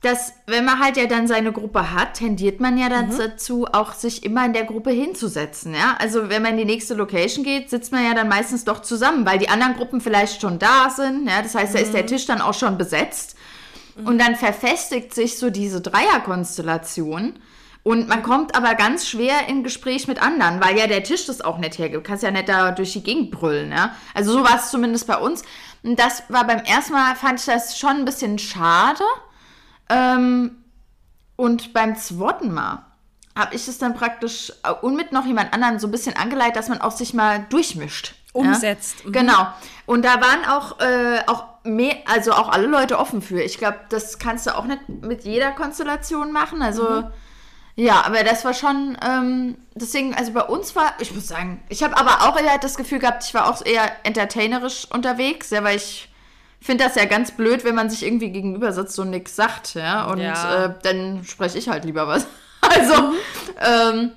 dass 0.00 0.34
wenn 0.46 0.64
man 0.64 0.80
halt 0.80 0.96
ja 0.96 1.06
dann 1.06 1.26
seine 1.26 1.52
Gruppe 1.52 1.92
hat, 1.92 2.14
tendiert 2.14 2.60
man 2.60 2.76
ja 2.76 2.88
dann 2.88 3.08
mhm. 3.08 3.18
dazu, 3.18 3.66
auch 3.72 3.92
sich 3.94 4.24
immer 4.24 4.44
in 4.44 4.52
der 4.52 4.64
Gruppe 4.64 4.90
hinzusetzen. 4.90 5.74
Ja? 5.74 5.96
Also 5.98 6.28
wenn 6.28 6.42
man 6.42 6.52
in 6.52 6.58
die 6.58 6.64
nächste 6.64 6.94
Location 6.94 7.44
geht, 7.44 7.70
sitzt 7.70 7.92
man 7.92 8.04
ja 8.04 8.14
dann 8.14 8.28
meistens 8.28 8.64
doch 8.64 8.82
zusammen, 8.82 9.24
weil 9.26 9.38
die 9.38 9.48
anderen 9.48 9.74
Gruppen 9.74 10.00
vielleicht 10.00 10.40
schon 10.40 10.58
da 10.58 10.90
sind. 10.90 11.28
Ja? 11.28 11.42
Das 11.42 11.54
heißt, 11.54 11.72
mhm. 11.72 11.76
da 11.76 11.82
ist 11.82 11.94
der 11.94 12.02
mhm. 12.02 12.06
Tisch 12.08 12.26
dann 12.26 12.40
auch 12.40 12.54
schon 12.54 12.76
besetzt. 12.76 13.36
Mhm. 13.96 14.06
Und 14.06 14.18
dann 14.18 14.36
verfestigt 14.36 15.14
sich 15.14 15.38
so 15.38 15.50
diese 15.50 15.80
Dreierkonstellation. 15.80 17.34
Und 17.82 18.08
man 18.08 18.22
kommt 18.22 18.56
aber 18.56 18.74
ganz 18.74 19.06
schwer 19.06 19.46
in 19.46 19.62
Gespräch 19.62 20.08
mit 20.08 20.20
anderen, 20.20 20.62
weil 20.62 20.78
ja 20.78 20.86
der 20.86 21.04
Tisch 21.04 21.26
das 21.26 21.42
auch 21.42 21.58
nicht 21.58 21.78
hergibt. 21.78 22.04
Du 22.04 22.08
kannst 22.08 22.22
ja 22.22 22.30
nicht 22.30 22.48
da 22.48 22.72
durch 22.72 22.94
die 22.94 23.02
Gegend 23.02 23.30
brüllen. 23.30 23.72
Ja? 23.72 23.94
Also 24.14 24.32
so 24.32 24.42
war 24.42 24.56
es 24.56 24.70
zumindest 24.70 25.06
bei 25.06 25.18
uns. 25.18 25.42
Und 25.82 25.98
das 25.98 26.22
war 26.28 26.46
beim 26.46 26.60
ersten 26.60 26.94
Mal, 26.94 27.14
fand 27.14 27.40
ich 27.40 27.46
das 27.46 27.78
schon 27.78 27.90
ein 27.90 28.04
bisschen 28.06 28.38
schade. 28.38 29.04
Ähm, 29.90 30.64
und 31.36 31.74
beim 31.74 31.94
zweiten 31.96 32.54
Mal 32.54 32.86
habe 33.36 33.54
ich 33.54 33.68
es 33.68 33.76
dann 33.78 33.94
praktisch 33.94 34.52
äh, 34.62 34.70
und 34.70 34.96
mit 34.96 35.12
noch 35.12 35.26
jemand 35.26 35.52
anderen 35.52 35.78
so 35.78 35.88
ein 35.88 35.90
bisschen 35.90 36.16
angeleitet, 36.16 36.56
dass 36.56 36.68
man 36.68 36.80
auch 36.80 36.92
sich 36.92 37.12
mal 37.12 37.44
durchmischt. 37.50 38.14
Umsetzt. 38.32 39.00
Ja? 39.00 39.08
Mhm. 39.08 39.12
Genau. 39.12 39.46
Und 39.84 40.04
da 40.06 40.20
waren 40.22 40.44
auch, 40.48 40.80
äh, 40.80 41.20
auch 41.26 41.44
mehr, 41.64 41.96
also 42.06 42.32
auch 42.32 42.48
alle 42.48 42.66
Leute 42.66 42.98
offen 42.98 43.22
für. 43.22 43.42
Ich 43.42 43.58
glaube, 43.58 43.78
das 43.88 44.18
kannst 44.18 44.46
du 44.46 44.56
auch 44.56 44.64
nicht 44.64 44.88
mit 44.88 45.24
jeder 45.24 45.50
Konstellation 45.52 46.30
machen. 46.32 46.62
Also 46.62 46.88
mhm. 46.88 47.06
Ja, 47.76 48.04
aber 48.04 48.22
das 48.22 48.44
war 48.44 48.54
schon, 48.54 48.96
ähm, 49.04 49.56
deswegen, 49.74 50.14
also 50.14 50.32
bei 50.32 50.42
uns 50.42 50.76
war, 50.76 50.94
ich 51.00 51.12
muss 51.12 51.26
sagen, 51.26 51.60
ich 51.68 51.82
habe 51.82 51.96
aber 51.96 52.28
auch 52.28 52.40
eher 52.40 52.58
das 52.58 52.76
Gefühl 52.76 53.00
gehabt, 53.00 53.24
ich 53.24 53.34
war 53.34 53.50
auch 53.50 53.64
eher 53.64 53.90
entertainerisch 54.04 54.86
unterwegs, 54.92 55.50
ja, 55.50 55.64
weil 55.64 55.76
ich 55.76 56.08
finde 56.60 56.84
das 56.84 56.94
ja 56.94 57.04
ganz 57.04 57.32
blöd, 57.32 57.64
wenn 57.64 57.74
man 57.74 57.90
sich 57.90 58.04
irgendwie 58.04 58.30
gegenüber 58.30 58.72
sitzt 58.72 58.98
und 59.00 59.10
nichts 59.10 59.34
sagt, 59.34 59.74
ja, 59.74 60.04
und 60.04 60.20
ja. 60.20 60.66
Äh, 60.66 60.74
dann 60.84 61.24
spreche 61.24 61.58
ich 61.58 61.68
halt 61.68 61.84
lieber 61.84 62.06
was. 62.06 62.28
also, 62.60 63.02
mhm. 63.02 63.14
ähm, 63.60 64.10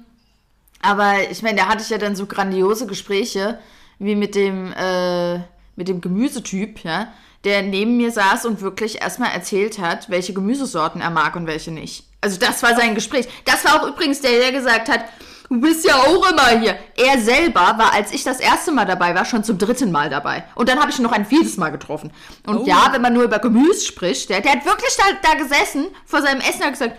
aber 0.80 1.32
ich 1.32 1.42
meine, 1.42 1.58
da 1.58 1.66
hatte 1.66 1.82
ich 1.82 1.90
ja 1.90 1.98
dann 1.98 2.16
so 2.16 2.28
grandiose 2.28 2.86
Gespräche, 2.86 3.58
wie 3.98 4.16
mit 4.16 4.36
dem, 4.36 4.72
äh, 4.74 5.40
mit 5.76 5.88
dem 5.88 6.00
Gemüsetyp, 6.00 6.84
ja, 6.84 7.08
der 7.44 7.62
neben 7.62 7.98
mir 7.98 8.12
saß 8.12 8.46
und 8.46 8.62
wirklich 8.62 9.02
erstmal 9.02 9.32
erzählt 9.32 9.80
hat, 9.80 10.10
welche 10.10 10.34
Gemüsesorten 10.34 11.02
er 11.02 11.10
mag 11.10 11.36
und 11.36 11.48
welche 11.48 11.72
nicht. 11.72 12.06
Also 12.22 12.40
das 12.40 12.64
war 12.64 12.76
sein 12.76 12.96
Gespräch. 12.96 13.28
Das 13.46 13.64
war 13.66 13.82
auch 13.82 13.88
übrigens 13.88 14.22
der, 14.22 14.32
der 14.32 14.52
gesagt 14.52 14.90
hat, 14.90 15.06
du 15.50 15.62
bist 15.62 15.86
ja 15.86 15.96
auch 15.96 16.30
immer 16.30 16.60
hier. 16.60 16.78
Er 16.96 17.20
selber 17.20 17.76
war, 17.78 17.94
als 17.94 18.12
ich 18.12 18.24
das 18.24 18.40
erste 18.40 18.72
Mal 18.72 18.86
dabei 18.86 19.16
war, 19.16 19.26
schon 19.26 19.44
zum 19.44 19.58
dritten 19.58 19.92
Mal 19.92 20.10
dabei. 20.10 20.44
Und 20.56 20.68
dann 20.70 20.80
habe 20.80 20.92
ich 20.92 20.98
ihn 20.98 21.04
noch 21.04 21.12
ein 21.12 21.26
viertes 21.26 21.58
Mal 21.58 21.70
getroffen. 21.70 22.12
Und 22.46 22.58
oh. 22.60 22.66
ja, 22.66 22.90
wenn 22.92 23.02
man 23.02 23.14
nur 23.14 23.24
über 23.24 23.40
Gemüse 23.40 23.86
spricht, 23.86 24.30
der, 24.30 24.42
der 24.42 24.54
hat 24.54 24.66
wirklich 24.66 24.96
da, 24.98 25.04
da 25.22 25.36
gesessen 25.36 25.88
vor 26.06 26.22
seinem 26.22 26.42
Essen 26.42 26.64
und 26.64 26.72
gesagt, 26.72 26.98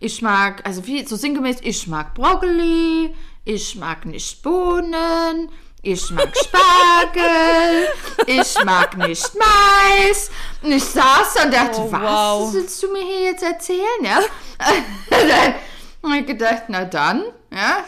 ich 0.00 0.22
mag, 0.22 0.64
also 0.64 0.86
wie 0.86 1.04
so 1.06 1.16
sinngemäß, 1.16 1.58
ich 1.62 1.86
mag 1.88 2.14
Brokkoli, 2.14 3.14
ich 3.44 3.76
mag 3.76 4.06
nicht 4.06 4.42
Bohnen, 4.42 5.48
ich 5.82 6.10
mag 6.10 6.34
Spargel, 6.36 7.88
ich 8.26 8.64
mag 8.64 8.96
nicht 8.96 9.30
Mais. 9.34 10.30
Und 10.62 10.72
ich 10.72 10.84
saß 10.84 11.44
und 11.44 11.54
dachte, 11.54 11.80
oh, 11.80 11.92
was 11.92 12.02
wow. 12.02 12.52
willst 12.52 12.82
du 12.82 12.92
mir 12.92 13.02
hier 13.02 13.22
jetzt 13.30 13.42
erzählen, 13.42 14.02
ja? 14.02 14.20
dann 15.10 15.54
habe 16.02 16.20
ich 16.20 16.26
gedacht, 16.26 16.64
na 16.68 16.84
dann, 16.84 17.24
ja, 17.52 17.84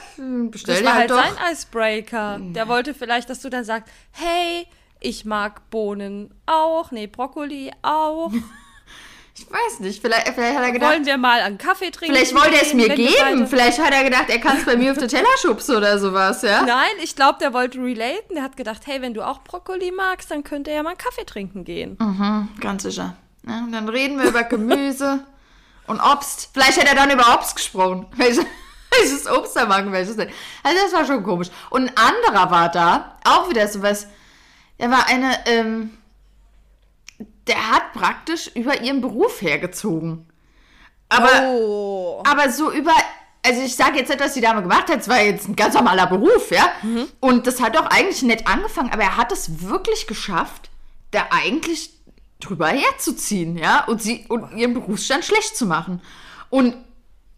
bestell 0.51 0.77
das 0.77 0.85
war 0.85 0.95
halt, 0.95 1.11
halt 1.11 1.37
sein 1.37 1.53
Icebreaker. 1.53 2.39
Der 2.41 2.69
wollte 2.69 2.95
vielleicht, 2.95 3.29
dass 3.29 3.41
du 3.41 3.49
dann 3.49 3.65
sagst, 3.65 3.93
hey, 4.13 4.67
ich 5.01 5.25
mag 5.25 5.69
Bohnen 5.71 6.33
auch, 6.47 6.91
nee, 6.91 7.07
Brokkoli 7.07 7.73
auch. 7.83 8.31
Ich 9.41 9.51
weiß 9.51 9.81
nicht, 9.81 10.03
vielleicht, 10.03 10.29
vielleicht 10.29 10.59
hat 10.59 10.65
er 10.65 10.73
gedacht. 10.73 10.91
Wollen 10.93 11.07
wir 11.07 11.17
mal 11.17 11.41
einen 11.41 11.57
Kaffee 11.57 11.91
trinken? 11.91 12.15
Vielleicht 12.15 12.35
wollte 12.35 12.57
er 12.57 12.63
es 12.63 12.75
mir 12.75 12.91
geben. 12.91 13.47
Vielleicht 13.47 13.79
hat 13.79 13.91
er 13.93 14.05
gedacht, 14.05 14.27
er 14.29 14.39
kann 14.39 14.59
es 14.59 14.67
bei 14.67 14.77
mir 14.77 14.93
auf 14.93 14.99
den 14.99 15.09
Teller 15.09 15.29
schubsen 15.41 15.77
oder 15.77 15.99
sowas, 15.99 16.43
ja? 16.43 16.63
Nein, 16.63 16.91
ich 17.03 17.17
glaube, 17.17 17.39
der 17.41 17.55
wollte 17.55 17.79
relaten. 17.79 18.35
Der 18.35 18.43
hat 18.43 18.59
gedacht, 18.59 18.83
hey, 18.85 19.01
wenn 19.01 19.15
du 19.15 19.23
auch 19.23 19.43
Brokkoli 19.43 19.93
magst, 19.93 20.31
dann 20.31 20.45
könnte 20.45 20.71
er 20.71 20.77
ja 20.77 20.83
mal 20.83 20.91
einen 20.91 20.99
Kaffee 20.99 21.25
trinken 21.25 21.65
gehen. 21.65 21.97
Mhm, 21.99 22.49
ganz 22.61 22.83
sicher. 22.83 23.17
Ja, 23.47 23.67
dann 23.73 23.89
reden 23.89 24.19
wir 24.19 24.29
über 24.29 24.43
Gemüse 24.45 25.21
und 25.87 26.01
Obst. 26.01 26.51
Vielleicht 26.53 26.79
hat 26.79 26.87
er 26.87 26.95
dann 26.95 27.11
über 27.11 27.35
Obst 27.35 27.57
gesprochen. 27.57 28.07
Welches 28.17 29.27
Obst 29.27 29.57
er 29.57 29.67
mag, 29.67 29.91
welches 29.91 30.17
nicht. 30.17 30.33
Also 30.65 30.79
das 30.83 30.93
war 30.93 31.07
schon 31.07 31.23
komisch. 31.23 31.49
Und 31.71 31.89
ein 31.89 31.97
anderer 31.97 32.51
war 32.51 32.69
da, 32.69 33.17
auch 33.25 33.49
wieder 33.49 33.69
sowas. 33.69 34.09
Er 34.79 34.91
war 34.91 35.07
eine, 35.07 35.39
ähm, 35.47 35.97
der 37.47 37.71
hat 37.71 37.93
praktisch 37.93 38.51
über 38.55 38.81
ihren 38.81 39.01
Beruf 39.01 39.43
hergezogen. 39.43 40.27
Aber, 41.09 41.43
oh. 41.43 42.23
aber 42.25 42.51
so 42.51 42.71
über, 42.71 42.93
also 43.45 43.63
ich 43.63 43.75
sage 43.75 43.99
jetzt 43.99 44.09
nicht, 44.09 44.21
was 44.21 44.35
die 44.35 44.41
Dame 44.41 44.63
gemacht 44.63 44.89
hat, 44.89 45.01
es 45.01 45.09
war 45.09 45.21
jetzt 45.21 45.49
ein 45.49 45.57
ganz 45.57 45.75
normaler 45.75 46.07
Beruf, 46.07 46.51
ja. 46.51 46.71
Mhm. 46.83 47.09
Und 47.19 47.47
das 47.47 47.61
hat 47.61 47.77
auch 47.77 47.87
eigentlich 47.87 48.23
nett 48.23 48.47
angefangen, 48.47 48.93
aber 48.93 49.03
er 49.03 49.17
hat 49.17 49.33
es 49.33 49.69
wirklich 49.69 50.07
geschafft, 50.07 50.71
da 51.11 51.27
eigentlich 51.31 51.91
drüber 52.39 52.69
herzuziehen, 52.69 53.59
ja, 53.59 53.85
und 53.85 54.01
sie 54.01 54.25
und 54.29 54.57
ihren 54.57 54.75
Berufsstand 54.75 55.25
schlecht 55.25 55.57
zu 55.57 55.67
machen. 55.67 56.01
Und 56.49 56.77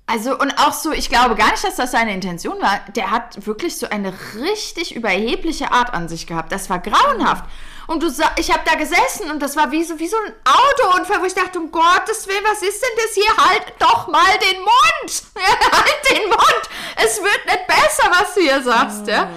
also, 0.07 0.39
und 0.39 0.53
auch 0.59 0.73
so, 0.73 0.93
ich 0.93 1.09
glaube 1.09 1.37
gar 1.37 1.53
nicht, 1.53 1.65
dass 1.65 1.77
das 1.77 1.93
seine 1.93 2.13
Intention 2.13 2.61
war. 2.61 2.81
Der 2.95 3.11
hat 3.11 3.47
wirklich 3.47 3.77
so 3.79 3.89
eine 3.89 4.13
richtig 4.35 4.95
überhebliche 4.95 5.73
Art 5.73 5.95
an 5.95 6.09
sich 6.09 6.27
gehabt. 6.27 6.53
Das 6.53 6.69
war 6.69 6.81
grauenhaft. 6.81 7.45
Und 7.87 8.03
du 8.03 8.09
ich 8.37 8.51
habe 8.53 8.63
da 8.65 8.75
gesessen 8.75 9.31
und 9.31 9.41
das 9.41 9.57
war 9.57 9.71
wie 9.71 9.83
so, 9.83 9.99
wie 9.99 10.07
so 10.07 10.17
ein 10.17 10.33
Autounfall, 10.45 11.21
wo 11.21 11.27
ich 11.27 11.35
dachte, 11.35 11.59
um 11.59 11.71
Gottes 11.71 12.27
Willen, 12.29 12.45
was 12.45 12.63
ist 12.63 12.83
denn 12.83 12.91
das 12.97 13.15
hier? 13.15 13.37
Halt 13.37 13.75
doch 13.79 14.09
mal 14.09 14.39
den 14.51 14.61
Mund! 14.61 15.23
halt 15.37 16.11
den 16.11 16.29
Mund! 16.29 16.63
Es 16.97 17.21
wird 17.21 17.47
nicht 17.47 17.67
besser, 17.67 18.11
was 18.11 18.35
du 18.35 18.41
hier 18.41 18.63
sagst, 18.63 19.07
ja? 19.07 19.29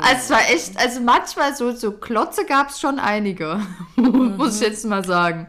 Also 0.00 0.16
es 0.16 0.30
war 0.30 0.50
echt, 0.50 0.78
also 0.78 1.00
manchmal 1.00 1.56
so, 1.56 1.72
so 1.72 1.92
Klotze 1.92 2.44
gab 2.44 2.70
es 2.70 2.80
schon 2.80 2.98
einige, 2.98 3.60
muss 3.96 4.56
ich 4.56 4.68
jetzt 4.68 4.84
mal 4.84 5.04
sagen. 5.04 5.46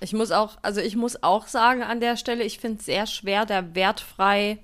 Ich 0.00 0.12
muss 0.12 0.32
auch, 0.32 0.56
also 0.62 0.80
ich 0.80 0.96
muss 0.96 1.22
auch 1.22 1.46
sagen 1.48 1.82
an 1.82 2.00
der 2.00 2.16
Stelle, 2.16 2.44
ich 2.44 2.58
finde 2.58 2.78
es 2.78 2.86
sehr 2.86 3.06
schwer, 3.06 3.46
da 3.46 3.74
wertfrei 3.74 4.58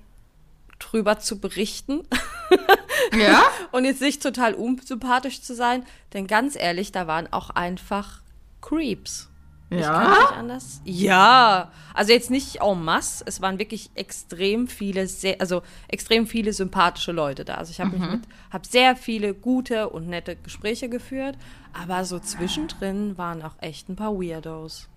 drüber 0.81 1.19
zu 1.19 1.39
berichten. 1.39 2.03
Ja. 3.17 3.43
und 3.71 3.85
jetzt 3.85 4.01
nicht 4.01 4.21
total 4.21 4.53
unsympathisch 4.53 5.41
zu 5.41 5.55
sein, 5.55 5.85
denn 6.13 6.27
ganz 6.27 6.55
ehrlich, 6.55 6.91
da 6.91 7.07
waren 7.07 7.31
auch 7.31 7.49
einfach 7.49 8.21
Creeps. 8.61 9.29
Ja. 9.69 9.79
Ich 9.79 9.85
kann 9.85 10.09
nicht 10.09 10.31
anders. 10.33 10.81
Ja. 10.83 11.71
Also 11.93 12.11
jetzt 12.11 12.29
nicht 12.29 12.61
en 12.61 12.83
masse. 12.83 13.23
Es 13.25 13.41
waren 13.41 13.57
wirklich 13.57 13.89
extrem 13.95 14.67
viele, 14.67 15.07
sehr, 15.07 15.39
also 15.39 15.61
extrem 15.87 16.27
viele 16.27 16.51
sympathische 16.51 17.13
Leute 17.13 17.45
da. 17.45 17.55
Also 17.55 17.71
ich 17.71 17.79
habe 17.79 17.95
mhm. 17.95 18.01
mich 18.01 18.11
mit, 18.11 18.21
habe 18.51 18.67
sehr 18.67 18.97
viele 18.97 19.33
gute 19.33 19.89
und 19.89 20.09
nette 20.09 20.35
Gespräche 20.35 20.89
geführt. 20.89 21.37
Aber 21.71 22.03
so 22.03 22.19
zwischendrin 22.19 23.17
waren 23.17 23.41
auch 23.41 23.55
echt 23.61 23.87
ein 23.87 23.95
paar 23.95 24.13
Weirdos. 24.13 24.89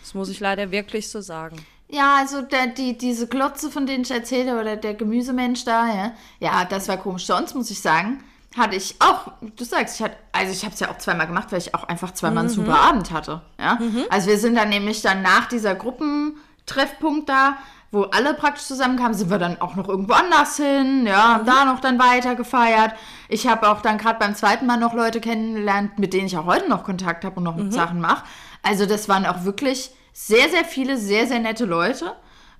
Das 0.00 0.14
muss 0.14 0.30
ich 0.30 0.40
leider 0.40 0.70
wirklich 0.70 1.10
so 1.10 1.20
sagen. 1.20 1.56
Ja, 1.94 2.16
also 2.16 2.42
der, 2.42 2.66
die, 2.66 2.98
diese 2.98 3.28
Glotze, 3.28 3.70
von 3.70 3.86
denen 3.86 4.02
ich 4.02 4.10
erzähle, 4.10 4.60
oder 4.60 4.74
der 4.74 4.94
Gemüsemensch 4.94 5.64
da, 5.64 5.86
ja, 5.86 6.12
ja, 6.40 6.64
das 6.64 6.88
war 6.88 6.96
komisch. 6.96 7.24
Sonst 7.26 7.54
muss 7.54 7.70
ich 7.70 7.80
sagen, 7.80 8.24
hatte 8.56 8.74
ich 8.74 8.96
auch, 8.98 9.30
du 9.40 9.64
sagst, 9.64 9.96
ich 9.96 10.04
hatte, 10.04 10.16
also 10.32 10.52
ich 10.52 10.64
habe 10.64 10.74
es 10.74 10.80
ja 10.80 10.90
auch 10.90 10.98
zweimal 10.98 11.28
gemacht, 11.28 11.52
weil 11.52 11.58
ich 11.58 11.72
auch 11.72 11.84
einfach 11.84 12.12
zweimal 12.12 12.42
mhm. 12.44 12.50
einen 12.50 12.56
super 12.56 12.80
Abend 12.80 13.12
hatte. 13.12 13.42
Ja? 13.60 13.76
Mhm. 13.76 14.06
Also 14.10 14.28
wir 14.28 14.38
sind 14.38 14.56
dann 14.56 14.70
nämlich 14.70 15.02
dann 15.02 15.22
nach 15.22 15.46
dieser 15.46 15.76
Gruppentreffpunkt 15.76 17.28
da, 17.28 17.58
wo 17.92 18.02
alle 18.02 18.34
praktisch 18.34 18.64
zusammenkamen, 18.64 19.14
sind 19.14 19.30
wir 19.30 19.38
dann 19.38 19.60
auch 19.60 19.76
noch 19.76 19.88
irgendwo 19.88 20.14
anders 20.14 20.56
hin, 20.56 21.06
ja, 21.06 21.34
haben 21.34 21.42
mhm. 21.42 21.46
da 21.46 21.64
noch 21.64 21.78
dann 21.78 22.00
weiter 22.00 22.34
gefeiert. 22.34 22.92
Ich 23.28 23.46
habe 23.46 23.68
auch 23.70 23.82
dann 23.82 23.98
gerade 23.98 24.18
beim 24.18 24.34
zweiten 24.34 24.66
Mal 24.66 24.78
noch 24.78 24.94
Leute 24.94 25.20
kennengelernt, 25.20 25.96
mit 26.00 26.12
denen 26.12 26.26
ich 26.26 26.36
auch 26.36 26.46
heute 26.46 26.68
noch 26.68 26.82
Kontakt 26.82 27.24
habe 27.24 27.36
und 27.36 27.44
noch 27.44 27.54
mhm. 27.54 27.70
Sachen 27.70 28.00
mache. 28.00 28.24
Also 28.64 28.84
das 28.84 29.08
waren 29.08 29.26
auch 29.26 29.44
wirklich 29.44 29.92
sehr, 30.14 30.48
sehr 30.48 30.64
viele, 30.64 30.96
sehr, 30.96 31.26
sehr 31.26 31.40
nette 31.40 31.66
Leute. 31.66 32.14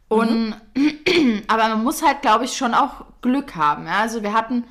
Und 0.09 0.55
mhm. 0.75 1.43
aber 1.49 1.69
man 1.69 1.85
muss 1.85 2.03
halt, 2.03 2.21
glaube 2.21 2.45
ich, 2.45 2.57
schon 2.57 2.75
auch 2.75 3.07
Glück 3.23 3.55
haben. 3.55 3.87
Ja? 3.87 4.01
Also 4.01 4.23
wir 4.23 4.33
hatten, 4.33 4.65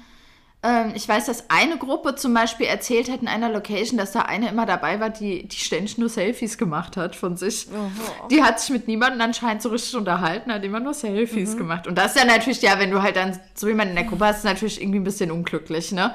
ähm, 0.62 0.92
ich 0.94 1.08
weiß, 1.08 1.26
dass 1.26 1.50
eine 1.50 1.78
Gruppe 1.78 2.16
zum 2.16 2.34
Beispiel 2.34 2.66
erzählt 2.66 3.10
hat 3.10 3.22
in 3.22 3.30
einer 3.30 3.50
Location, 3.50 3.98
dass 3.98 4.12
da 4.12 4.24
eine 4.24 4.50
immer 4.50 4.66
dabei 4.66 5.00
war, 5.00 5.10
die, 5.10 5.48
die 5.48 5.56
ständig 5.56 5.98
nur 5.98 6.10
Selfies 6.10 6.58
gemacht 6.58 6.98
hat 6.98 7.16
von 7.16 7.38
sich. 7.38 7.68
Oh. 7.72 8.28
Die 8.28 8.44
hat 8.44 8.60
sich 8.60 8.70
mit 8.70 8.90
niemandem 8.90 9.22
anscheinend 9.22 9.62
so 9.62 9.70
richtig 9.70 9.96
unterhalten, 9.96 10.52
hat 10.52 10.64
immer 10.64 10.82
nur 10.82 10.94
Selfies 10.94 11.54
mhm. 11.54 11.60
gemacht. 11.60 11.88
Und 11.88 11.98
das 11.98 12.16
ist 12.16 12.22
ja 12.22 12.26
natürlich, 12.26 12.62
ja, 12.62 12.80
wenn 12.80 12.92
du 12.92 13.02
halt 13.02 13.16
dann 13.16 13.40
so 13.56 13.70
jemanden 13.70 13.92
in 13.92 14.04
der 14.04 14.06
Gruppe 14.06 14.26
hast, 14.26 14.40
ist 14.40 14.44
natürlich 14.44 14.82
irgendwie 14.82 15.00
ein 15.00 15.06
bisschen 15.06 15.32
unglücklich, 15.32 15.94
ne? 15.94 16.14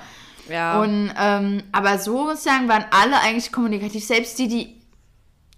Ja. 0.51 0.81
Und, 0.81 1.13
ähm, 1.19 1.63
aber 1.73 1.99
so 1.99 2.25
muss 2.25 2.39
ich 2.39 2.45
sagen, 2.45 2.69
waren 2.69 2.87
alle 2.91 3.21
eigentlich 3.21 3.53
kommunikativ. 3.53 4.05
Selbst 4.05 4.39
die, 4.39 4.49
die 4.49 4.78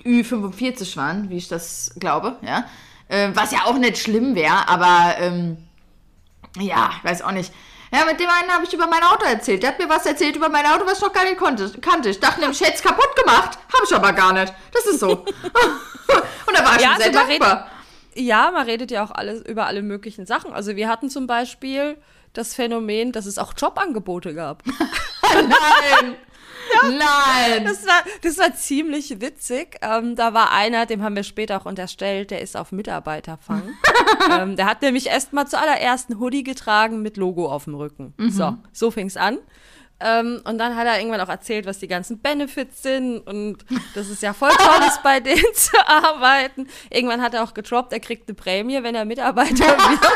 Ü45 0.04 0.96
waren, 0.96 1.30
wie 1.30 1.36
ich 1.36 1.48
das 1.48 1.92
glaube, 1.98 2.36
ja. 2.42 2.64
Äh, 3.08 3.30
was 3.34 3.50
ja 3.50 3.64
auch 3.64 3.76
nicht 3.76 3.98
schlimm 3.98 4.34
wäre, 4.34 4.68
aber 4.68 5.16
ähm, 5.18 5.58
ja, 6.58 6.90
ich 6.96 7.04
weiß 7.10 7.22
auch 7.22 7.32
nicht. 7.32 7.52
Ja, 7.92 8.04
mit 8.04 8.20
dem 8.20 8.28
einen 8.28 8.50
habe 8.50 8.64
ich 8.64 8.72
über 8.72 8.86
mein 8.86 9.02
Auto 9.02 9.24
erzählt. 9.26 9.62
Der 9.62 9.70
hat 9.70 9.78
mir 9.80 9.88
was 9.88 10.06
erzählt 10.06 10.36
über 10.36 10.48
mein 10.48 10.64
Auto, 10.64 10.86
was 10.86 10.98
ich 10.98 11.04
noch 11.04 11.12
gar 11.12 11.24
nicht 11.24 11.38
konnte, 11.38 11.68
kannte. 11.80 12.10
Ich 12.10 12.20
dachte 12.20 12.40
ich 12.48 12.60
hätte 12.60 12.74
es 12.74 12.82
kaputt 12.82 13.16
gemacht. 13.16 13.58
Habe 13.72 13.84
ich 13.84 13.94
aber 13.94 14.12
gar 14.12 14.32
nicht. 14.32 14.54
Das 14.72 14.86
ist 14.86 15.00
so. 15.00 15.08
Und 16.46 16.56
da 16.56 16.64
war 16.64 16.76
ich 16.76 16.82
ja, 16.82 16.92
schon 16.92 16.98
sehr 16.98 17.06
also 17.06 17.28
dankbar. 17.28 17.68
Redet, 18.14 18.26
ja, 18.26 18.50
man 18.52 18.64
redet 18.64 18.90
ja 18.92 19.04
auch 19.04 19.10
alles 19.10 19.44
über 19.44 19.66
alle 19.66 19.82
möglichen 19.82 20.24
Sachen. 20.24 20.52
Also 20.52 20.76
wir 20.76 20.88
hatten 20.88 21.10
zum 21.10 21.26
Beispiel 21.26 21.96
das 22.32 22.54
Phänomen, 22.54 23.10
dass 23.10 23.26
es 23.26 23.38
auch 23.38 23.54
Jobangebote 23.56 24.34
gab. 24.34 24.62
Nein! 25.34 26.16
Ja. 26.74 26.88
Nein! 26.90 27.64
Das 27.64 27.86
war, 27.86 28.02
das 28.22 28.38
war 28.38 28.54
ziemlich 28.54 29.20
witzig. 29.20 29.76
Ähm, 29.82 30.16
da 30.16 30.34
war 30.34 30.52
einer, 30.52 30.86
dem 30.86 31.02
haben 31.02 31.16
wir 31.16 31.24
später 31.24 31.60
auch 31.60 31.66
unterstellt, 31.66 32.30
der 32.30 32.40
ist 32.40 32.56
auf 32.56 32.72
Mitarbeiterfang. 32.72 33.62
ähm, 34.30 34.56
der 34.56 34.66
hat 34.66 34.82
nämlich 34.82 35.06
erst 35.06 35.32
mal 35.32 35.46
zuallererst 35.46 36.10
ein 36.10 36.18
Hoodie 36.18 36.42
getragen 36.42 37.02
mit 37.02 37.16
Logo 37.16 37.50
auf 37.50 37.64
dem 37.64 37.74
Rücken. 37.74 38.14
Mhm. 38.16 38.30
So, 38.30 38.56
so 38.72 38.90
fing 38.90 39.06
es 39.06 39.16
an. 39.16 39.38
Ähm, 40.02 40.40
und 40.44 40.56
dann 40.58 40.76
hat 40.76 40.86
er 40.86 40.98
irgendwann 40.98 41.20
auch 41.20 41.28
erzählt, 41.28 41.66
was 41.66 41.78
die 41.78 41.88
ganzen 41.88 42.20
Benefits 42.20 42.82
sind 42.82 43.18
und 43.20 43.58
dass 43.94 44.08
es 44.08 44.22
ja 44.22 44.32
voll 44.32 44.50
toll 44.50 44.86
ist, 44.88 45.02
bei 45.02 45.20
denen 45.20 45.54
zu 45.54 45.76
arbeiten. 45.86 46.68
Irgendwann 46.88 47.20
hat 47.20 47.34
er 47.34 47.44
auch 47.44 47.52
gedroppt, 47.52 47.92
er 47.92 48.00
kriegt 48.00 48.28
eine 48.28 48.34
Prämie, 48.34 48.82
wenn 48.82 48.94
er 48.94 49.04
Mitarbeiter 49.04 49.66
wird. 49.66 50.00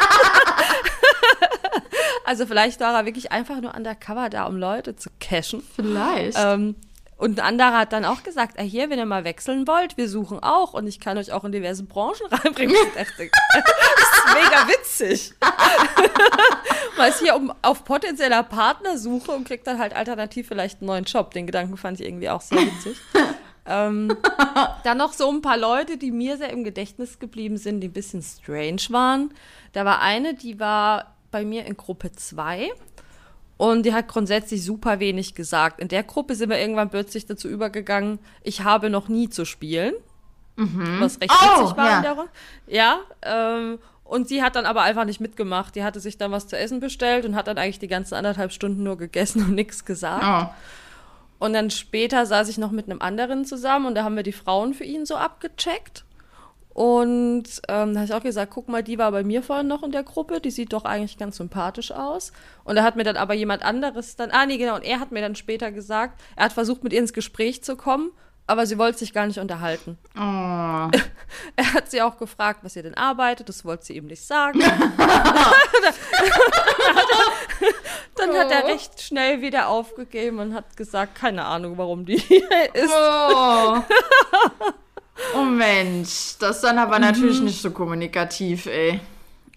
Also 2.24 2.46
vielleicht 2.46 2.80
war 2.80 2.94
er 2.94 3.04
wirklich 3.04 3.32
einfach 3.32 3.60
nur 3.60 3.74
undercover 3.74 4.30
da, 4.30 4.46
um 4.46 4.56
Leute 4.56 4.96
zu 4.96 5.10
cashen. 5.20 5.62
Vielleicht. 5.76 6.38
Ähm, 6.40 6.74
und 7.16 7.38
ein 7.38 7.46
anderer 7.46 7.78
hat 7.78 7.92
dann 7.92 8.04
auch 8.04 8.22
gesagt, 8.22 8.58
ah, 8.58 8.62
hier, 8.62 8.90
wenn 8.90 8.98
ihr 8.98 9.06
mal 9.06 9.24
wechseln 9.24 9.68
wollt, 9.68 9.96
wir 9.96 10.08
suchen 10.08 10.40
auch 10.42 10.74
und 10.74 10.86
ich 10.86 10.98
kann 10.98 11.16
euch 11.16 11.32
auch 11.32 11.44
in 11.44 11.52
diverse 11.52 11.84
Branchen 11.84 12.26
reinbringen. 12.30 12.74
Ich 12.74 12.92
dachte, 12.92 13.30
das 13.54 14.18
ist 14.18 14.34
mega 14.34 14.68
witzig. 14.68 15.34
Man 16.96 17.08
ist 17.08 17.20
hier 17.20 17.36
um, 17.36 17.52
auf 17.62 17.84
potenzieller 17.84 18.42
Partnersuche 18.42 19.30
und 19.32 19.46
kriegt 19.46 19.66
dann 19.66 19.78
halt 19.78 19.94
alternativ 19.94 20.48
vielleicht 20.48 20.80
einen 20.80 20.88
neuen 20.88 21.04
Job. 21.04 21.32
Den 21.32 21.46
Gedanken 21.46 21.76
fand 21.76 22.00
ich 22.00 22.06
irgendwie 22.06 22.30
auch 22.30 22.40
sehr 22.40 22.58
witzig. 22.60 22.98
ähm, 23.66 24.16
dann 24.84 24.98
noch 24.98 25.12
so 25.12 25.30
ein 25.30 25.40
paar 25.40 25.56
Leute, 25.56 25.96
die 25.96 26.10
mir 26.10 26.36
sehr 26.36 26.50
im 26.50 26.64
Gedächtnis 26.64 27.18
geblieben 27.18 27.56
sind, 27.56 27.80
die 27.80 27.88
ein 27.88 27.92
bisschen 27.92 28.22
strange 28.22 28.82
waren. 28.90 29.32
Da 29.72 29.84
war 29.84 30.00
eine, 30.00 30.34
die 30.34 30.58
war 30.60 31.13
bei 31.34 31.44
mir 31.44 31.66
in 31.66 31.76
Gruppe 31.76 32.12
2 32.12 32.70
und 33.56 33.84
die 33.84 33.92
hat 33.92 34.06
grundsätzlich 34.06 34.64
super 34.64 35.00
wenig 35.00 35.34
gesagt. 35.34 35.80
In 35.80 35.88
der 35.88 36.04
Gruppe 36.04 36.36
sind 36.36 36.48
wir 36.48 36.60
irgendwann 36.60 36.90
plötzlich 36.90 37.26
dazu 37.26 37.48
übergegangen, 37.48 38.20
ich 38.44 38.62
habe 38.62 38.88
noch 38.88 39.08
nie 39.08 39.28
zu 39.28 39.44
spielen. 39.44 39.94
Mhm. 40.54 41.00
Was 41.00 41.20
recht 41.20 41.32
oh, 41.32 41.62
witzig 41.62 41.76
war 41.76 41.90
ja. 41.90 41.96
in 41.96 42.02
der 42.04 42.12
Runde. 42.12 42.30
Ja, 42.68 42.98
ähm, 43.22 43.78
und 44.04 44.28
sie 44.28 44.44
hat 44.44 44.54
dann 44.54 44.64
aber 44.64 44.82
einfach 44.82 45.04
nicht 45.04 45.20
mitgemacht. 45.20 45.74
Die 45.74 45.82
hatte 45.82 45.98
sich 45.98 46.18
dann 46.18 46.30
was 46.30 46.46
zu 46.46 46.56
essen 46.56 46.78
bestellt 46.78 47.24
und 47.24 47.34
hat 47.34 47.48
dann 47.48 47.58
eigentlich 47.58 47.80
die 47.80 47.88
ganzen 47.88 48.14
anderthalb 48.14 48.52
Stunden 48.52 48.84
nur 48.84 48.96
gegessen 48.96 49.42
und 49.42 49.56
nichts 49.56 49.84
gesagt. 49.84 50.24
Oh. 50.24 50.54
Und 51.44 51.52
dann 51.52 51.70
später 51.70 52.26
saß 52.26 52.48
ich 52.48 52.58
noch 52.58 52.70
mit 52.70 52.88
einem 52.88 53.02
anderen 53.02 53.44
zusammen 53.44 53.86
und 53.86 53.96
da 53.96 54.04
haben 54.04 54.14
wir 54.14 54.22
die 54.22 54.30
Frauen 54.30 54.72
für 54.72 54.84
ihn 54.84 55.04
so 55.04 55.16
abgecheckt. 55.16 56.03
Und 56.74 57.44
ähm, 57.68 57.94
da 57.94 58.00
habe 58.00 58.04
ich 58.04 58.12
auch 58.12 58.22
gesagt, 58.22 58.52
guck 58.52 58.68
mal, 58.68 58.82
die 58.82 58.98
war 58.98 59.12
bei 59.12 59.22
mir 59.22 59.44
vorhin 59.44 59.68
noch 59.68 59.84
in 59.84 59.92
der 59.92 60.02
Gruppe, 60.02 60.40
die 60.40 60.50
sieht 60.50 60.72
doch 60.72 60.84
eigentlich 60.84 61.16
ganz 61.16 61.36
sympathisch 61.36 61.92
aus. 61.92 62.32
Und 62.64 62.74
da 62.74 62.82
hat 62.82 62.96
mir 62.96 63.04
dann 63.04 63.16
aber 63.16 63.32
jemand 63.32 63.62
anderes 63.62 64.16
dann, 64.16 64.32
ah 64.32 64.44
nee, 64.44 64.58
genau, 64.58 64.74
und 64.74 64.82
er 64.84 64.98
hat 64.98 65.12
mir 65.12 65.20
dann 65.20 65.36
später 65.36 65.70
gesagt, 65.70 66.20
er 66.34 66.46
hat 66.46 66.52
versucht, 66.52 66.82
mit 66.82 66.92
ihr 66.92 66.98
ins 66.98 67.12
Gespräch 67.12 67.62
zu 67.62 67.76
kommen, 67.76 68.10
aber 68.48 68.66
sie 68.66 68.76
wollte 68.76 68.98
sich 68.98 69.12
gar 69.12 69.28
nicht 69.28 69.38
unterhalten. 69.38 69.98
Oh. 70.16 70.18
er 71.56 71.74
hat 71.74 71.92
sie 71.92 72.02
auch 72.02 72.18
gefragt, 72.18 72.60
was 72.62 72.74
ihr 72.74 72.82
denn 72.82 72.94
arbeitet, 72.94 73.48
das 73.48 73.64
wollte 73.64 73.84
sie 73.86 73.96
ihm 73.96 74.06
nicht 74.06 74.26
sagen. 74.26 74.58
dann 78.16 78.34
hat 78.36 78.50
er 78.50 78.64
oh. 78.64 78.66
recht 78.66 79.00
schnell 79.00 79.42
wieder 79.42 79.68
aufgegeben 79.68 80.40
und 80.40 80.54
hat 80.54 80.76
gesagt, 80.76 81.14
keine 81.14 81.44
Ahnung, 81.44 81.78
warum 81.78 82.04
die 82.04 82.18
hier 82.18 82.74
ist. 82.74 82.92
Oh. 82.92 83.80
Oh 85.34 85.44
Mensch, 85.44 86.36
das 86.38 86.56
ist 86.56 86.64
dann 86.64 86.78
aber 86.78 86.96
mhm. 86.96 87.02
natürlich 87.02 87.40
nicht 87.40 87.62
so 87.62 87.70
kommunikativ, 87.70 88.66
ey. 88.66 89.00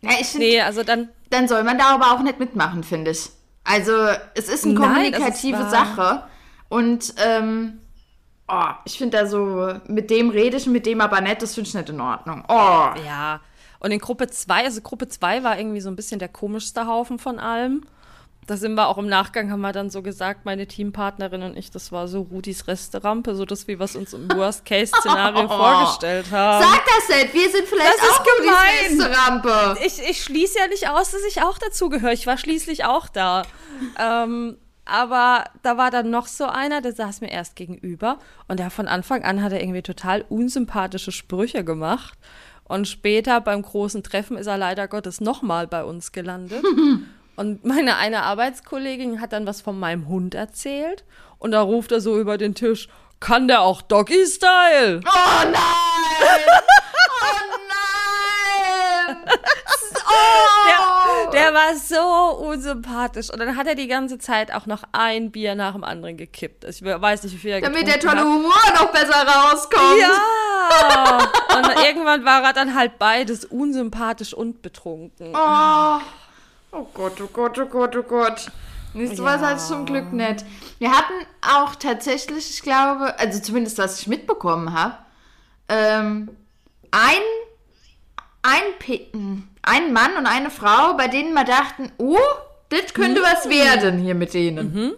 Ja, 0.01 0.11
ich 0.19 0.27
find, 0.27 0.43
nee, 0.43 0.61
also 0.61 0.83
dann. 0.83 1.09
Dann 1.29 1.47
soll 1.47 1.63
man 1.63 1.77
da 1.77 1.95
aber 1.95 2.13
auch 2.13 2.21
nicht 2.21 2.39
mitmachen, 2.39 2.83
finde 2.83 3.11
ich. 3.11 3.29
Also, 3.63 3.91
es 4.33 4.47
ist 4.47 4.63
eine 4.65 4.75
Nein, 4.75 5.11
kommunikative 5.11 5.57
ist 5.57 5.71
Sache. 5.71 6.23
Und, 6.69 7.13
ähm, 7.17 7.79
oh, 8.47 8.69
ich 8.85 8.97
finde 8.97 9.17
da 9.17 9.25
so, 9.25 9.73
mit 9.87 10.09
dem 10.09 10.29
rede 10.29 10.57
ich, 10.57 10.67
mit 10.67 10.85
dem 10.85 11.01
aber 11.01 11.19
nicht, 11.19 11.41
das 11.41 11.55
finde 11.55 11.67
ich 11.67 11.73
nicht 11.73 11.89
in 11.89 11.99
Ordnung. 11.99 12.45
Oh. 12.47 12.89
Ja. 13.05 13.41
Und 13.79 13.91
in 13.91 13.99
Gruppe 13.99 14.27
2, 14.27 14.63
also 14.63 14.81
Gruppe 14.81 15.07
2 15.07 15.43
war 15.43 15.57
irgendwie 15.57 15.81
so 15.81 15.89
ein 15.89 15.95
bisschen 15.95 16.19
der 16.19 16.29
komischste 16.29 16.87
Haufen 16.87 17.19
von 17.19 17.39
allem 17.39 17.85
da 18.47 18.55
sind 18.55 18.75
wir 18.75 18.87
auch 18.87 18.97
im 18.97 19.07
Nachgang, 19.07 19.51
haben 19.51 19.59
wir 19.61 19.73
dann 19.73 19.89
so 19.89 20.01
gesagt, 20.01 20.45
meine 20.45 20.67
Teampartnerin 20.67 21.43
und 21.43 21.57
ich, 21.57 21.69
das 21.69 21.91
war 21.91 22.07
so 22.07 22.21
Rudis 22.21 22.67
Resterampe, 22.67 23.35
so 23.35 23.45
das, 23.45 23.67
wie 23.67 23.77
wir 23.77 23.83
es 23.83 23.97
uns 23.97 24.13
im 24.13 24.31
Worst-Case-Szenario 24.31 25.45
oh, 25.45 25.47
vorgestellt 25.57 26.31
haben. 26.31 26.63
Sag 26.63 26.81
das 26.85 27.17
nicht, 27.17 27.33
wir 27.33 27.51
sind 27.51 27.67
vielleicht 27.67 27.97
das 27.97 28.09
auch 28.09 28.25
Rudis 28.25 29.01
Resterampe. 29.01 29.77
Ich, 29.85 30.09
ich 30.09 30.23
schließe 30.23 30.59
ja 30.59 30.67
nicht 30.67 30.89
aus, 30.89 31.11
dass 31.11 31.23
ich 31.27 31.41
auch 31.43 31.57
dazugehöre. 31.57 32.13
Ich 32.13 32.25
war 32.25 32.37
schließlich 32.37 32.85
auch 32.85 33.09
da. 33.09 33.43
ähm, 33.99 34.57
aber 34.85 35.43
da 35.63 35.75
war 35.75 35.91
dann 35.91 36.09
noch 36.09 36.27
so 36.27 36.45
einer, 36.45 36.79
der 36.79 36.93
saß 36.93 37.19
mir 37.19 37.29
erst 37.29 37.57
gegenüber 37.57 38.19
und 38.47 38.61
der 38.61 38.69
von 38.69 38.87
Anfang 38.87 39.23
an 39.23 39.43
hat 39.43 39.51
er 39.51 39.61
irgendwie 39.61 39.81
total 39.81 40.23
unsympathische 40.29 41.11
Sprüche 41.11 41.65
gemacht. 41.65 42.17
Und 42.63 42.87
später 42.87 43.41
beim 43.41 43.61
großen 43.61 44.03
Treffen 44.03 44.37
ist 44.37 44.47
er 44.47 44.57
leider 44.57 44.87
Gottes 44.87 45.19
nochmal 45.19 45.67
bei 45.67 45.83
uns 45.83 46.13
gelandet. 46.13 46.63
Und 47.37 47.63
meine 47.63 47.97
eine 47.97 48.23
Arbeitskollegin 48.23 49.21
hat 49.21 49.31
dann 49.31 49.45
was 49.45 49.61
von 49.61 49.79
meinem 49.79 50.07
Hund 50.07 50.33
erzählt 50.33 51.05
und 51.37 51.51
da 51.51 51.61
ruft 51.61 51.91
er 51.91 52.01
so 52.01 52.19
über 52.19 52.35
den 52.39 52.55
Tisch, 52.55 52.89
kann 53.19 53.47
der 53.47 53.61
auch 53.61 53.83
Doggy-Style? 53.83 55.01
Oh 55.05 55.43
nein! 55.43 55.53
oh 57.09 57.37
nein! 57.69 59.17
Oh. 60.09 61.31
Der, 61.33 61.51
der, 61.51 61.53
war 61.53 61.75
so 61.75 62.45
unsympathisch. 62.47 63.29
Und 63.29 63.39
dann 63.39 63.57
hat 63.57 63.67
er 63.67 63.75
die 63.75 63.87
ganze 63.87 64.19
Zeit 64.19 64.53
auch 64.53 64.65
noch 64.67 64.83
ein 64.93 65.31
Bier 65.31 65.53
nach 65.53 65.73
dem 65.73 65.83
anderen 65.83 66.15
gekippt. 66.15 66.63
Ich 66.63 66.81
weiß 66.81 67.23
nicht, 67.23 67.33
wie 67.33 67.37
viel 67.37 67.51
er 67.51 67.61
Damit 67.61 67.87
der 67.87 67.99
tolle 67.99 68.19
hat. 68.19 68.23
Humor 68.23 68.53
noch 68.73 68.89
besser 68.93 69.27
rauskommt. 69.27 69.99
Ja! 69.99 71.17
und 71.57 71.85
irgendwann 71.85 72.23
war 72.23 72.41
er 72.41 72.53
dann 72.53 72.73
halt 72.73 72.97
beides 72.99 73.43
unsympathisch 73.43 74.33
und 74.33 74.61
betrunken. 74.61 75.33
Oh. 75.35 75.99
Oh 76.77 76.87
Gott, 76.93 77.19
oh 77.21 77.29
Gott, 77.33 77.57
oh 77.57 77.65
Gott, 77.65 77.95
oh 77.95 78.03
Gott. 78.03 78.51
Nächste 78.93 79.17
ja. 79.17 79.23
was 79.23 79.41
halt 79.41 79.59
zum 79.59 79.85
Glück 79.85 80.13
nicht. 80.13 80.45
Wir 80.77 80.91
hatten 80.91 81.13
auch 81.41 81.75
tatsächlich, 81.75 82.51
ich 82.51 82.61
glaube, 82.61 83.17
also 83.17 83.39
zumindest 83.39 83.79
was 83.79 83.99
ich 83.99 84.07
mitbekommen 84.07 84.73
habe, 84.73 84.95
ähm, 85.69 86.29
ein, 86.91 87.21
ein, 88.43 89.49
ein 89.63 89.93
Mann 89.93 90.17
und 90.17 90.27
eine 90.27 90.51
Frau, 90.51 90.93
bei 90.95 91.07
denen 91.07 91.33
wir 91.33 91.45
dachten, 91.45 91.91
oh, 91.97 92.17
das 92.69 92.93
könnte 92.93 93.21
mhm. 93.21 93.25
was 93.25 93.49
werden 93.49 93.99
hier 93.99 94.15
mit 94.15 94.35
denen. 94.35 94.73
Mhm. 94.73 94.93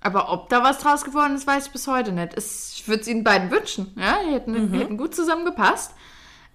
Aber 0.00 0.32
ob 0.32 0.48
da 0.48 0.64
was 0.64 0.78
draus 0.78 1.04
geworden 1.04 1.36
ist, 1.36 1.46
weiß 1.46 1.66
ich 1.66 1.72
bis 1.72 1.86
heute 1.86 2.10
nicht. 2.10 2.34
ich 2.36 2.88
würde 2.88 3.02
es 3.02 3.08
ihnen 3.08 3.22
beiden 3.22 3.50
wünschen. 3.52 3.94
Ja, 3.96 4.18
die 4.26 4.32
hätten, 4.32 4.70
mhm. 4.70 4.74
hätten 4.74 4.96
gut 4.96 5.14
zusammengepasst. 5.14 5.92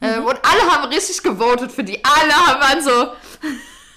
Äh, 0.01 0.19
mhm. 0.19 0.25
Und 0.25 0.39
alle 0.43 0.71
haben 0.71 0.89
richtig 0.89 1.23
gewotet 1.23 1.71
für 1.71 1.83
die. 1.85 2.03
Alle 2.03 2.33
haben 2.33 2.81
so 2.81 3.07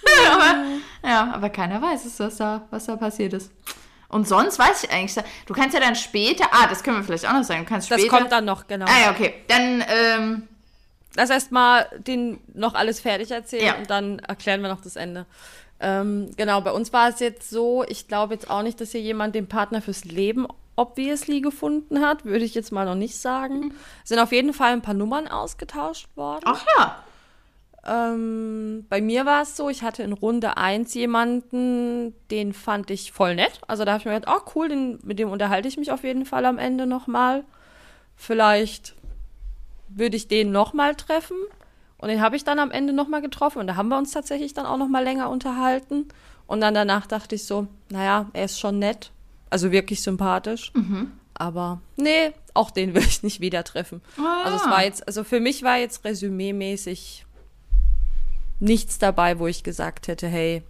aber, 0.33 1.09
ja, 1.09 1.33
aber 1.33 1.51
keiner 1.51 1.81
weiß 1.81 2.05
es, 2.05 2.19
was 2.21 2.37
da, 2.37 2.67
was 2.71 2.87
da 2.87 2.97
passiert 2.97 3.33
ist. 3.33 3.51
Und 4.09 4.29
sonst 4.29 4.59
weiß 4.59 4.85
ich 4.85 4.91
eigentlich, 4.91 5.25
du 5.47 5.55
kannst 5.55 5.75
ja 5.75 5.81
dann 5.81 5.97
später, 5.97 6.45
ah, 6.53 6.67
das 6.69 6.83
können 6.83 6.99
wir 6.99 7.05
vielleicht 7.05 7.27
auch 7.29 7.33
noch 7.33 7.43
sagen, 7.43 7.65
du 7.65 7.69
kannst 7.69 7.89
später. 7.89 8.03
Das 8.03 8.11
kommt 8.11 8.33
dann 8.33 8.45
noch, 8.45 8.67
genau. 8.67 8.87
Ah, 8.87 9.07
ja, 9.07 9.11
okay. 9.11 9.35
Dann, 9.49 9.85
ähm, 9.89 10.49
Lass 11.17 11.31
erst 11.31 11.53
mal 11.53 11.87
den 11.97 12.41
noch 12.55 12.75
alles 12.75 13.01
fertig 13.01 13.31
erzählen 13.31 13.67
ja. 13.67 13.77
und 13.77 13.89
dann 13.89 14.19
erklären 14.19 14.63
wir 14.63 14.69
noch 14.69 14.81
das 14.81 14.97
Ende. 14.97 15.27
Ähm, 15.81 16.31
genau, 16.37 16.61
bei 16.61 16.73
uns 16.73 16.93
war 16.93 17.09
es 17.09 17.21
jetzt 17.21 17.51
so, 17.51 17.85
ich 17.87 18.09
glaube 18.09 18.35
jetzt 18.35 18.51
auch 18.51 18.63
nicht, 18.63 18.81
dass 18.81 18.93
hier 18.93 19.01
jemand 19.01 19.35
den 19.35 19.47
Partner 19.47 19.81
fürs 19.81 20.05
Leben 20.05 20.47
obviously 20.77 21.41
gefunden 21.41 22.01
hat, 22.01 22.25
würde 22.25 22.45
ich 22.45 22.55
jetzt 22.55 22.73
mal 22.73 22.85
noch 22.85 22.97
nicht 22.97 23.17
sagen. 23.17 23.61
Mhm. 23.61 23.75
Sind 24.03 24.19
auf 24.19 24.33
jeden 24.33 24.53
Fall 24.53 24.73
ein 24.73 24.83
paar 24.83 24.95
Nummern 24.95 25.29
ausgetauscht 25.29 26.09
worden. 26.17 26.45
Ach 26.47 26.65
ja. 26.77 27.05
Ähm, 27.87 28.87
bei 28.89 29.01
mir 29.01 29.27
war 29.27 29.43
es 29.43 29.57
so, 29.57 29.69
ich 29.69 29.83
hatte 29.83 30.03
in 30.03 30.13
Runde 30.13 30.57
1 30.57 30.95
jemanden, 30.95 32.15
den 32.31 32.53
fand 32.53 32.91
ich 32.91 33.13
voll 33.13 33.35
nett. 33.35 33.61
Also 33.69 33.85
da 33.85 33.93
habe 33.93 34.01
ich 34.01 34.07
mir 34.07 34.15
gedacht, 34.19 34.35
oh 34.37 34.51
cool, 34.55 34.69
den, 34.69 34.99
mit 35.03 35.19
dem 35.19 35.31
unterhalte 35.31 35.69
ich 35.69 35.77
mich 35.77 35.93
auf 35.93 36.03
jeden 36.03 36.25
Fall 36.25 36.47
am 36.47 36.59
Ende 36.59 36.87
nochmal. 36.87 37.45
Vielleicht 38.17 38.95
würde 39.89 40.17
ich 40.17 40.29
den 40.29 40.51
nochmal 40.51 40.95
treffen. 40.95 41.37
Und 41.99 42.09
den 42.09 42.21
habe 42.21 42.37
ich 42.37 42.45
dann 42.45 42.59
am 42.59 42.71
Ende 42.71 42.93
nochmal 42.93 43.23
getroffen. 43.23 43.59
Und 43.59 43.67
da 43.67 43.77
haben 43.77 43.89
wir 43.89 43.99
uns 43.99 44.13
tatsächlich 44.13 44.55
dann 44.55 44.67
auch 44.67 44.77
nochmal 44.79 45.05
länger 45.05 45.31
unterhalten. 45.31 46.09
Und 46.47 46.61
dann 46.61 46.75
danach 46.75 47.07
dachte 47.07 47.35
ich 47.35 47.45
so, 47.45 47.67
naja, 47.91 48.29
er 48.33 48.45
ist 48.45 48.61
schon 48.61 48.79
nett. 48.79 49.11
Also 49.51 49.73
wirklich 49.73 50.03
sympathisch. 50.03 50.73
Mhm. 50.75 51.13
Aber 51.35 51.81
nee, 51.97 52.33
auch 52.55 52.71
den 52.71 52.95
will 52.95 53.03
ich 53.03 53.23
nicht 53.23 53.41
wieder 53.41 53.65
treffen. 53.65 54.01
Ah, 54.19 54.43
also 54.45 54.57
es 54.57 54.65
war 54.71 54.85
jetzt, 54.85 55.07
also 55.07 55.25
für 55.25 55.41
mich 55.41 55.63
war 55.63 55.79
jetzt 55.79 56.05
resümee-mäßig 56.05 57.25
nichts 58.65 58.99
dabei, 58.99 59.39
wo 59.39 59.47
ich 59.47 59.63
gesagt 59.63 60.09
hätte, 60.09 60.27
hey, 60.27 60.63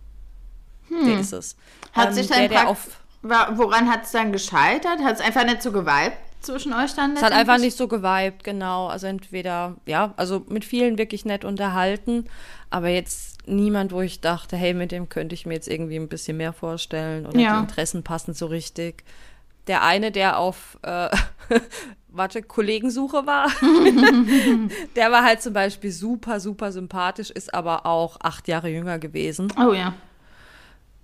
Hm. 0.89 1.07
Der 1.07 1.21
ist 1.21 1.33
es. 1.33 1.57
Hat 1.93 2.09
ähm, 2.09 2.15
sich 2.15 2.29
dann 2.29 2.39
der, 2.39 2.49
der 2.49 2.69
auf 2.69 3.01
Woran 3.23 3.91
hat 3.91 4.05
es 4.05 4.13
dann 4.13 4.33
gescheitert? 4.33 5.03
Hat 5.03 5.15
es 5.15 5.21
einfach 5.23 5.47
nicht 5.47 5.63
so 5.63 5.73
geweibt 5.73 6.19
zwischen 6.43 6.75
euch 6.75 6.93
dann? 6.93 7.17
Es 7.17 7.23
hat 7.23 7.33
einfach 7.33 7.57
nicht 7.57 7.75
so 7.75 7.89
geweibt, 7.89 8.45
genau. 8.45 8.89
Also 8.89 9.07
entweder, 9.07 9.77
ja, 9.87 10.13
also 10.19 10.45
mit 10.51 10.67
vielen 10.67 10.99
wirklich 10.99 11.25
nett 11.25 11.43
unterhalten, 11.43 12.29
aber 12.69 12.89
jetzt 12.89 13.49
niemand, 13.49 13.93
wo 13.93 14.03
ich 14.03 14.21
dachte, 14.21 14.59
hey, 14.59 14.75
mit 14.75 14.93
dem 14.93 15.09
könnte 15.09 15.35
ich 15.35 15.47
mir 15.47 15.55
jetzt 15.55 15.69
irgendwie 15.69 15.97
ein 15.97 16.09
bisschen 16.09 16.37
mehr 16.37 16.53
vorstellen 16.53 17.25
oder 17.25 17.39
ja. 17.39 17.55
die 17.55 17.61
Interessen 17.61 18.03
passen 18.03 18.35
so 18.35 18.45
richtig. 18.45 19.05
Der 19.69 19.83
eine, 19.83 20.13
der 20.13 20.39
auf, 20.39 20.79
äh, 20.83 21.09
warte, 22.17 22.43
Kollegensuche 22.43 23.27
war, 23.27 23.49
der 24.97 25.11
war 25.13 25.25
halt 25.25 25.43
zum 25.43 25.53
Beispiel 25.53 25.91
super, 25.91 26.41
super 26.41 26.73
sympathisch, 26.73 27.31
ist 27.31 27.53
aber 27.53 27.87
auch 27.87 28.19
acht 28.23 28.49
Jahre 28.49 28.69
jünger 28.69 28.99
gewesen. 28.99 29.53
Oh 29.59 29.73
ja. 29.73 29.95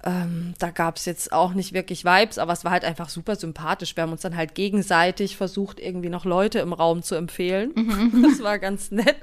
Ähm, 0.03 0.55
da 0.59 0.71
gab 0.71 0.97
es 0.97 1.05
jetzt 1.05 1.31
auch 1.33 1.53
nicht 1.53 1.75
wirklich 1.75 2.05
Vibes, 2.05 2.39
aber 2.39 2.55
es 2.55 2.65
war 2.65 2.73
halt 2.73 2.85
einfach 2.85 3.11
super 3.11 3.37
sympathisch. 3.37 3.97
Wir 3.97 4.03
haben 4.03 4.13
uns 4.13 4.23
dann 4.23 4.37
halt 4.37 4.55
gegenseitig 4.55 5.37
versucht, 5.37 5.79
irgendwie 5.79 6.09
noch 6.09 6.25
Leute 6.25 6.61
im 6.61 6.73
Raum 6.73 7.03
zu 7.03 7.15
empfehlen. 7.17 7.73
Mhm. 7.75 8.23
Das 8.31 8.43
war 8.43 8.59
ganz 8.59 8.91
nett. 8.91 9.17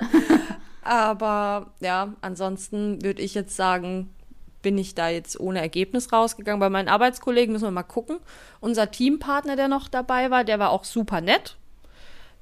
aber 0.82 1.72
ja, 1.80 2.12
ansonsten 2.20 3.02
würde 3.02 3.22
ich 3.22 3.34
jetzt 3.34 3.56
sagen, 3.56 4.10
bin 4.64 4.78
ich 4.78 4.96
da 4.96 5.08
jetzt 5.08 5.38
ohne 5.38 5.60
Ergebnis 5.60 6.12
rausgegangen. 6.12 6.58
Bei 6.58 6.70
meinen 6.70 6.88
Arbeitskollegen 6.88 7.52
müssen 7.52 7.66
wir 7.66 7.70
mal 7.70 7.84
gucken. 7.84 8.18
Unser 8.60 8.90
Teampartner, 8.90 9.54
der 9.54 9.68
noch 9.68 9.86
dabei 9.88 10.32
war, 10.32 10.42
der 10.42 10.58
war 10.58 10.70
auch 10.70 10.82
super 10.82 11.20
nett. 11.20 11.56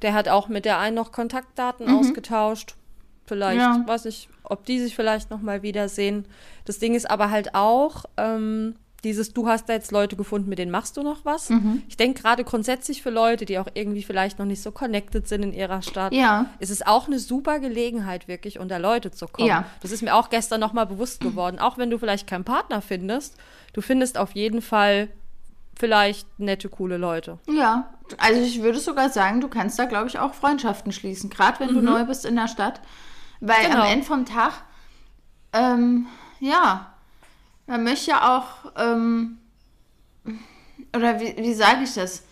Der 0.00 0.14
hat 0.14 0.28
auch 0.28 0.48
mit 0.48 0.64
der 0.64 0.78
einen 0.78 0.96
noch 0.96 1.12
Kontaktdaten 1.12 1.88
mhm. 1.88 1.98
ausgetauscht. 1.98 2.76
Vielleicht, 3.26 3.60
ja. 3.60 3.82
weiß 3.86 4.06
ich, 4.06 4.28
ob 4.44 4.64
die 4.64 4.78
sich 4.80 4.96
vielleicht 4.96 5.30
noch 5.30 5.42
mal 5.42 5.62
wiedersehen. 5.62 6.26
Das 6.64 6.78
Ding 6.78 6.94
ist 6.94 7.10
aber 7.10 7.30
halt 7.30 7.54
auch, 7.54 8.04
ähm, 8.16 8.76
dieses, 9.04 9.32
du 9.32 9.48
hast 9.48 9.68
da 9.68 9.72
jetzt 9.72 9.90
Leute 9.90 10.16
gefunden, 10.16 10.48
mit 10.48 10.58
denen 10.58 10.70
machst 10.70 10.96
du 10.96 11.02
noch 11.02 11.24
was. 11.24 11.50
Mhm. 11.50 11.82
Ich 11.88 11.96
denke 11.96 12.22
gerade 12.22 12.44
grundsätzlich 12.44 13.02
für 13.02 13.10
Leute, 13.10 13.44
die 13.44 13.58
auch 13.58 13.66
irgendwie 13.74 14.02
vielleicht 14.02 14.38
noch 14.38 14.46
nicht 14.46 14.62
so 14.62 14.70
connected 14.70 15.26
sind 15.26 15.42
in 15.42 15.52
ihrer 15.52 15.82
Stadt, 15.82 16.12
ja. 16.12 16.46
ist 16.60 16.70
es 16.70 16.86
auch 16.86 17.08
eine 17.08 17.18
super 17.18 17.58
Gelegenheit, 17.58 18.28
wirklich 18.28 18.58
unter 18.58 18.78
Leute 18.78 19.10
zu 19.10 19.26
kommen. 19.26 19.48
Ja. 19.48 19.64
Das 19.80 19.90
ist 19.90 20.02
mir 20.02 20.14
auch 20.14 20.30
gestern 20.30 20.60
nochmal 20.60 20.86
bewusst 20.86 21.20
geworden. 21.20 21.58
Auch 21.58 21.78
wenn 21.78 21.90
du 21.90 21.98
vielleicht 21.98 22.28
keinen 22.28 22.44
Partner 22.44 22.80
findest, 22.80 23.36
du 23.72 23.80
findest 23.80 24.18
auf 24.18 24.32
jeden 24.32 24.62
Fall 24.62 25.08
vielleicht 25.76 26.38
nette, 26.38 26.68
coole 26.68 26.96
Leute. 26.96 27.38
Ja, 27.48 27.90
also 28.18 28.40
ich 28.40 28.62
würde 28.62 28.78
sogar 28.78 29.10
sagen, 29.10 29.40
du 29.40 29.48
kannst 29.48 29.78
da, 29.78 29.86
glaube 29.86 30.08
ich, 30.08 30.18
auch 30.18 30.34
Freundschaften 30.34 30.92
schließen, 30.92 31.30
gerade 31.30 31.60
wenn 31.60 31.70
mhm. 31.70 31.74
du 31.74 31.80
neu 31.82 32.04
bist 32.04 32.24
in 32.24 32.36
der 32.36 32.48
Stadt. 32.48 32.80
Weil 33.40 33.64
genau. 33.66 33.82
am 33.82 33.90
Ende 33.90 34.06
vom 34.06 34.24
Tag, 34.24 34.52
ähm, 35.52 36.06
ja, 36.38 36.91
man 37.66 37.84
möchte 37.84 38.10
ja 38.10 38.36
auch, 38.36 38.72
ähm, 38.76 39.38
oder 40.94 41.20
wie, 41.20 41.36
wie 41.36 41.54
sage 41.54 41.84
ich 41.84 41.94
das? 41.94 42.24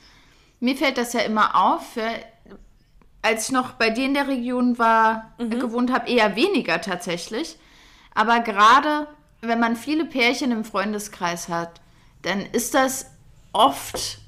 Mir 0.60 0.76
fällt 0.76 0.98
das 0.98 1.12
ja 1.12 1.20
immer 1.20 1.54
auf, 1.54 1.96
als 3.22 3.46
ich 3.46 3.52
noch 3.52 3.72
bei 3.72 3.90
dir 3.90 4.04
in 4.04 4.14
der 4.14 4.28
Region 4.28 4.78
war, 4.78 5.32
mhm. 5.38 5.58
gewohnt 5.58 5.92
habe, 5.92 6.10
eher 6.10 6.36
weniger 6.36 6.80
tatsächlich. 6.80 7.58
Aber 8.14 8.40
gerade 8.40 9.08
wenn 9.40 9.60
man 9.60 9.76
viele 9.76 10.04
Pärchen 10.04 10.52
im 10.52 10.64
Freundeskreis 10.64 11.48
hat, 11.48 11.80
dann 12.22 12.40
ist 12.40 12.74
das 12.74 13.06
oft 13.52 14.18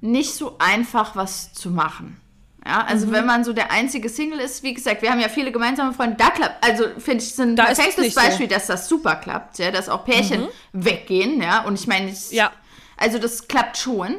nicht 0.00 0.34
so 0.34 0.56
einfach, 0.58 1.16
was 1.16 1.52
zu 1.52 1.70
machen. 1.70 2.20
Ja, 2.66 2.82
also 2.84 3.06
mhm. 3.06 3.12
wenn 3.12 3.26
man 3.26 3.44
so 3.44 3.52
der 3.52 3.70
einzige 3.70 4.08
Single 4.08 4.40
ist, 4.40 4.62
wie 4.62 4.72
gesagt, 4.72 5.02
wir 5.02 5.10
haben 5.10 5.20
ja 5.20 5.28
viele 5.28 5.52
gemeinsame 5.52 5.92
Freunde, 5.92 6.16
da 6.16 6.30
klappt, 6.30 6.64
also 6.64 6.84
finde 6.98 7.22
ich, 7.22 7.38
ein 7.38 7.56
da 7.56 7.66
perfektes 7.66 8.14
Beispiel, 8.14 8.48
so. 8.48 8.54
dass 8.54 8.66
das 8.66 8.88
super 8.88 9.16
klappt, 9.16 9.58
ja, 9.58 9.70
dass 9.70 9.90
auch 9.90 10.04
Pärchen 10.06 10.42
mhm. 10.42 10.48
weggehen, 10.72 11.42
ja, 11.42 11.64
und 11.64 11.78
ich 11.78 11.86
meine, 11.86 12.10
ja. 12.30 12.50
also 12.96 13.18
das 13.18 13.48
klappt 13.48 13.76
schon. 13.76 14.16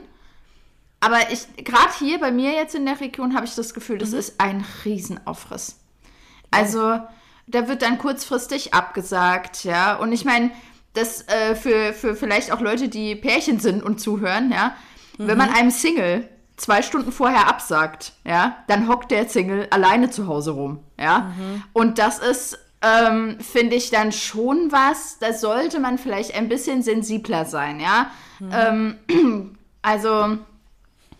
Aber 1.00 1.32
ich, 1.32 1.48
gerade 1.64 1.92
hier 2.00 2.20
bei 2.20 2.32
mir 2.32 2.54
jetzt 2.54 2.76
in 2.76 2.86
der 2.86 3.00
Region 3.00 3.36
habe 3.36 3.46
ich 3.46 3.56
das 3.56 3.74
Gefühl, 3.74 3.98
das 3.98 4.12
mhm. 4.12 4.20
ist 4.20 4.40
ein 4.40 4.66
Riesenaufriss. 4.86 5.80
Also 6.52 7.00
da 7.48 7.68
wird 7.68 7.82
dann 7.82 7.98
kurzfristig 7.98 8.74
abgesagt, 8.76 9.64
ja, 9.64 9.96
und 9.96 10.12
ich 10.12 10.24
meine, 10.24 10.52
das 10.94 11.28
äh, 11.28 11.56
für, 11.56 11.94
für 11.94 12.16
vielleicht 12.16 12.52
auch 12.52 12.62
Leute, 12.62 12.90
die 12.90 13.16
Pärchen 13.16 13.60
sind 13.60 13.84
und 13.84 14.00
zuhören, 14.00 14.52
ja, 14.52 14.76
wenn 15.18 15.38
man 15.38 15.50
mhm. 15.50 15.56
einem 15.56 15.72
Single 15.72 16.30
zwei 16.58 16.82
Stunden 16.82 17.12
vorher 17.12 17.48
absagt, 17.48 18.14
ja, 18.24 18.58
dann 18.68 18.88
hockt 18.88 19.12
der 19.12 19.28
Single 19.28 19.68
alleine 19.72 20.10
zu 20.10 20.28
Hause 20.28 20.52
rum, 20.52 20.80
ja. 21.00 21.32
Mhm. 21.38 21.64
Und 21.74 22.00
das 22.00 22.20
ist, 22.20 22.58
ähm, 22.82 23.38
finde 23.40 23.76
ich, 23.76 23.90
dann 23.90 24.12
schon 24.12 24.72
was, 24.72 25.20
da 25.20 25.34
sollte 25.34 25.80
man 25.80 25.98
vielleicht 25.98 26.36
ein 26.36 26.50
bisschen 26.50 26.82
sensibler 26.82 27.46
sein, 27.46 27.80
ja. 27.80 28.12
Mhm. 28.40 28.98
Ähm, 29.10 29.58
also, 29.82 30.38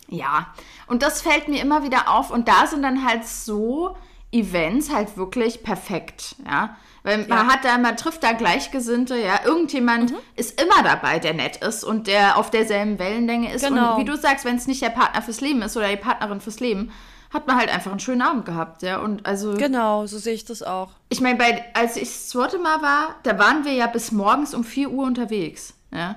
ja. 0.08 0.48
Und 0.88 1.02
das 1.02 1.22
fällt 1.22 1.48
mir 1.48 1.62
immer 1.62 1.84
wieder 1.84 2.10
auf. 2.10 2.30
Und 2.30 2.48
da 2.48 2.68
sind 2.68 2.84
dann 2.84 3.06
halt 3.06 3.26
so 3.26 3.98
Events 4.32 4.94
halt 4.94 5.18
wirklich 5.18 5.64
perfekt, 5.64 6.36
ja. 6.46 6.78
Weil 7.06 7.22
ja. 7.22 7.28
man 7.28 7.48
hat 7.48 7.64
da, 7.64 7.78
man 7.78 7.96
trifft 7.98 8.24
da 8.24 8.32
Gleichgesinnte, 8.32 9.16
ja. 9.16 9.40
Irgendjemand 9.46 10.12
mhm. 10.12 10.18
ist 10.36 10.60
immer 10.60 10.82
dabei, 10.84 11.20
der 11.20 11.36
nett 11.36 11.58
ist 11.58 11.84
und 11.84 12.08
der 12.08 12.36
auf 12.36 12.50
derselben 12.50 12.98
Wellenlänge 12.98 13.54
ist. 13.54 13.64
Genau. 13.64 13.94
Und 13.94 14.02
wie 14.02 14.06
du 14.06 14.18
sagst, 14.18 14.44
wenn 14.44 14.56
es 14.56 14.66
nicht 14.66 14.82
der 14.82 14.90
Partner 14.90 15.22
fürs 15.22 15.40
Leben 15.40 15.62
ist 15.62 15.78
oder 15.78 15.88
die 15.88 15.98
Partnerin 15.98 16.42
fürs 16.42 16.60
Leben, 16.60 16.92
hat 17.32 17.46
man 17.46 17.58
halt 17.58 17.72
einfach 17.72 17.92
einen 17.92 18.00
schönen 18.00 18.24
Abend 18.24 18.46
gehabt, 18.46 18.82
ja. 18.82 18.98
Und 18.98 19.24
also. 19.28 19.54
Genau, 19.54 20.08
so 20.08 20.18
sehe 20.18 20.34
ich 20.34 20.46
das 20.46 20.64
auch. 20.64 20.90
Ich 21.10 21.22
meine, 21.22 21.40
als 21.76 21.96
ich 21.96 22.10
das 22.10 22.30
zweite 22.30 22.58
Mal 22.58 22.82
war, 22.82 23.16
da 23.22 23.38
waren 23.38 23.66
wir 23.66 23.74
ja 23.74 23.86
bis 23.86 24.12
morgens 24.12 24.56
um 24.56 24.64
4 24.64 24.90
Uhr 24.90 25.06
unterwegs, 25.06 25.76
ja. 25.92 26.16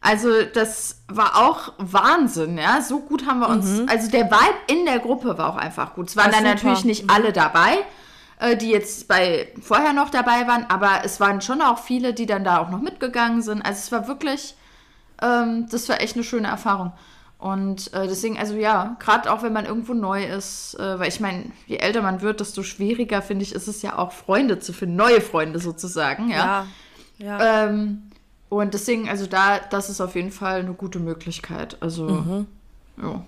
Also 0.00 0.30
das 0.52 1.02
war 1.08 1.36
auch 1.36 1.74
Wahnsinn, 1.76 2.56
ja. 2.56 2.80
So 2.80 3.00
gut 3.00 3.26
haben 3.26 3.40
wir 3.40 3.50
uns. 3.50 3.66
Mhm. 3.66 3.88
Also 3.88 4.10
der 4.10 4.30
Vibe 4.30 4.58
in 4.66 4.86
der 4.86 4.98
Gruppe 4.98 5.36
war 5.36 5.50
auch 5.50 5.56
einfach 5.56 5.94
gut. 5.94 6.08
Es 6.08 6.16
waren 6.16 6.30
dann 6.30 6.40
super. 6.40 6.54
natürlich 6.54 6.84
nicht 6.84 7.10
alle 7.10 7.32
dabei, 7.32 7.78
äh, 8.42 8.56
die 8.56 8.70
jetzt 8.70 9.06
bei 9.06 9.48
vorher 9.60 9.92
noch 9.92 10.10
dabei 10.10 10.46
waren, 10.48 10.66
aber 10.68 11.04
es 11.04 11.20
waren 11.20 11.40
schon 11.40 11.62
auch 11.62 11.78
viele, 11.78 12.12
die 12.12 12.26
dann 12.26 12.42
da 12.42 12.58
auch 12.58 12.70
noch 12.70 12.80
mitgegangen 12.80 13.40
sind. 13.40 13.62
Also 13.62 13.78
es 13.78 13.92
war 13.92 14.08
wirklich, 14.08 14.56
ähm, 15.22 15.68
das 15.70 15.88
war 15.88 16.00
echt 16.00 16.16
eine 16.16 16.24
schöne 16.24 16.48
Erfahrung. 16.48 16.92
Und 17.38 17.92
äh, 17.92 18.06
deswegen, 18.06 18.38
also 18.38 18.54
ja, 18.54 18.96
gerade 18.98 19.32
auch 19.32 19.42
wenn 19.42 19.52
man 19.52 19.64
irgendwo 19.64 19.94
neu 19.94 20.24
ist, 20.24 20.74
äh, 20.74 20.98
weil 20.98 21.08
ich 21.08 21.20
meine, 21.20 21.52
je 21.66 21.76
älter 21.76 22.02
man 22.02 22.20
wird, 22.20 22.40
desto 22.40 22.62
schwieriger, 22.62 23.22
finde 23.22 23.44
ich, 23.44 23.54
ist 23.54 23.68
es 23.68 23.82
ja 23.82 23.96
auch 23.96 24.12
Freunde 24.12 24.58
zu 24.58 24.72
finden, 24.72 24.96
neue 24.96 25.20
Freunde 25.20 25.58
sozusagen, 25.58 26.28
ja. 26.30 26.66
ja, 27.18 27.38
ja. 27.38 27.66
Ähm, 27.66 28.10
und 28.48 28.74
deswegen, 28.74 29.08
also 29.08 29.26
da, 29.26 29.58
das 29.58 29.88
ist 29.88 30.00
auf 30.00 30.14
jeden 30.14 30.30
Fall 30.32 30.60
eine 30.60 30.74
gute 30.74 30.98
Möglichkeit. 30.98 31.76
Also, 31.80 32.08
mhm. 32.08 32.46
ja. 33.00 33.24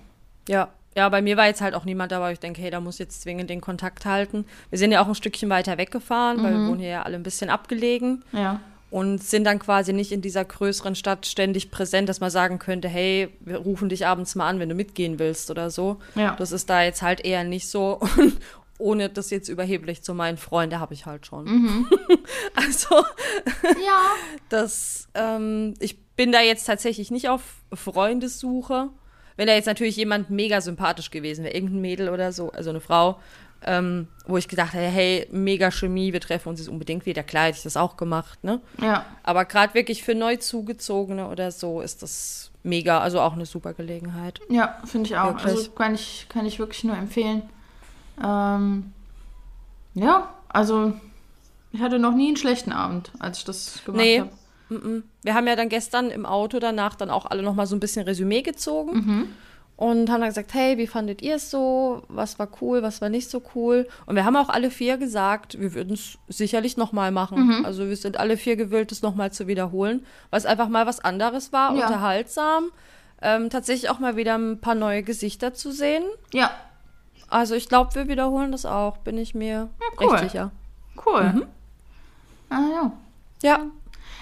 Ja, 0.48 0.68
ja, 0.96 1.08
bei 1.08 1.22
mir 1.22 1.36
war 1.36 1.46
jetzt 1.46 1.60
halt 1.60 1.74
auch 1.74 1.84
niemand 1.84 2.12
dabei. 2.12 2.32
Ich 2.32 2.40
denke, 2.40 2.62
hey, 2.62 2.70
da 2.70 2.80
muss 2.80 2.98
jetzt 2.98 3.22
zwingend 3.22 3.50
den 3.50 3.60
Kontakt 3.60 4.04
halten. 4.04 4.44
Wir 4.70 4.78
sind 4.78 4.92
ja 4.92 5.02
auch 5.02 5.08
ein 5.08 5.14
Stückchen 5.14 5.50
weiter 5.50 5.78
weggefahren, 5.78 6.38
mhm. 6.38 6.42
weil 6.42 6.52
wir 6.52 6.68
wohnen 6.68 6.80
hier 6.80 6.88
ja 6.88 7.02
alle 7.02 7.16
ein 7.16 7.22
bisschen 7.22 7.50
abgelegen. 7.50 8.24
Ja. 8.32 8.60
Und 8.90 9.24
sind 9.24 9.42
dann 9.42 9.58
quasi 9.58 9.92
nicht 9.92 10.12
in 10.12 10.22
dieser 10.22 10.44
größeren 10.44 10.94
Stadt 10.94 11.26
ständig 11.26 11.72
präsent, 11.72 12.08
dass 12.08 12.20
man 12.20 12.30
sagen 12.30 12.60
könnte, 12.60 12.86
hey, 12.86 13.28
wir 13.40 13.56
rufen 13.56 13.88
dich 13.88 14.06
abends 14.06 14.36
mal 14.36 14.46
an, 14.46 14.60
wenn 14.60 14.68
du 14.68 14.76
mitgehen 14.76 15.18
willst 15.18 15.50
oder 15.50 15.70
so. 15.70 15.98
Ja. 16.14 16.36
Das 16.36 16.52
ist 16.52 16.70
da 16.70 16.82
jetzt 16.84 17.02
halt 17.02 17.24
eher 17.24 17.42
nicht 17.42 17.68
so. 17.68 17.98
Und 18.16 18.38
ohne 18.78 19.08
das 19.08 19.30
jetzt 19.30 19.48
überheblich 19.48 20.02
zu 20.02 20.14
meinen, 20.14 20.36
Freunde 20.36 20.80
habe 20.80 20.94
ich 20.94 21.06
halt 21.06 21.26
schon. 21.26 21.44
Mhm. 21.44 21.90
also, 22.54 22.96
ja. 23.84 24.02
das, 24.48 25.08
ähm, 25.14 25.74
ich 25.80 26.04
bin 26.16 26.32
da 26.32 26.40
jetzt 26.40 26.64
tatsächlich 26.64 27.10
nicht 27.10 27.28
auf 27.28 27.42
Freundessuche. 27.72 28.90
Wenn 29.36 29.46
da 29.46 29.54
jetzt 29.54 29.66
natürlich 29.66 29.96
jemand 29.96 30.30
mega 30.30 30.60
sympathisch 30.60 31.10
gewesen 31.10 31.44
wäre, 31.44 31.54
irgendein 31.54 31.80
Mädel 31.80 32.08
oder 32.08 32.32
so, 32.32 32.52
also 32.52 32.70
eine 32.70 32.80
Frau, 32.80 33.18
ähm, 33.66 34.08
wo 34.26 34.36
ich 34.36 34.48
gedacht 34.48 34.74
hätte, 34.74 34.86
hey, 34.86 35.26
mega 35.32 35.70
Chemie, 35.70 36.12
wir 36.12 36.20
treffen 36.20 36.50
uns 36.50 36.60
jetzt 36.60 36.68
unbedingt 36.68 37.06
wieder. 37.06 37.22
Klar 37.22 37.46
hätte 37.46 37.58
ich 37.58 37.64
das 37.64 37.76
auch 37.76 37.96
gemacht, 37.96 38.44
ne? 38.44 38.60
Ja. 38.80 39.06
Aber 39.22 39.44
gerade 39.44 39.74
wirklich 39.74 40.04
für 40.04 40.14
Neuzugezogene 40.14 41.28
oder 41.28 41.50
so 41.50 41.80
ist 41.80 42.02
das 42.02 42.50
mega, 42.62 43.00
also 43.00 43.20
auch 43.20 43.32
eine 43.32 43.46
super 43.46 43.72
Gelegenheit. 43.72 44.40
Ja, 44.48 44.78
finde 44.84 45.08
ich 45.08 45.16
auch. 45.16 45.34
Wirklich. 45.34 45.56
Also 45.56 45.70
kann 45.70 45.94
ich, 45.94 46.26
kann 46.28 46.46
ich 46.46 46.58
wirklich 46.58 46.84
nur 46.84 46.96
empfehlen. 46.96 47.42
Ähm, 48.22 48.92
ja, 49.94 50.34
also 50.48 50.92
ich 51.72 51.80
hatte 51.80 51.98
noch 51.98 52.14
nie 52.14 52.28
einen 52.28 52.36
schlechten 52.36 52.72
Abend, 52.72 53.10
als 53.18 53.38
ich 53.38 53.44
das 53.44 53.82
gemacht 53.84 54.02
nee. 54.02 54.20
habe. 54.20 54.30
Wir 54.68 55.34
haben 55.34 55.46
ja 55.46 55.56
dann 55.56 55.68
gestern 55.68 56.10
im 56.10 56.26
Auto 56.26 56.58
danach 56.58 56.94
dann 56.94 57.10
auch 57.10 57.26
alle 57.26 57.42
noch 57.42 57.54
mal 57.54 57.66
so 57.66 57.76
ein 57.76 57.80
bisschen 57.80 58.04
Resümee 58.06 58.42
gezogen 58.42 58.96
mhm. 58.96 59.28
und 59.76 60.10
haben 60.10 60.20
dann 60.20 60.30
gesagt, 60.30 60.54
hey, 60.54 60.78
wie 60.78 60.86
fandet 60.86 61.22
ihr 61.22 61.36
es 61.36 61.50
so? 61.50 62.02
Was 62.08 62.38
war 62.38 62.48
cool, 62.60 62.82
was 62.82 63.00
war 63.00 63.08
nicht 63.08 63.28
so 63.28 63.42
cool? 63.54 63.86
Und 64.06 64.16
wir 64.16 64.24
haben 64.24 64.36
auch 64.36 64.48
alle 64.48 64.70
vier 64.70 64.96
gesagt, 64.96 65.60
wir 65.60 65.74
würden 65.74 65.94
es 65.94 66.18
sicherlich 66.28 66.76
noch 66.76 66.92
mal 66.92 67.10
machen. 67.10 67.46
Mhm. 67.46 67.64
Also 67.64 67.88
wir 67.88 67.96
sind 67.96 68.18
alle 68.18 68.36
vier 68.36 68.56
gewillt, 68.56 68.90
es 68.90 69.02
noch 69.02 69.14
mal 69.14 69.32
zu 69.32 69.46
wiederholen, 69.46 70.04
weil 70.30 70.38
es 70.38 70.46
einfach 70.46 70.68
mal 70.68 70.86
was 70.86 71.00
anderes 71.00 71.52
war, 71.52 71.74
ja. 71.74 71.86
unterhaltsam. 71.86 72.70
Ähm, 73.20 73.50
tatsächlich 73.50 73.90
auch 73.90 74.00
mal 74.00 74.16
wieder 74.16 74.36
ein 74.36 74.60
paar 74.60 74.74
neue 74.74 75.02
Gesichter 75.02 75.54
zu 75.54 75.72
sehen. 75.72 76.04
Ja. 76.32 76.50
Also 77.28 77.54
ich 77.54 77.68
glaube, 77.68 77.94
wir 77.94 78.08
wiederholen 78.08 78.52
das 78.52 78.66
auch, 78.66 78.98
bin 78.98 79.18
ich 79.18 79.34
mir 79.34 79.46
ja, 79.48 79.68
cool. 80.00 80.10
recht 80.10 80.24
sicher. 80.24 80.50
Cool. 81.04 81.22
Mhm. 81.22 81.46
Ah 82.50 82.60
ja. 82.72 82.92
Ja. 83.42 83.66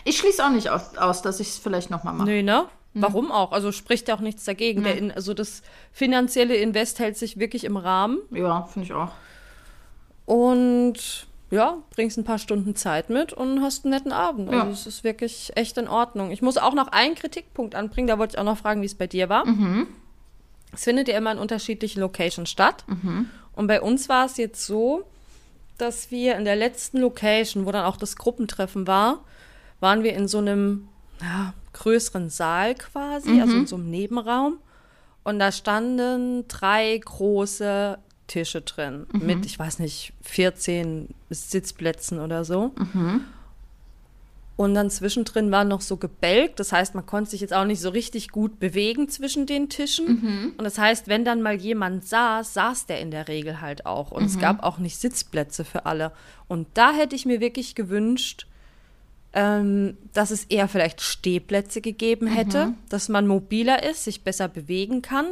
Ich 0.04 0.18
schließe 0.18 0.44
auch 0.44 0.50
nicht 0.50 0.68
aus, 0.70 0.96
aus 0.96 1.22
dass 1.22 1.40
ich 1.40 1.48
es 1.48 1.58
vielleicht 1.58 1.90
nochmal 1.90 2.14
mache. 2.14 2.28
Nee, 2.28 2.42
ne? 2.42 2.66
Mhm. 2.94 3.02
Warum 3.02 3.32
auch? 3.32 3.52
Also 3.52 3.72
spricht 3.72 4.08
ja 4.08 4.16
auch 4.16 4.20
nichts 4.20 4.44
dagegen. 4.44 4.82
Nee. 4.82 4.98
In, 4.98 5.12
also 5.12 5.34
das 5.34 5.62
finanzielle 5.92 6.56
Invest 6.56 6.98
hält 6.98 7.16
sich 7.16 7.38
wirklich 7.38 7.64
im 7.64 7.76
Rahmen. 7.76 8.18
Ja, 8.30 8.64
finde 8.64 8.86
ich 8.86 8.92
auch. 8.92 9.12
Und 10.26 11.26
ja, 11.50 11.78
bringst 11.94 12.16
ein 12.16 12.24
paar 12.24 12.38
Stunden 12.38 12.74
Zeit 12.74 13.10
mit 13.10 13.32
und 13.32 13.60
hast 13.60 13.84
einen 13.84 13.92
netten 13.92 14.12
Abend. 14.12 14.48
Also 14.50 14.70
es 14.70 14.86
ist 14.86 15.04
wirklich 15.04 15.52
echt 15.54 15.76
in 15.76 15.86
Ordnung. 15.86 16.30
Ich 16.30 16.40
muss 16.40 16.56
auch 16.56 16.72
noch 16.72 16.88
einen 16.88 17.14
Kritikpunkt 17.14 17.74
anbringen, 17.74 18.08
da 18.08 18.18
wollte 18.18 18.34
ich 18.34 18.38
auch 18.38 18.44
noch 18.44 18.56
fragen, 18.56 18.80
wie 18.80 18.86
es 18.86 18.94
bei 18.94 19.06
dir 19.06 19.28
war. 19.28 19.46
Mhm. 19.46 19.86
Es 20.72 20.84
findet 20.84 21.08
ja 21.08 21.18
immer 21.18 21.32
in 21.32 21.38
unterschiedlichen 21.38 22.00
Locations 22.00 22.48
statt. 22.48 22.84
Mhm. 22.86 23.28
Und 23.54 23.66
bei 23.66 23.82
uns 23.82 24.08
war 24.08 24.24
es 24.24 24.38
jetzt 24.38 24.64
so, 24.64 25.04
dass 25.76 26.10
wir 26.10 26.36
in 26.36 26.46
der 26.46 26.56
letzten 26.56 26.98
Location, 26.98 27.66
wo 27.66 27.72
dann 27.72 27.84
auch 27.84 27.98
das 27.98 28.16
Gruppentreffen 28.16 28.86
war, 28.86 29.22
waren 29.82 30.02
wir 30.02 30.14
in 30.14 30.28
so 30.28 30.38
einem 30.38 30.88
ja, 31.20 31.52
größeren 31.72 32.30
Saal 32.30 32.74
quasi, 32.74 33.30
mhm. 33.30 33.40
also 33.40 33.56
in 33.56 33.66
so 33.66 33.76
einem 33.76 33.90
Nebenraum. 33.90 34.58
Und 35.24 35.38
da 35.38 35.52
standen 35.52 36.46
drei 36.48 36.98
große 36.98 37.98
Tische 38.26 38.62
drin 38.62 39.06
mhm. 39.12 39.26
mit, 39.26 39.46
ich 39.46 39.58
weiß 39.58 39.78
nicht, 39.78 40.14
14 40.22 41.08
Sitzplätzen 41.30 42.18
oder 42.18 42.44
so. 42.44 42.72
Mhm. 42.76 43.20
Und 44.56 44.74
dann 44.74 44.90
zwischendrin 44.90 45.50
war 45.50 45.64
noch 45.64 45.80
so 45.80 45.96
gebälkt. 45.96 46.60
Das 46.60 46.72
heißt, 46.72 46.94
man 46.94 47.06
konnte 47.06 47.30
sich 47.30 47.40
jetzt 47.40 47.54
auch 47.54 47.64
nicht 47.64 47.80
so 47.80 47.88
richtig 47.88 48.28
gut 48.28 48.60
bewegen 48.60 49.08
zwischen 49.08 49.46
den 49.46 49.68
Tischen. 49.68 50.06
Mhm. 50.06 50.54
Und 50.56 50.64
das 50.64 50.78
heißt, 50.78 51.08
wenn 51.08 51.24
dann 51.24 51.42
mal 51.42 51.54
jemand 51.54 52.06
saß, 52.06 52.54
saß 52.54 52.86
der 52.86 53.00
in 53.00 53.10
der 53.10 53.28
Regel 53.28 53.60
halt 53.60 53.86
auch. 53.86 54.12
Und 54.12 54.22
mhm. 54.22 54.28
es 54.28 54.38
gab 54.38 54.62
auch 54.62 54.78
nicht 54.78 54.98
Sitzplätze 54.98 55.64
für 55.64 55.86
alle. 55.86 56.12
Und 56.48 56.68
da 56.74 56.92
hätte 56.92 57.16
ich 57.16 57.26
mir 57.26 57.40
wirklich 57.40 57.74
gewünscht, 57.74 58.46
ähm, 59.34 59.96
dass 60.12 60.30
es 60.30 60.44
eher 60.44 60.68
vielleicht 60.68 61.00
Stehplätze 61.00 61.80
gegeben 61.80 62.26
hätte, 62.26 62.66
mhm. 62.66 62.74
dass 62.88 63.08
man 63.08 63.26
mobiler 63.26 63.82
ist, 63.82 64.04
sich 64.04 64.24
besser 64.24 64.48
bewegen 64.48 65.00
kann, 65.00 65.26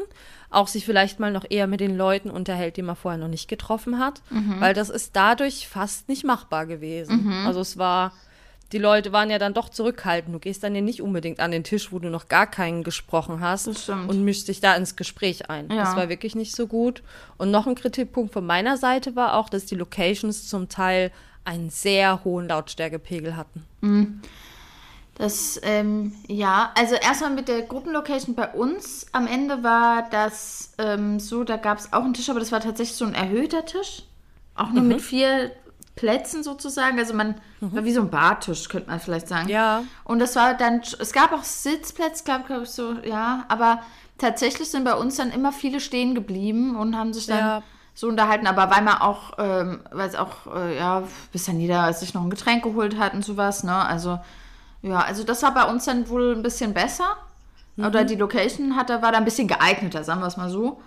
auch 0.48 0.68
sich 0.68 0.84
vielleicht 0.86 1.20
mal 1.20 1.30
noch 1.30 1.44
eher 1.48 1.66
mit 1.66 1.80
den 1.80 1.96
Leuten 1.96 2.30
unterhält, 2.30 2.76
die 2.76 2.82
man 2.82 2.96
vorher 2.96 3.20
noch 3.20 3.28
nicht 3.28 3.48
getroffen 3.48 3.98
hat, 3.98 4.22
mhm. 4.30 4.60
weil 4.60 4.74
das 4.74 4.88
ist 4.88 5.14
dadurch 5.16 5.68
fast 5.68 6.08
nicht 6.08 6.24
machbar 6.24 6.66
gewesen. 6.66 7.26
Mhm. 7.26 7.46
Also 7.46 7.60
es 7.60 7.76
war, 7.76 8.12
die 8.72 8.78
Leute 8.78 9.12
waren 9.12 9.28
ja 9.28 9.38
dann 9.38 9.52
doch 9.52 9.68
zurückhaltend. 9.68 10.34
Du 10.34 10.38
gehst 10.38 10.64
dann 10.64 10.74
ja 10.74 10.80
nicht 10.80 11.02
unbedingt 11.02 11.38
an 11.38 11.50
den 11.50 11.64
Tisch, 11.64 11.92
wo 11.92 11.98
du 11.98 12.08
noch 12.08 12.28
gar 12.28 12.46
keinen 12.46 12.82
gesprochen 12.84 13.40
hast 13.40 13.68
und 13.68 14.24
mischst 14.24 14.48
dich 14.48 14.60
da 14.60 14.74
ins 14.76 14.96
Gespräch 14.96 15.50
ein. 15.50 15.68
Ja. 15.70 15.76
Das 15.76 15.94
war 15.94 16.08
wirklich 16.08 16.34
nicht 16.34 16.56
so 16.56 16.66
gut. 16.66 17.02
Und 17.36 17.50
noch 17.50 17.66
ein 17.66 17.74
Kritikpunkt 17.74 18.32
von 18.32 18.46
meiner 18.46 18.76
Seite 18.76 19.14
war 19.14 19.34
auch, 19.34 19.50
dass 19.50 19.66
die 19.66 19.74
Locations 19.74 20.48
zum 20.48 20.68
Teil 20.68 21.12
einen 21.44 21.70
sehr 21.70 22.24
hohen 22.24 22.48
Lautstärkepegel 22.48 23.36
hatten. 23.36 23.64
Mhm. 23.80 24.20
Das, 25.14 25.60
ähm, 25.64 26.14
ja, 26.28 26.72
also 26.74 26.94
erstmal 26.94 27.30
mit 27.30 27.48
der 27.48 27.62
Gruppenlocation 27.62 28.34
bei 28.34 28.48
uns 28.48 29.06
am 29.12 29.26
Ende 29.26 29.62
war 29.62 30.08
das 30.08 30.72
ähm, 30.78 31.20
so, 31.20 31.44
da 31.44 31.58
gab 31.58 31.78
es 31.78 31.92
auch 31.92 32.04
einen 32.04 32.14
Tisch, 32.14 32.30
aber 32.30 32.40
das 32.40 32.52
war 32.52 32.60
tatsächlich 32.60 32.96
so 32.96 33.04
ein 33.04 33.14
erhöhter 33.14 33.66
Tisch. 33.66 34.04
Auch 34.54 34.70
nur 34.70 34.82
mhm. 34.82 34.88
mit 34.88 35.02
vier 35.02 35.50
Plätzen 35.94 36.42
sozusagen. 36.42 36.98
Also 36.98 37.12
man 37.12 37.34
mhm. 37.60 37.74
war 37.74 37.84
wie 37.84 37.92
so 37.92 38.00
ein 38.00 38.10
Bartisch, 38.10 38.70
könnte 38.70 38.88
man 38.88 38.98
vielleicht 38.98 39.28
sagen. 39.28 39.50
Ja. 39.50 39.84
Und 40.04 40.20
das 40.20 40.36
war 40.36 40.54
dann, 40.54 40.80
es 40.98 41.12
gab 41.12 41.32
auch 41.32 41.44
Sitzplätze, 41.44 42.24
glaube 42.24 42.44
glaub 42.46 42.62
ich, 42.62 42.70
so, 42.70 42.94
ja, 43.04 43.44
aber 43.48 43.82
tatsächlich 44.16 44.70
sind 44.70 44.84
bei 44.84 44.94
uns 44.94 45.16
dann 45.16 45.30
immer 45.32 45.52
viele 45.52 45.80
stehen 45.80 46.14
geblieben 46.14 46.76
und 46.76 46.96
haben 46.96 47.12
sich 47.12 47.26
dann. 47.26 47.38
Ja 47.38 47.62
so 47.94 48.08
unterhalten, 48.08 48.46
aber 48.46 48.70
weil 48.70 48.82
man 48.82 48.98
auch, 48.98 49.32
ähm, 49.38 49.80
weil 49.90 50.08
es 50.08 50.14
auch, 50.14 50.54
äh, 50.54 50.76
ja, 50.76 51.02
bis 51.32 51.44
dann 51.44 51.60
jeder 51.60 51.92
sich 51.92 52.14
noch 52.14 52.22
ein 52.22 52.30
Getränk 52.30 52.62
geholt 52.62 52.98
hat 52.98 53.14
und 53.14 53.24
sowas, 53.24 53.64
ne? 53.64 53.74
Also, 53.74 54.18
ja, 54.82 55.00
also 55.00 55.24
das 55.24 55.42
war 55.42 55.52
bei 55.52 55.64
uns 55.64 55.84
dann 55.84 56.08
wohl 56.08 56.34
ein 56.34 56.42
bisschen 56.42 56.72
besser. 56.72 57.16
Mhm. 57.76 57.86
Oder 57.86 58.04
die 58.04 58.16
Location 58.16 58.76
hatte, 58.76 59.02
war 59.02 59.12
da 59.12 59.18
ein 59.18 59.24
bisschen 59.24 59.48
geeigneter, 59.48 60.04
sagen 60.04 60.20
wir 60.20 60.26
es 60.26 60.36
mal 60.36 60.50
so. 60.50 60.80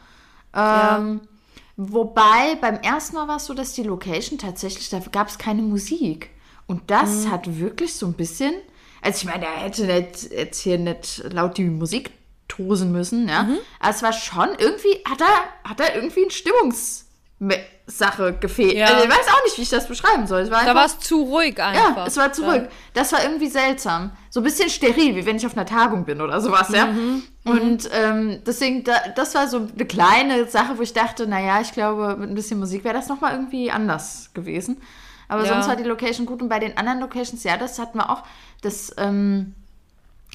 Ähm, 0.53 1.21
ja. 1.21 1.27
Wobei 1.75 2.55
beim 2.61 2.75
ersten 2.77 3.15
Mal 3.15 3.27
war 3.27 3.37
es 3.37 3.45
so, 3.45 3.53
dass 3.53 3.73
die 3.73 3.83
Location 3.83 4.37
tatsächlich, 4.37 4.89
da 4.89 4.99
gab 4.99 5.27
es 5.27 5.37
keine 5.37 5.61
Musik. 5.61 6.29
Und 6.67 6.89
das 6.89 7.25
mhm. 7.25 7.31
hat 7.31 7.59
wirklich 7.59 7.95
so 7.95 8.05
ein 8.05 8.13
bisschen, 8.13 8.53
also 9.01 9.17
ich 9.17 9.25
meine, 9.25 9.45
er 9.45 9.63
hätte 9.63 9.85
nicht, 9.85 10.31
jetzt 10.31 10.61
hier 10.61 10.77
nicht 10.77 11.23
laut 11.31 11.57
die 11.57 11.65
Musik 11.65 12.11
tosen 12.55 12.91
müssen, 12.91 13.27
ja. 13.27 13.43
Mhm. 13.43 13.57
Aber 13.79 13.89
es 13.89 14.03
war 14.03 14.13
schon 14.13 14.49
irgendwie, 14.57 15.03
hat 15.09 15.21
er, 15.21 15.69
hat 15.69 15.79
er 15.79 15.95
irgendwie 15.95 16.25
ein 16.25 16.31
Stimmungssache 16.31 18.33
gefehlt. 18.39 18.73
Ja. 18.73 18.87
Also 18.87 19.05
ich 19.05 19.09
weiß 19.09 19.27
auch 19.27 19.43
nicht, 19.43 19.57
wie 19.57 19.63
ich 19.63 19.69
das 19.69 19.87
beschreiben 19.87 20.27
soll. 20.27 20.49
War 20.51 20.65
da 20.65 20.75
war 20.75 20.85
es 20.85 20.99
zu 20.99 21.23
ruhig 21.23 21.61
einfach. 21.61 21.97
Ja, 21.97 22.07
es 22.07 22.17
war 22.17 22.31
zu 22.31 22.43
ruhig. 22.43 22.63
Das 22.93 23.11
war 23.11 23.23
irgendwie 23.23 23.47
seltsam. 23.47 24.11
So 24.29 24.39
ein 24.39 24.43
bisschen 24.43 24.69
steril, 24.69 25.15
wie 25.15 25.25
wenn 25.25 25.37
ich 25.37 25.45
auf 25.45 25.57
einer 25.57 25.65
Tagung 25.65 26.05
bin 26.05 26.21
oder 26.21 26.39
sowas, 26.41 26.69
ja. 26.69 26.87
Mhm. 26.87 27.23
mhm. 27.43 27.51
Und 27.51 27.89
ähm, 27.91 28.41
deswegen, 28.45 28.83
da, 28.83 28.93
das 29.15 29.35
war 29.35 29.47
so 29.47 29.57
eine 29.57 29.85
kleine 29.85 30.47
Sache, 30.47 30.77
wo 30.77 30.81
ich 30.81 30.93
dachte, 30.93 31.27
naja, 31.27 31.59
ich 31.61 31.71
glaube, 31.71 32.15
mit 32.17 32.29
ein 32.29 32.35
bisschen 32.35 32.59
Musik 32.59 32.83
wäre 32.83 32.95
das 32.95 33.07
nochmal 33.07 33.33
irgendwie 33.33 33.71
anders 33.71 34.29
gewesen. 34.33 34.81
Aber 35.27 35.43
ja. 35.43 35.53
sonst 35.53 35.67
war 35.67 35.75
die 35.75 35.83
Location 35.83 36.27
gut. 36.27 36.41
Und 36.41 36.49
bei 36.49 36.59
den 36.59 36.77
anderen 36.77 36.99
Locations, 36.99 37.43
ja, 37.43 37.57
das 37.57 37.79
hatten 37.79 37.97
wir 37.97 38.11
auch. 38.11 38.23
Das, 38.61 38.93
ähm, 38.97 39.55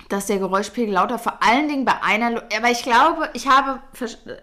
dass 0.09 0.27
der 0.27 0.39
Geräuschpegel 0.39 0.95
lauter, 0.95 1.19
vor 1.19 1.43
allen 1.43 1.69
Dingen 1.69 1.85
bei 1.85 2.03
einer, 2.03 2.31
Lo 2.31 2.41
aber 2.57 2.71
ich 2.71 2.83
glaube, 2.83 3.29
ich 3.35 3.47
habe 3.47 3.81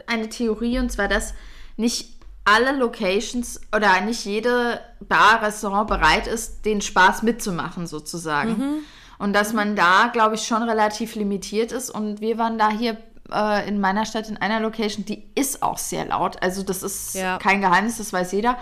eine 0.08 0.30
Theorie 0.30 0.80
und 0.80 0.92
zwar, 0.92 1.08
dass 1.08 1.34
nicht 1.76 2.16
alle 2.46 2.78
Locations 2.78 3.60
oder 3.76 4.00
nicht 4.02 4.24
jede 4.26 4.80
Bar, 5.00 5.42
Restaurant 5.42 5.88
bereit 5.88 6.28
ist, 6.28 6.64
den 6.66 6.82
Spaß 6.82 7.24
mitzumachen 7.24 7.88
sozusagen. 7.88 8.52
Mhm. 8.52 8.78
Und 9.18 9.34
dass 9.34 9.54
man 9.54 9.76
da, 9.76 10.10
glaube 10.14 10.36
ich, 10.36 10.46
schon 10.46 10.62
relativ 10.62 11.16
limitiert 11.16 11.72
ist. 11.72 11.90
Und 11.90 12.22
wir 12.22 12.38
waren 12.38 12.60
da 12.60 12.70
hier 12.70 12.98
äh, 13.32 13.68
in 13.68 13.80
meiner 13.80 14.06
Stadt 14.06 14.30
in 14.30 14.38
einer 14.38 14.60
Location, 14.60 15.06
die 15.06 15.24
ist 15.34 15.64
auch 15.64 15.78
sehr 15.78 16.06
laut. 16.06 16.42
Also 16.44 16.62
das 16.62 16.84
ist 16.84 17.16
ja. 17.16 17.40
kein 17.40 17.62
Geheimnis, 17.62 17.98
das 17.98 18.14
weiß 18.14 18.34
jeder. 18.34 18.58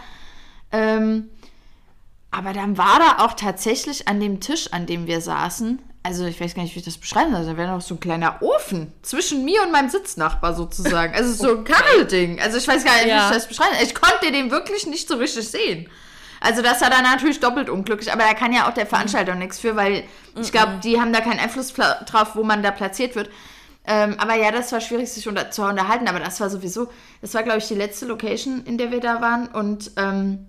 Ähm, 0.72 1.30
aber 2.32 2.54
dann 2.54 2.78
war 2.78 3.00
da 3.00 3.26
auch 3.26 3.34
tatsächlich 3.34 4.08
an 4.08 4.20
dem 4.20 4.40
Tisch, 4.40 4.72
an 4.72 4.86
dem 4.86 5.08
wir 5.08 5.22
saßen, 5.22 5.82
also 6.04 6.26
ich 6.26 6.40
weiß 6.40 6.54
gar 6.54 6.64
nicht, 6.64 6.76
wie 6.76 6.80
ich 6.80 6.86
das 6.86 6.98
beschreiben 6.98 7.32
soll. 7.32 7.46
Da 7.46 7.58
wäre 7.58 7.72
noch 7.72 7.82
so 7.82 7.96
ein 7.96 8.00
kleiner 8.00 8.42
Ofen 8.42 8.92
zwischen 9.02 9.46
mir 9.46 9.64
und 9.64 9.72
meinem 9.72 9.90
Sitznachbar 9.90 10.54
sozusagen. 10.54 11.16
Also 11.16 11.34
so 11.34 11.52
ein 11.52 11.60
okay. 11.60 11.72
Karrelding. 11.72 12.42
Also 12.42 12.58
ich 12.58 12.68
weiß 12.68 12.84
gar 12.84 12.96
nicht, 12.96 13.08
ja. 13.08 13.22
wie 13.22 13.26
ich 13.26 13.36
das 13.38 13.48
beschreiben 13.48 13.74
soll. 13.76 13.84
Ich 13.86 13.96
konnte 13.96 14.32
den 14.32 14.52
wirklich 14.52 14.86
nicht 14.86 15.08
so 15.08 15.16
richtig 15.16 15.48
sehen. 15.48 15.90
Also 16.42 16.62
das 16.62 16.82
war 16.82 16.90
dann 16.90 17.04
natürlich 17.04 17.40
doppelt 17.40 17.70
unglücklich, 17.70 18.12
aber 18.12 18.24
da 18.24 18.34
kann 18.34 18.52
ja 18.52 18.68
auch 18.68 18.74
der 18.74 18.86
Veranstalter 18.86 19.34
mhm. 19.34 19.40
nichts 19.40 19.60
für, 19.60 19.78
weil 19.78 20.04
ich 20.40 20.52
glaube, 20.52 20.82
die 20.84 21.00
haben 21.00 21.14
da 21.14 21.22
keinen 21.22 21.40
Einfluss 21.40 21.74
drauf, 21.74 22.36
wo 22.36 22.44
man 22.44 22.62
da 22.62 22.72
platziert 22.72 23.16
wird. 23.16 23.30
Ähm, 23.86 24.16
aber 24.18 24.36
ja, 24.36 24.52
das 24.52 24.72
war 24.74 24.82
schwierig, 24.82 25.10
sich 25.10 25.28
unter 25.28 25.52
zu 25.52 25.64
unterhalten, 25.64 26.08
aber 26.10 26.20
das 26.20 26.42
war 26.42 26.50
sowieso, 26.50 26.90
das 27.22 27.34
war, 27.34 27.44
glaube 27.44 27.60
ich, 27.60 27.68
die 27.68 27.76
letzte 27.76 28.06
Location, 28.06 28.64
in 28.66 28.78
der 28.78 28.92
wir 28.92 29.00
da 29.00 29.22
waren. 29.22 29.48
Und 29.48 29.92
ähm, 29.96 30.48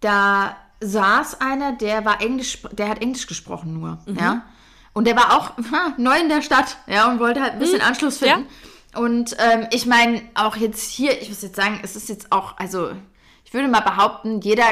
da 0.00 0.56
saß 0.80 1.40
einer, 1.40 1.72
der 1.72 2.04
war 2.04 2.20
Englisch, 2.20 2.58
der 2.72 2.88
hat 2.88 3.02
Englisch 3.02 3.26
gesprochen 3.26 3.78
nur, 3.78 3.98
mhm. 4.06 4.16
ja. 4.18 4.42
Und 4.92 5.06
der 5.06 5.16
war 5.16 5.36
auch 5.36 5.50
ha, 5.72 5.94
neu 5.96 6.18
in 6.18 6.28
der 6.28 6.42
Stadt, 6.42 6.78
ja, 6.86 7.10
und 7.10 7.20
wollte 7.20 7.40
halt 7.40 7.54
ein 7.54 7.58
bisschen 7.58 7.78
mhm. 7.78 7.86
Anschluss 7.86 8.18
finden. 8.18 8.46
Ja. 8.94 9.00
Und 9.00 9.36
ähm, 9.38 9.66
ich 9.70 9.86
meine, 9.86 10.22
auch 10.34 10.56
jetzt 10.56 10.90
hier, 10.90 11.20
ich 11.20 11.28
muss 11.28 11.42
jetzt 11.42 11.56
sagen, 11.56 11.80
es 11.82 11.94
ist 11.94 12.08
jetzt 12.08 12.32
auch, 12.32 12.56
also 12.58 12.90
ich 13.44 13.52
würde 13.52 13.68
mal 13.68 13.80
behaupten, 13.80 14.40
jeder 14.40 14.64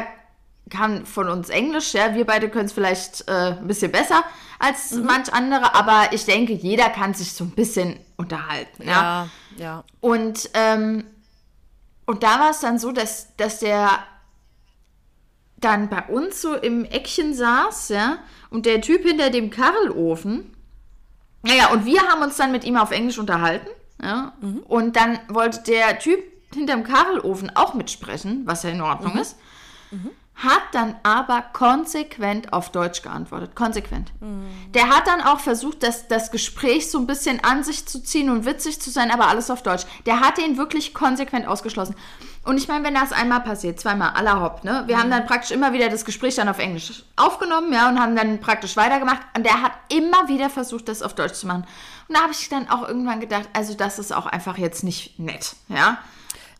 kann 0.70 1.06
von 1.06 1.28
uns 1.28 1.48
Englisch, 1.48 1.94
ja, 1.94 2.14
wir 2.14 2.24
beide 2.24 2.48
können 2.48 2.66
es 2.66 2.72
vielleicht 2.72 3.28
äh, 3.28 3.52
ein 3.52 3.66
bisschen 3.66 3.92
besser 3.92 4.24
als 4.58 4.92
mhm. 4.92 5.04
manch 5.04 5.32
andere, 5.32 5.74
aber 5.74 6.12
ich 6.12 6.24
denke, 6.24 6.54
jeder 6.54 6.88
kann 6.90 7.14
sich 7.14 7.32
so 7.34 7.44
ein 7.44 7.50
bisschen 7.50 7.98
unterhalten, 8.16 8.82
ja. 8.82 8.90
Ja, 8.92 9.28
ja. 9.58 9.84
Und, 10.00 10.50
ähm, 10.54 11.04
und 12.06 12.22
da 12.22 12.40
war 12.40 12.50
es 12.50 12.60
dann 12.60 12.78
so, 12.78 12.90
dass, 12.90 13.36
dass 13.36 13.60
der 13.60 13.90
dann 15.58 15.88
bei 15.88 16.02
uns 16.04 16.42
so 16.42 16.54
im 16.54 16.84
Eckchen 16.84 17.34
saß, 17.34 17.88
ja, 17.90 18.18
und 18.50 18.66
der 18.66 18.80
Typ 18.80 19.02
hinter 19.02 19.30
dem 19.30 19.50
Karrelofen, 19.50 20.54
naja, 21.42 21.68
und 21.68 21.86
wir 21.86 22.02
haben 22.02 22.22
uns 22.22 22.36
dann 22.36 22.52
mit 22.52 22.64
ihm 22.64 22.76
auf 22.76 22.90
Englisch 22.90 23.18
unterhalten, 23.18 23.68
ja, 24.02 24.32
mhm. 24.40 24.58
und 24.60 24.96
dann 24.96 25.18
wollte 25.28 25.62
der 25.62 25.98
Typ 25.98 26.20
hinterm 26.54 26.84
Karrelofen 26.84 27.54
auch 27.54 27.74
mitsprechen, 27.74 28.42
was 28.44 28.62
ja 28.62 28.70
in 28.70 28.80
Ordnung 28.80 29.14
mhm. 29.14 29.20
ist. 29.20 29.36
Mhm 29.90 30.10
hat 30.36 30.62
dann 30.72 30.96
aber 31.02 31.42
konsequent 31.54 32.52
auf 32.52 32.70
Deutsch 32.70 33.00
geantwortet. 33.00 33.56
Konsequent. 33.56 34.12
Mhm. 34.20 34.46
Der 34.74 34.90
hat 34.90 35.06
dann 35.06 35.22
auch 35.22 35.40
versucht, 35.40 35.82
das, 35.82 36.08
das 36.08 36.30
Gespräch 36.30 36.90
so 36.90 36.98
ein 36.98 37.06
bisschen 37.06 37.42
an 37.42 37.64
sich 37.64 37.86
zu 37.86 38.02
ziehen 38.02 38.28
und 38.28 38.44
witzig 38.44 38.80
zu 38.80 38.90
sein, 38.90 39.10
aber 39.10 39.28
alles 39.28 39.50
auf 39.50 39.62
Deutsch. 39.62 39.86
Der 40.04 40.20
hat 40.20 40.38
ihn 40.38 40.58
wirklich 40.58 40.92
konsequent 40.92 41.48
ausgeschlossen. 41.48 41.96
Und 42.44 42.58
ich 42.58 42.68
meine, 42.68 42.84
wenn 42.84 42.94
das 42.94 43.12
einmal 43.12 43.40
passiert, 43.40 43.80
zweimal, 43.80 44.10
aller 44.10 44.40
Hopp, 44.42 44.62
ne? 44.62 44.84
Wir 44.86 44.96
mhm. 44.96 45.00
haben 45.00 45.10
dann 45.10 45.26
praktisch 45.26 45.52
immer 45.52 45.72
wieder 45.72 45.88
das 45.88 46.04
Gespräch 46.04 46.34
dann 46.34 46.50
auf 46.50 46.58
Englisch 46.58 47.02
aufgenommen, 47.16 47.72
ja, 47.72 47.88
und 47.88 47.98
haben 47.98 48.14
dann 48.14 48.38
praktisch 48.38 48.76
weitergemacht. 48.76 49.22
Und 49.34 49.44
der 49.46 49.62
hat 49.62 49.72
immer 49.88 50.28
wieder 50.28 50.50
versucht, 50.50 50.88
das 50.88 51.00
auf 51.00 51.14
Deutsch 51.14 51.34
zu 51.34 51.46
machen. 51.46 51.66
Und 52.08 52.16
da 52.16 52.22
habe 52.22 52.32
ich 52.32 52.48
dann 52.50 52.68
auch 52.68 52.86
irgendwann 52.86 53.20
gedacht, 53.20 53.48
also 53.54 53.72
das 53.72 53.98
ist 53.98 54.14
auch 54.14 54.26
einfach 54.26 54.58
jetzt 54.58 54.84
nicht 54.84 55.18
nett, 55.18 55.56
ja. 55.68 55.98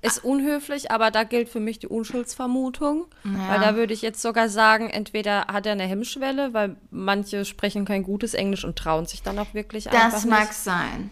Ist 0.07 0.25
unhöflich, 0.25 0.91
aber 0.91 1.11
da 1.11 1.25
gilt 1.25 1.49
für 1.49 1.61
mich 1.61 1.79
die 1.79 1.89
Unschuldsvermutung. 1.89 3.07
Ja. 3.25 3.49
Weil 3.49 3.61
da 3.61 3.77
würde 3.77 3.93
ich 3.93 4.03
jetzt 4.03 4.23
sogar 4.23 4.49
sagen, 4.49 4.89
entweder 4.89 5.47
hat 5.49 5.67
er 5.67 5.73
eine 5.73 5.85
Hemmschwelle, 5.85 6.55
weil 6.55 6.77
manche 6.91 7.45
sprechen 7.45 7.85
kein 7.85 8.03
gutes 8.03 8.35
Englisch 8.35 8.65
und 8.65 8.77
trauen 8.77 9.07
sich 9.07 9.23
dann 9.23 9.39
auch 9.39 9.55
wirklich 9.55 9.85
das 9.85 9.95
einfach 9.95 10.13
Das 10.13 10.25
mag 10.25 10.53
sein. 10.53 11.11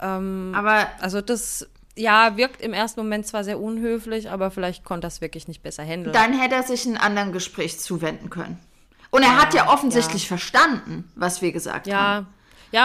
Ähm, 0.00 0.52
aber 0.54 0.88
also 1.00 1.20
das 1.20 1.68
ja, 1.94 2.36
wirkt 2.36 2.62
im 2.62 2.72
ersten 2.72 3.00
Moment 3.00 3.26
zwar 3.26 3.44
sehr 3.44 3.60
unhöflich, 3.60 4.30
aber 4.30 4.50
vielleicht 4.50 4.84
konnte 4.84 5.06
das 5.06 5.20
wirklich 5.20 5.48
nicht 5.48 5.62
besser 5.62 5.84
handeln. 5.84 6.12
Dann 6.12 6.38
hätte 6.38 6.54
er 6.54 6.62
sich 6.62 6.86
einem 6.86 6.96
anderen 6.96 7.32
Gespräch 7.32 7.78
zuwenden 7.80 8.30
können. 8.30 8.58
Und 9.10 9.22
er 9.22 9.28
ja, 9.28 9.42
hat 9.42 9.52
ja 9.54 9.68
offensichtlich 9.70 10.22
ja. 10.22 10.28
verstanden, 10.28 11.10
was 11.14 11.42
wir 11.42 11.52
gesagt 11.52 11.86
ja. 11.86 11.98
haben. 11.98 12.26
Ja, 12.26 12.32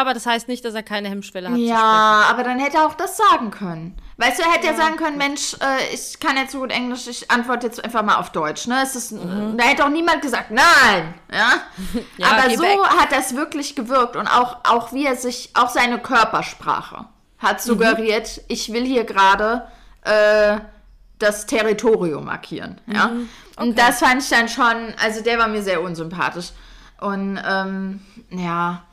aber 0.01 0.13
das 0.13 0.25
heißt 0.25 0.47
nicht, 0.47 0.65
dass 0.65 0.73
er 0.73 0.83
keine 0.83 1.09
Hemmschwelle 1.09 1.49
hat. 1.49 1.57
Ja, 1.57 2.25
aber 2.29 2.43
dann 2.43 2.59
hätte 2.59 2.77
er 2.77 2.85
auch 2.85 2.93
das 2.93 3.17
sagen 3.17 3.51
können. 3.51 3.97
Weißt 4.17 4.39
du, 4.39 4.43
er 4.43 4.51
hätte 4.51 4.65
ja, 4.65 4.71
ja 4.73 4.77
sagen 4.77 4.97
können, 4.97 5.17
Mensch, 5.17 5.53
äh, 5.53 5.93
ich 5.93 6.19
kann 6.19 6.35
jetzt 6.35 6.51
so 6.51 6.59
gut 6.59 6.71
Englisch, 6.71 7.07
ich 7.07 7.31
antworte 7.31 7.67
jetzt 7.67 7.83
einfach 7.83 8.03
mal 8.03 8.17
auf 8.17 8.31
Deutsch. 8.31 8.67
Ne? 8.67 8.81
Es 8.83 8.95
ist, 8.95 9.11
mhm. 9.11 9.55
Da 9.57 9.63
hätte 9.63 9.85
auch 9.85 9.89
niemand 9.89 10.21
gesagt, 10.21 10.51
nein. 10.51 11.13
Ja? 11.31 11.61
ja 12.17 12.27
aber 12.27 12.49
so 12.49 12.63
weg. 12.63 12.79
hat 12.97 13.11
das 13.11 13.35
wirklich 13.35 13.75
gewirkt 13.75 14.15
und 14.15 14.27
auch, 14.27 14.57
auch 14.63 14.91
wie 14.91 15.05
er 15.05 15.15
sich, 15.15 15.51
auch 15.53 15.69
seine 15.69 15.99
Körpersprache 15.99 17.05
hat 17.39 17.61
suggeriert, 17.61 18.38
mhm. 18.38 18.43
ich 18.47 18.73
will 18.73 18.85
hier 18.85 19.03
gerade 19.03 19.67
äh, 20.01 20.57
das 21.19 21.45
Territorium 21.45 22.25
markieren. 22.25 22.81
Ja? 22.88 23.07
Mhm. 23.07 23.29
Okay. 23.55 23.63
Und 23.63 23.79
das 23.79 23.99
fand 23.99 24.21
ich 24.21 24.29
dann 24.29 24.49
schon, 24.49 24.93
also 25.01 25.21
der 25.21 25.39
war 25.39 25.47
mir 25.47 25.61
sehr 25.61 25.81
unsympathisch. 25.81 26.51
Und 26.99 27.39
ähm, 27.47 28.01
ja, 28.31 28.83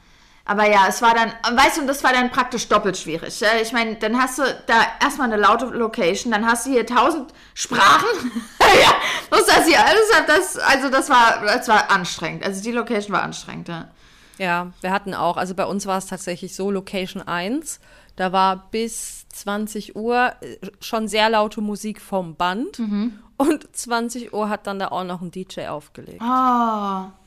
aber 0.46 0.70
ja, 0.70 0.86
es 0.88 1.00
war 1.00 1.14
dann, 1.14 1.32
weißt 1.56 1.78
du, 1.78 1.86
das 1.86 2.04
war 2.04 2.12
dann 2.12 2.30
praktisch 2.30 2.68
doppelt 2.68 2.98
schwierig. 2.98 3.40
Ich 3.62 3.72
meine, 3.72 3.96
dann 3.96 4.20
hast 4.20 4.38
du 4.38 4.42
da 4.66 4.74
erstmal 5.02 5.32
eine 5.32 5.40
laute 5.40 5.66
Location, 5.66 6.32
dann 6.32 6.44
hast 6.44 6.66
du 6.66 6.70
hier 6.70 6.86
tausend 6.86 7.32
Sprachen. 7.54 8.06
ja, 8.60 8.92
muss 9.30 9.46
das 9.46 9.66
hier 9.66 9.82
alles, 9.82 10.02
das, 10.26 10.58
also 10.58 10.90
das 10.90 11.08
war, 11.08 11.40
das 11.46 11.66
war 11.68 11.90
anstrengend. 11.90 12.44
Also 12.44 12.62
die 12.62 12.72
Location 12.72 13.14
war 13.14 13.22
anstrengend, 13.22 13.68
ja. 13.68 13.88
Ja, 14.36 14.72
wir 14.80 14.90
hatten 14.90 15.14
auch, 15.14 15.36
also 15.36 15.54
bei 15.54 15.64
uns 15.64 15.86
war 15.86 15.96
es 15.96 16.06
tatsächlich 16.06 16.54
so, 16.54 16.70
Location 16.70 17.22
1, 17.22 17.80
da 18.16 18.32
war 18.32 18.68
bis 18.70 19.26
20 19.28 19.96
Uhr 19.96 20.32
äh, 20.40 20.56
schon 20.80 21.08
sehr 21.08 21.30
laute 21.30 21.62
Musik 21.62 22.02
vom 22.02 22.34
Band 22.34 22.80
mhm. 22.80 23.18
und 23.38 23.74
20 23.74 24.34
Uhr 24.34 24.50
hat 24.50 24.66
dann 24.66 24.78
da 24.78 24.88
auch 24.88 25.04
noch 25.04 25.22
ein 25.22 25.30
DJ 25.30 25.68
aufgelegt. 25.68 26.20
Ah. 26.20 27.06
Oh. 27.06 27.23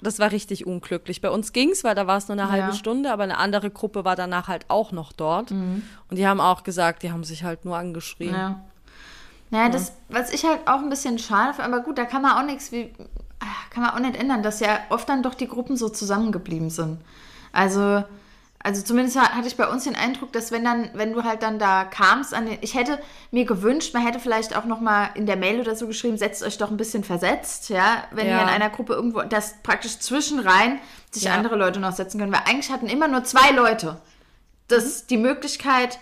Das 0.00 0.18
war 0.18 0.30
richtig 0.30 0.66
unglücklich. 0.66 1.20
Bei 1.20 1.30
uns 1.30 1.52
ging 1.52 1.70
es, 1.70 1.82
weil 1.82 1.94
da 1.94 2.06
war 2.06 2.18
es 2.18 2.28
nur 2.28 2.38
eine 2.38 2.46
ja. 2.46 2.50
halbe 2.50 2.76
Stunde, 2.76 3.12
aber 3.12 3.24
eine 3.24 3.38
andere 3.38 3.70
Gruppe 3.70 4.04
war 4.04 4.16
danach 4.16 4.48
halt 4.48 4.66
auch 4.68 4.92
noch 4.92 5.12
dort. 5.12 5.50
Mhm. 5.50 5.82
Und 6.08 6.16
die 6.16 6.26
haben 6.26 6.40
auch 6.40 6.62
gesagt, 6.62 7.02
die 7.02 7.10
haben 7.10 7.24
sich 7.24 7.42
halt 7.42 7.64
nur 7.64 7.76
angeschrien. 7.76 8.34
Ja. 8.34 8.60
Naja, 9.50 9.64
ja. 9.64 9.70
das, 9.70 9.92
was 10.08 10.32
ich 10.32 10.44
halt 10.44 10.60
auch 10.66 10.78
ein 10.78 10.90
bisschen 10.90 11.18
schade 11.18 11.54
finde, 11.54 11.72
aber 11.72 11.82
gut, 11.82 11.98
da 11.98 12.04
kann 12.04 12.22
man 12.22 12.36
auch 12.36 12.46
nichts 12.46 12.70
wie, 12.70 12.92
kann 13.70 13.82
man 13.82 13.90
auch 13.90 13.98
nicht 13.98 14.16
ändern, 14.16 14.42
dass 14.42 14.60
ja 14.60 14.78
oft 14.90 15.08
dann 15.08 15.22
doch 15.22 15.34
die 15.34 15.48
Gruppen 15.48 15.76
so 15.76 15.88
zusammengeblieben 15.88 16.70
sind. 16.70 16.98
Also, 17.52 18.04
also 18.60 18.82
zumindest 18.82 19.16
hatte 19.16 19.46
ich 19.46 19.56
bei 19.56 19.68
uns 19.68 19.84
den 19.84 19.94
Eindruck, 19.94 20.32
dass 20.32 20.50
wenn 20.50 20.64
dann, 20.64 20.90
wenn 20.94 21.12
du 21.12 21.22
halt 21.22 21.42
dann 21.42 21.58
da 21.58 21.84
kamst, 21.84 22.34
an 22.34 22.46
den, 22.46 22.58
ich 22.60 22.74
hätte 22.74 22.98
mir 23.30 23.44
gewünscht, 23.44 23.94
man 23.94 24.04
hätte 24.04 24.18
vielleicht 24.18 24.56
auch 24.56 24.64
noch 24.64 24.80
mal 24.80 25.10
in 25.14 25.26
der 25.26 25.36
Mail 25.36 25.60
oder 25.60 25.76
so 25.76 25.86
geschrieben, 25.86 26.18
setzt 26.18 26.42
euch 26.42 26.58
doch 26.58 26.70
ein 26.70 26.76
bisschen 26.76 27.04
versetzt, 27.04 27.68
ja, 27.68 28.04
wenn 28.10 28.26
ja. 28.26 28.36
ihr 28.36 28.42
in 28.42 28.48
einer 28.48 28.68
Gruppe 28.68 28.94
irgendwo, 28.94 29.22
dass 29.22 29.62
praktisch 29.62 29.98
zwischenrein 30.00 30.80
sich 31.10 31.24
ja. 31.24 31.34
andere 31.34 31.56
Leute 31.56 31.78
noch 31.78 31.92
setzen 31.92 32.18
können, 32.18 32.32
weil 32.32 32.42
eigentlich 32.46 32.72
hatten 32.72 32.88
immer 32.88 33.06
nur 33.06 33.24
zwei 33.24 33.52
Leute 33.52 34.00
das 34.66 35.02
mhm. 35.02 35.06
die 35.10 35.16
Möglichkeit 35.16 35.98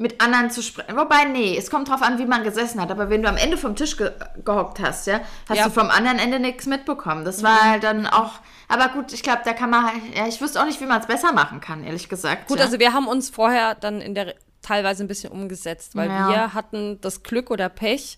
mit 0.00 0.22
anderen 0.22 0.50
zu 0.50 0.62
sprechen. 0.62 0.96
Wobei, 0.96 1.24
nee, 1.24 1.54
es 1.58 1.70
kommt 1.70 1.90
drauf 1.90 2.00
an, 2.00 2.18
wie 2.18 2.24
man 2.24 2.42
gesessen 2.42 2.80
hat. 2.80 2.90
Aber 2.90 3.10
wenn 3.10 3.22
du 3.22 3.28
am 3.28 3.36
Ende 3.36 3.58
vom 3.58 3.76
Tisch 3.76 3.98
ge 3.98 4.10
gehockt 4.44 4.80
hast, 4.80 5.06
ja, 5.06 5.20
hast 5.46 5.58
ja. 5.58 5.64
du 5.64 5.70
vom 5.70 5.90
anderen 5.90 6.18
Ende 6.18 6.40
nichts 6.40 6.64
mitbekommen. 6.64 7.26
Das 7.26 7.42
war 7.42 7.64
mhm. 7.64 7.70
halt 7.70 7.84
dann 7.84 8.06
auch. 8.06 8.32
Aber 8.68 8.88
gut, 8.88 9.12
ich 9.12 9.22
glaube, 9.22 9.42
da 9.44 9.52
kann 9.52 9.68
man 9.68 9.84
halt, 9.84 9.96
ja, 10.16 10.26
ich 10.26 10.40
wüsste 10.40 10.58
auch 10.58 10.64
nicht, 10.64 10.80
wie 10.80 10.86
man 10.86 11.00
es 11.02 11.06
besser 11.06 11.32
machen 11.32 11.60
kann, 11.60 11.84
ehrlich 11.84 12.08
gesagt. 12.08 12.48
Gut, 12.48 12.58
ja. 12.58 12.64
also 12.64 12.78
wir 12.78 12.94
haben 12.94 13.08
uns 13.08 13.28
vorher 13.28 13.74
dann 13.74 14.00
in 14.00 14.14
der 14.14 14.34
teilweise 14.62 15.04
ein 15.04 15.08
bisschen 15.08 15.32
umgesetzt, 15.32 15.94
weil 15.94 16.08
ja. 16.08 16.28
wir 16.30 16.54
hatten 16.54 16.98
das 17.02 17.22
Glück 17.22 17.50
oder 17.50 17.68
Pech. 17.68 18.16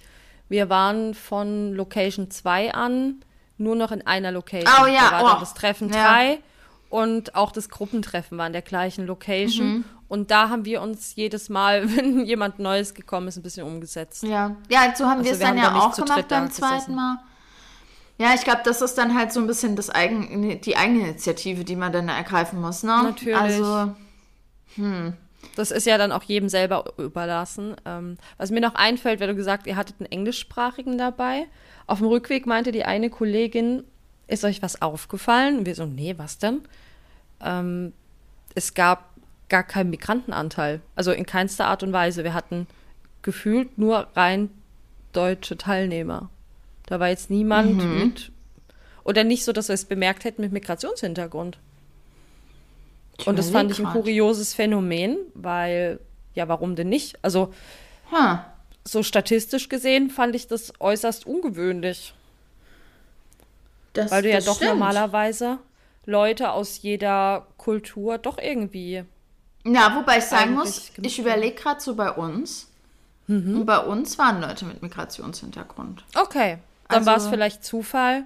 Wir 0.49 0.71
waren 0.71 1.15
von 1.15 1.75
Location 1.75 2.31
2 2.31 2.75
an 2.75 3.25
nur 3.59 3.75
noch 3.75 3.91
in 3.91 4.07
einer 4.07 4.31
Location. 4.31 4.73
Oh 4.83 4.87
ja, 4.87 5.11
da 5.11 5.25
war 5.25 5.37
oh. 5.37 5.41
das 5.41 5.55
Treffen 5.55 5.91
3 5.91 6.39
und 6.91 7.35
auch 7.35 7.51
das 7.51 7.71
Gruppentreffen 7.71 8.39
war 8.39 8.47
in 8.47 8.53
der 8.53 8.63
gleichen 8.63 9.07
Location. 9.07 9.67
Mhm. 9.67 9.85
Und 10.13 10.31
da 10.31 10.51
haben 10.51 10.67
wir 10.67 10.83
uns 10.83 11.17
jedes 11.17 11.49
Mal, 11.49 11.89
wenn 11.97 12.27
jemand 12.27 12.59
Neues 12.59 12.93
gekommen 12.93 13.29
ist, 13.29 13.39
ein 13.39 13.43
bisschen 13.43 13.67
umgesetzt. 13.67 14.23
Ja, 14.25 14.57
ja 14.69 14.95
so 14.95 15.07
haben 15.07 15.21
also 15.21 15.25
wir 15.25 15.33
es 15.33 15.39
dann 15.39 15.57
ja 15.57 15.75
auch 15.75 15.97
gemacht 15.97 16.29
beim 16.29 16.51
zweiten 16.51 16.95
Mal. 16.95 17.17
Ja, 18.19 18.35
ich 18.35 18.45
glaube, 18.45 18.61
das 18.63 18.83
ist 18.83 18.99
dann 18.99 19.17
halt 19.17 19.33
so 19.33 19.41
ein 19.41 19.47
bisschen 19.47 19.75
das 19.75 19.89
Eigen, 19.89 20.61
die 20.61 20.77
Eigeninitiative, 20.77 21.65
die 21.65 21.77
man 21.77 21.95
dann 21.95 22.11
ergreifen 22.11 22.61
muss, 22.61 22.83
ne? 22.83 23.05
Natürlich. 23.05 23.35
Also, 23.35 23.95
hm. 24.75 25.15
Das 25.57 25.71
ist 25.71 25.87
ja 25.87 25.97
dann 25.97 26.13
auch 26.13 26.25
jedem 26.25 26.51
selber 26.51 26.93
überlassen. 26.99 27.75
Ähm, 27.87 28.19
was 28.37 28.51
mir 28.51 28.61
noch 28.61 28.75
einfällt, 28.75 29.19
weil 29.19 29.29
du 29.29 29.35
gesagt, 29.35 29.67
ihr 29.67 29.77
hattet 29.77 29.97
einen 29.99 30.13
englischsprachigen 30.13 30.99
dabei. 30.99 31.47
Auf 31.87 32.01
dem 32.01 32.09
Rückweg 32.09 32.47
meinte 32.47 32.71
die 32.71 32.85
eine 32.85 33.09
Kollegin, 33.09 33.83
ist 34.27 34.45
euch 34.45 34.61
was 34.61 34.83
aufgefallen? 34.83 35.61
Und 35.61 35.65
wir 35.65 35.75
so, 35.75 35.87
nee, 35.87 36.17
was 36.19 36.37
denn? 36.37 36.61
Ähm, 37.41 37.95
es 38.55 38.75
gab 38.75 39.12
gar 39.53 39.63
keinen 39.63 39.91
Migrantenanteil. 39.91 40.81
Also 40.97 41.13
in 41.13 41.27
keinster 41.27 41.67
Art 41.67 41.83
und 41.83 41.93
Weise. 41.93 42.25
Wir 42.25 42.33
hatten 42.33 42.67
gefühlt 43.21 43.77
nur 43.77 44.09
rein 44.17 44.49
deutsche 45.13 45.59
Teilnehmer. 45.59 46.31
Da 46.87 46.99
war 46.99 47.09
jetzt 47.09 47.29
niemand 47.29 47.85
mhm. 47.85 47.99
mit. 47.99 48.33
Oder 49.05 49.25
nicht 49.25 49.45
so, 49.45 49.53
dass 49.53 49.69
wir 49.69 49.75
es 49.75 49.85
bemerkt 49.85 50.25
hätten 50.25 50.41
mit 50.41 50.53
Migrationshintergrund. 50.53 51.59
Ich 53.19 53.27
und 53.27 53.39
das 53.39 53.51
fand 53.51 53.71
ich 53.71 53.79
ein 53.79 53.93
kurioses 53.93 54.55
Phänomen, 54.55 55.19
weil, 55.35 56.01
ja, 56.35 56.49
warum 56.49 56.75
denn 56.75 56.89
nicht? 56.89 57.19
Also, 57.21 57.53
huh. 58.11 58.39
so 58.85 59.03
statistisch 59.03 59.69
gesehen 59.69 60.09
fand 60.09 60.35
ich 60.35 60.47
das 60.47 60.73
äußerst 60.81 61.27
ungewöhnlich. 61.27 62.15
Das, 63.93 64.11
weil 64.11 64.23
du 64.23 64.31
ja 64.31 64.41
doch 64.41 64.57
stimmt. 64.57 64.71
normalerweise 64.71 65.59
Leute 66.07 66.53
aus 66.53 66.81
jeder 66.81 67.47
Kultur 67.59 68.17
doch 68.17 68.39
irgendwie 68.39 69.05
ja, 69.65 69.97
wobei 69.97 70.19
ich 70.19 70.25
sagen 70.25 70.55
muss, 70.55 70.91
ich 71.01 71.19
überlege 71.19 71.55
gerade 71.55 71.81
so 71.81 71.95
bei 71.95 72.11
uns. 72.11 72.69
Mhm. 73.27 73.61
Und 73.61 73.67
bei 73.67 73.79
uns 73.79 74.19
waren 74.19 74.41
Leute 74.41 74.65
mit 74.65 74.83
Migrationshintergrund. 74.83 76.05
Okay, 76.17 76.59
dann 76.89 76.99
also, 76.99 77.11
war 77.11 77.17
es 77.17 77.27
vielleicht 77.29 77.65
Zufall. 77.65 78.25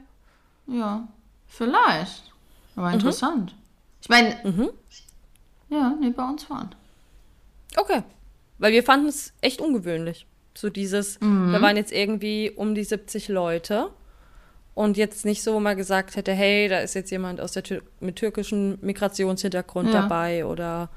Ja, 0.66 1.06
vielleicht. 1.46 2.32
Aber 2.74 2.88
mhm. 2.88 2.94
interessant. 2.94 3.54
Ich 4.00 4.08
meine, 4.08 4.36
mhm. 4.44 4.70
ja, 5.68 5.94
nee, 6.00 6.10
bei 6.10 6.24
uns 6.24 6.48
waren. 6.48 6.74
Okay, 7.76 8.02
weil 8.58 8.72
wir 8.72 8.82
fanden 8.82 9.08
es 9.08 9.32
echt 9.40 9.60
ungewöhnlich. 9.60 10.26
So 10.54 10.70
dieses, 10.70 11.20
mhm. 11.20 11.52
da 11.52 11.60
waren 11.60 11.76
jetzt 11.76 11.92
irgendwie 11.92 12.50
um 12.50 12.74
die 12.74 12.84
70 12.84 13.28
Leute 13.28 13.90
und 14.74 14.96
jetzt 14.96 15.24
nicht 15.24 15.42
so, 15.42 15.54
wo 15.54 15.60
man 15.60 15.76
gesagt 15.76 16.16
hätte, 16.16 16.32
hey, 16.32 16.68
da 16.68 16.78
ist 16.78 16.94
jetzt 16.94 17.10
jemand 17.10 17.40
aus 17.40 17.52
der 17.52 17.62
Tür 17.62 17.82
mit 18.00 18.16
türkischem 18.16 18.78
Migrationshintergrund 18.80 19.92
ja. 19.92 20.02
dabei 20.02 20.46
oder 20.46 20.88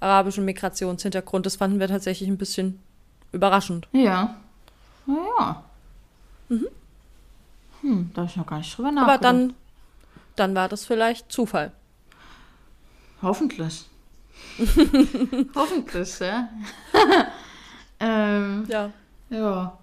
arabischen 0.00 0.44
Migrationshintergrund. 0.44 1.46
Das 1.46 1.56
fanden 1.56 1.80
wir 1.80 1.88
tatsächlich 1.88 2.28
ein 2.28 2.38
bisschen 2.38 2.80
überraschend. 3.32 3.88
Ja. 3.92 4.36
Naja. 5.06 5.64
Mhm. 6.48 6.68
Hm, 7.80 8.10
da 8.14 8.22
habe 8.22 8.30
ich 8.30 8.36
noch 8.36 8.46
gar 8.46 8.58
nicht 8.58 8.76
drüber 8.76 8.90
nachgedacht. 8.90 9.14
Aber 9.14 9.22
dann, 9.22 9.54
dann 10.36 10.54
war 10.54 10.68
das 10.68 10.84
vielleicht 10.84 11.30
Zufall. 11.30 11.72
Hoffentlich. 13.22 13.86
Hoffentlich, 15.54 16.18
ja. 16.20 16.48
ähm, 18.00 18.66
ja. 18.68 18.90
Ja. 19.30 19.78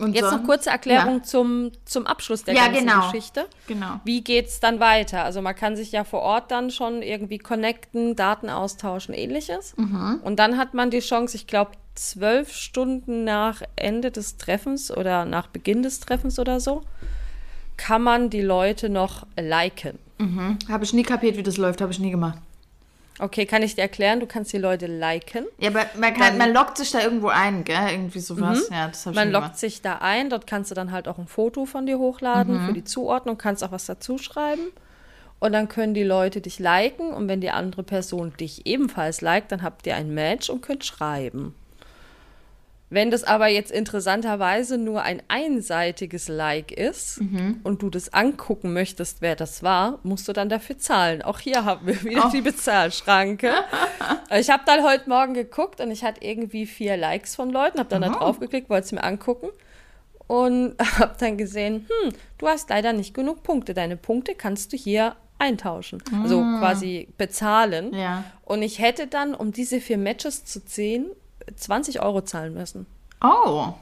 Und 0.00 0.14
Jetzt 0.14 0.30
so? 0.30 0.36
noch 0.36 0.44
kurze 0.44 0.70
Erklärung 0.70 1.18
ja. 1.18 1.22
zum, 1.22 1.72
zum 1.84 2.06
Abschluss 2.06 2.44
der 2.44 2.54
ja, 2.54 2.66
ganzen 2.66 2.86
genau. 2.86 3.10
Geschichte. 3.10 3.46
Genau. 3.66 4.00
Wie 4.04 4.22
geht 4.22 4.46
es 4.46 4.60
dann 4.60 4.80
weiter? 4.80 5.24
Also 5.24 5.42
man 5.42 5.54
kann 5.54 5.76
sich 5.76 5.92
ja 5.92 6.04
vor 6.04 6.22
Ort 6.22 6.50
dann 6.50 6.70
schon 6.70 7.02
irgendwie 7.02 7.38
connecten, 7.38 8.16
Daten 8.16 8.48
austauschen, 8.48 9.14
ähnliches. 9.14 9.76
Mhm. 9.76 10.20
Und 10.24 10.38
dann 10.38 10.56
hat 10.56 10.74
man 10.74 10.90
die 10.90 11.00
Chance, 11.00 11.36
ich 11.36 11.46
glaube, 11.46 11.72
zwölf 11.94 12.52
Stunden 12.52 13.24
nach 13.24 13.62
Ende 13.76 14.10
des 14.10 14.38
Treffens 14.38 14.90
oder 14.90 15.26
nach 15.26 15.48
Beginn 15.48 15.82
des 15.82 16.00
Treffens 16.00 16.38
oder 16.38 16.60
so, 16.60 16.82
kann 17.76 18.02
man 18.02 18.30
die 18.30 18.42
Leute 18.42 18.88
noch 18.88 19.26
liken. 19.38 19.98
Mhm. 20.18 20.58
Habe 20.68 20.84
ich 20.84 20.92
nie 20.92 21.02
kapiert, 21.02 21.36
wie 21.36 21.42
das 21.42 21.56
läuft, 21.56 21.80
habe 21.80 21.92
ich 21.92 21.98
nie 21.98 22.10
gemacht. 22.10 22.38
Okay, 23.20 23.44
kann 23.44 23.62
ich 23.62 23.74
dir 23.74 23.82
erklären? 23.82 24.18
Du 24.18 24.26
kannst 24.26 24.52
die 24.52 24.58
Leute 24.58 24.86
liken. 24.86 25.46
Ja, 25.58 25.68
aber 25.68 25.84
man, 25.98 26.14
kann, 26.14 26.38
man 26.38 26.52
loggt 26.52 26.78
sich 26.78 26.90
da 26.90 27.00
irgendwo 27.00 27.28
ein, 27.28 27.64
gell? 27.64 27.90
Irgendwie 27.90 28.20
sowas. 28.20 28.70
Mhm. 28.70 28.74
Ja, 28.74 28.88
das 28.88 29.04
ich 29.04 29.14
Man 29.14 29.30
loggt 29.30 29.58
sich 29.58 29.82
da 29.82 29.98
ein, 29.98 30.30
dort 30.30 30.46
kannst 30.46 30.70
du 30.70 30.74
dann 30.74 30.90
halt 30.90 31.06
auch 31.06 31.18
ein 31.18 31.26
Foto 31.26 31.66
von 31.66 31.84
dir 31.84 31.98
hochladen 31.98 32.62
mhm. 32.62 32.66
für 32.66 32.72
die 32.72 32.84
Zuordnung, 32.84 33.36
kannst 33.36 33.62
auch 33.62 33.72
was 33.72 33.84
dazu 33.84 34.16
schreiben. 34.16 34.72
Und 35.38 35.52
dann 35.52 35.68
können 35.68 35.94
die 35.94 36.02
Leute 36.02 36.40
dich 36.40 36.58
liken 36.58 37.12
und 37.12 37.28
wenn 37.28 37.40
die 37.40 37.50
andere 37.50 37.82
Person 37.82 38.32
dich 38.38 38.66
ebenfalls 38.66 39.20
liked, 39.20 39.52
dann 39.52 39.62
habt 39.62 39.86
ihr 39.86 39.96
ein 39.96 40.12
Match 40.12 40.50
und 40.50 40.62
könnt 40.62 40.84
schreiben. 40.84 41.54
Wenn 42.92 43.12
das 43.12 43.22
aber 43.22 43.46
jetzt 43.46 43.70
interessanterweise 43.70 44.76
nur 44.76 45.02
ein 45.02 45.22
einseitiges 45.28 46.26
Like 46.26 46.72
ist 46.72 47.20
mhm. 47.20 47.60
und 47.62 47.82
du 47.82 47.88
das 47.88 48.12
angucken 48.12 48.72
möchtest, 48.72 49.22
wer 49.22 49.36
das 49.36 49.62
war, 49.62 50.00
musst 50.02 50.26
du 50.26 50.32
dann 50.32 50.48
dafür 50.48 50.76
zahlen. 50.76 51.22
Auch 51.22 51.38
hier 51.38 51.64
haben 51.64 51.86
wir 51.86 52.02
wieder 52.02 52.26
oh. 52.26 52.30
die 52.30 52.40
Bezahlschranke. 52.40 53.52
ich 54.36 54.50
habe 54.50 54.64
dann 54.66 54.82
heute 54.82 55.08
Morgen 55.08 55.34
geguckt 55.34 55.80
und 55.80 55.92
ich 55.92 56.02
hatte 56.02 56.24
irgendwie 56.24 56.66
vier 56.66 56.96
Likes 56.96 57.36
von 57.36 57.50
Leuten, 57.50 57.78
habe 57.78 57.88
dann 57.88 58.02
oh. 58.02 58.06
da 58.08 58.12
drauf 58.12 58.40
geklickt, 58.40 58.68
wollte 58.68 58.86
es 58.86 58.92
mir 58.92 59.04
angucken 59.04 59.50
und 60.26 60.74
habe 60.98 61.14
dann 61.18 61.38
gesehen, 61.38 61.86
hm, 61.88 62.12
du 62.38 62.48
hast 62.48 62.70
leider 62.70 62.92
nicht 62.92 63.14
genug 63.14 63.44
Punkte. 63.44 63.72
Deine 63.72 63.96
Punkte 63.96 64.34
kannst 64.34 64.72
du 64.72 64.76
hier 64.76 65.14
eintauschen, 65.38 66.02
mm. 66.10 66.22
also 66.22 66.40
quasi 66.58 67.08
bezahlen. 67.16 67.94
Ja. 67.94 68.24
Und 68.44 68.62
ich 68.62 68.78
hätte 68.78 69.06
dann, 69.06 69.34
um 69.34 69.52
diese 69.52 69.80
vier 69.80 69.96
Matches 69.96 70.44
zu 70.44 70.64
ziehen, 70.64 71.06
20 71.56 72.00
Euro 72.02 72.22
zahlen 72.22 72.54
müssen. 72.54 72.86
Oh. 73.20 73.74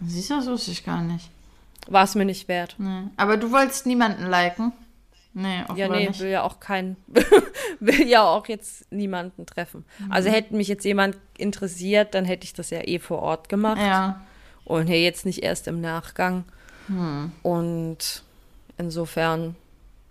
Siehst 0.00 0.30
du, 0.30 0.36
das 0.36 0.46
wusste 0.46 0.70
ich 0.70 0.84
gar 0.84 1.02
nicht. 1.02 1.30
War 1.88 2.04
es 2.04 2.14
mir 2.14 2.24
nicht 2.24 2.48
wert. 2.48 2.76
Nee. 2.78 3.04
Aber 3.16 3.36
du 3.36 3.50
wolltest 3.52 3.86
niemanden 3.86 4.26
liken? 4.28 4.72
Nee, 5.32 5.62
Ja, 5.76 5.88
nee, 5.88 6.08
nicht. 6.08 6.20
will 6.20 6.30
ja 6.30 6.42
auch 6.42 6.58
keinen, 6.58 6.96
will 7.80 8.06
ja 8.08 8.24
auch 8.24 8.46
jetzt 8.48 8.90
niemanden 8.90 9.46
treffen. 9.46 9.84
Mhm. 9.98 10.12
Also 10.12 10.28
hätte 10.28 10.54
mich 10.56 10.68
jetzt 10.68 10.84
jemand 10.84 11.16
interessiert, 11.38 12.14
dann 12.14 12.24
hätte 12.24 12.44
ich 12.44 12.52
das 12.52 12.70
ja 12.70 12.80
eh 12.82 12.98
vor 12.98 13.20
Ort 13.20 13.48
gemacht. 13.48 13.80
Ja. 13.80 14.20
Und 14.64 14.86
hier 14.88 15.00
jetzt 15.02 15.26
nicht 15.26 15.42
erst 15.42 15.68
im 15.68 15.80
Nachgang. 15.80 16.44
Hm. 16.86 17.32
Und 17.42 18.22
insofern, 18.78 19.54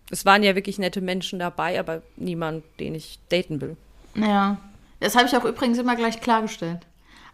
es 0.10 0.26
waren 0.26 0.44
ja 0.44 0.56
wirklich 0.56 0.80
nette 0.80 1.02
Menschen 1.02 1.40
dabei, 1.40 1.80
aber 1.80 2.02
niemand, 2.16 2.64
den 2.80 2.96
ich 2.96 3.20
daten 3.30 3.60
will. 3.62 3.78
Ja. 4.16 4.58
Das 5.00 5.16
habe 5.16 5.28
ich 5.28 5.36
auch 5.36 5.46
übrigens 5.46 5.78
immer 5.78 5.96
gleich 5.96 6.22
klargestellt. 6.22 6.86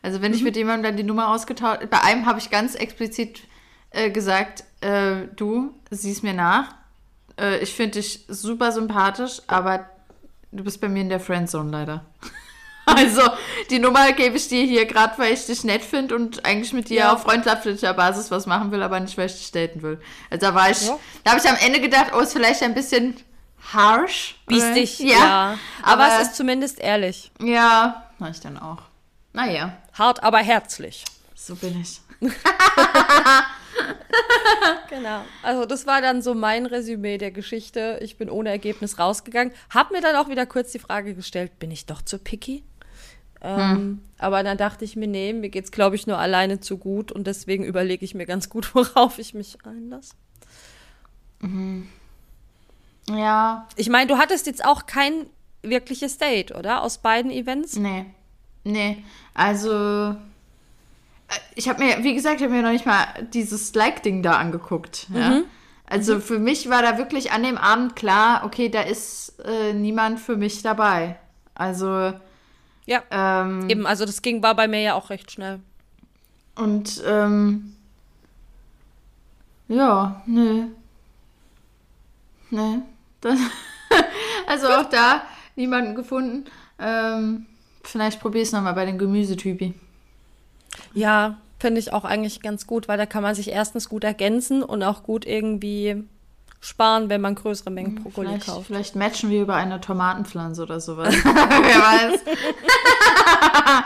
Also 0.02 0.22
wenn 0.22 0.32
mhm. 0.32 0.38
ich 0.38 0.44
mit 0.44 0.56
jemandem 0.56 0.84
dann 0.84 0.98
die 0.98 1.04
Nummer 1.04 1.30
ausgetauscht, 1.30 1.90
bei 1.90 2.02
einem 2.02 2.26
habe 2.26 2.40
ich 2.40 2.52
ganz 2.52 2.76
explizit 2.76 3.42
äh, 3.90 4.12
gesagt, 4.12 4.64
äh, 4.82 5.28
du 5.36 5.74
siehst 5.90 6.24
mir 6.24 6.34
nach. 6.34 6.76
Äh, 7.40 7.60
ich 7.60 7.74
finde 7.74 8.00
dich 8.00 8.26
super 8.28 8.72
sympathisch, 8.72 9.42
aber 9.48 9.90
du 10.52 10.64
bist 10.64 10.82
bei 10.82 10.90
mir 10.90 11.02
in 11.02 11.10
der 11.10 11.20
Friendzone 11.20 11.72
leider. 11.72 12.06
also 12.86 13.22
die 13.70 13.80
Nummer 13.80 14.12
gebe 14.12 14.38
ich 14.38 14.48
dir 14.48 14.64
hier 14.64 14.86
gerade, 14.86 15.18
weil 15.18 15.34
ich 15.34 15.46
dich 15.46 15.64
nett 15.64 15.82
finde 15.82 16.16
und 16.16 16.46
eigentlich 16.46 16.74
mit 16.74 16.90
dir 16.90 17.00
ja. 17.00 17.14
auf 17.14 17.24
freundschaftlicher 17.24 17.94
Basis 17.94 18.30
was 18.32 18.46
machen 18.46 18.72
will, 18.72 18.84
aber 18.84 19.00
nicht, 19.00 19.18
weil 19.18 19.26
ich 19.26 19.38
dich 19.38 19.52
daten 19.52 19.82
will. 19.82 20.00
Also 20.30 20.46
da 20.46 20.54
war 20.54 20.70
ich, 20.70 20.86
ja. 20.86 21.00
da 21.24 21.32
habe 21.32 21.42
ich 21.44 21.50
am 21.50 21.58
Ende 21.66 21.82
gedacht, 21.82 22.12
oh, 22.16 22.20
ist 22.20 22.34
vielleicht 22.34 22.62
ein 22.62 22.76
bisschen 22.76 23.16
harsh. 23.74 24.36
Biestig, 24.48 25.00
ja. 25.00 25.08
ja. 25.08 25.58
Aber, 25.84 26.06
aber, 26.06 26.22
es 26.22 26.28
ist 26.28 26.36
zumindest 26.36 26.80
ehrlich. 26.80 27.32
Ja, 27.42 28.10
mach 28.20 28.30
ich 28.32 28.40
dann 28.40 28.58
auch. 28.58 28.84
Naja. 29.34 29.78
Hart, 29.94 30.24
aber 30.24 30.40
herzlich. 30.40 31.04
So 31.36 31.56
bin 31.56 31.82
ich. 31.82 32.02
genau. 34.90 35.22
Also 35.44 35.66
das 35.66 35.86
war 35.86 36.02
dann 36.02 36.22
so 36.22 36.34
mein 36.34 36.66
Resümee 36.66 37.18
der 37.18 37.32
Geschichte. 37.32 38.00
Ich 38.02 38.18
bin 38.18 38.30
ohne 38.30 38.50
Ergebnis 38.50 38.98
rausgegangen. 38.98 39.54
Hab 39.70 39.92
mir 39.92 40.02
dann 40.02 40.16
auch 40.16 40.30
wieder 40.30 40.46
kurz 40.46 40.72
die 40.72 40.80
Frage 40.80 41.14
gestellt, 41.14 41.60
bin 41.60 41.72
ich 41.72 41.86
doch 41.86 42.02
zu 42.02 42.18
picky? 42.18 42.64
Ähm, 43.42 43.60
hm. 43.60 44.00
Aber 44.18 44.42
dann 44.44 44.58
dachte 44.58 44.86
ich 44.86 44.96
mir, 44.96 45.08
nee, 45.08 45.34
mir 45.34 45.50
geht's, 45.50 45.72
glaube 45.72 45.96
ich, 45.96 46.08
nur 46.08 46.18
alleine 46.18 46.62
zu 46.62 46.78
gut 46.78 47.12
und 47.12 47.28
deswegen 47.28 47.64
überlege 47.64 48.04
ich 48.04 48.16
mir 48.16 48.26
ganz 48.26 48.50
gut, 48.50 48.74
worauf 48.76 49.20
ich 49.20 49.34
mich 49.34 49.58
einlasse. 49.66 50.14
Mhm. 51.42 51.90
Ja. 53.10 53.68
Ich 53.76 53.90
meine, 53.90 54.08
du 54.08 54.18
hattest 54.18 54.48
jetzt 54.48 54.66
auch 54.66 54.86
kein 54.86 55.28
wirkliches 55.62 56.18
Date, 56.18 56.52
oder? 56.52 56.82
Aus 56.82 56.98
beiden 56.98 57.32
Events? 57.32 57.76
Nee. 57.76 58.06
Nee. 58.64 59.04
Also. 59.34 59.72
Äh, 60.12 60.16
ich 61.56 61.70
habe 61.70 61.84
mir, 61.84 62.04
wie 62.04 62.14
gesagt, 62.14 62.38
ich 62.38 62.44
habe 62.44 62.54
mir 62.54 62.64
noch 62.64 62.72
nicht 62.72 62.86
mal 62.86 63.08
dieses 63.34 63.74
Like-Ding 63.74 64.24
da 64.24 64.38
angeguckt. 64.38 65.08
Ja? 65.14 65.30
Mhm. 65.30 65.44
Also 65.88 66.16
mhm. 66.16 66.22
für 66.22 66.40
mich 66.40 66.70
war 66.70 66.82
da 66.82 66.98
wirklich 66.98 67.32
an 67.32 67.44
dem 67.44 67.58
Abend 67.58 67.96
klar, 67.96 68.44
okay, 68.44 68.70
da 68.70 68.82
ist 68.82 69.40
äh, 69.46 69.74
niemand 69.74 70.20
für 70.20 70.36
mich 70.36 70.62
dabei. 70.64 71.18
Also. 71.54 72.14
Ja. 72.88 73.04
Ähm, 73.12 73.70
eben, 73.70 73.88
also 73.88 74.06
das 74.06 74.22
ging, 74.22 74.44
war 74.44 74.56
bei 74.56 74.68
mir 74.68 74.82
ja 74.82 74.94
auch 74.96 75.10
recht 75.10 75.32
schnell. 75.32 75.60
Und, 76.56 77.04
ähm. 77.06 77.76
Ja, 79.68 80.22
nee. 80.28 80.66
Nee. 82.52 82.80
Das, 83.26 83.40
also 84.48 84.68
auch 84.68 84.86
da 84.86 85.24
niemanden 85.56 85.96
gefunden. 85.96 86.46
Ähm, 86.80 87.48
vielleicht 87.84 88.20
probier 88.20 88.44
es 88.44 88.52
nochmal 88.52 88.74
bei 88.74 88.86
den 88.86 89.00
Gemüsetypi. 89.00 89.74
Ja, 90.94 91.38
finde 91.60 91.80
ich 91.80 91.92
auch 91.92 92.06
eigentlich 92.06 92.42
ganz 92.42 92.68
gut, 92.68 92.88
weil 92.88 92.98
da 92.98 93.08
kann 93.08 93.24
man 93.24 93.34
sich 93.34 93.50
erstens 93.50 93.90
gut 93.90 94.04
ergänzen 94.04 94.62
und 94.62 94.84
auch 94.84 95.04
gut 95.04 95.26
irgendwie 95.26 96.04
sparen, 96.60 97.10
wenn 97.10 97.22
man 97.22 97.36
größere 97.36 97.72
Mengen 97.72 97.96
hm, 97.96 98.04
Brokkoli 98.04 98.28
vielleicht, 98.28 98.46
kauft. 98.46 98.68
Vielleicht 98.68 98.96
matchen 98.96 99.32
wir 99.32 99.42
über 99.42 99.56
eine 99.56 99.82
Tomatenpflanze 99.82 100.62
oder 100.62 100.80
sowas. 100.80 101.16
Wer 101.24 101.34
weiß. 101.34 102.20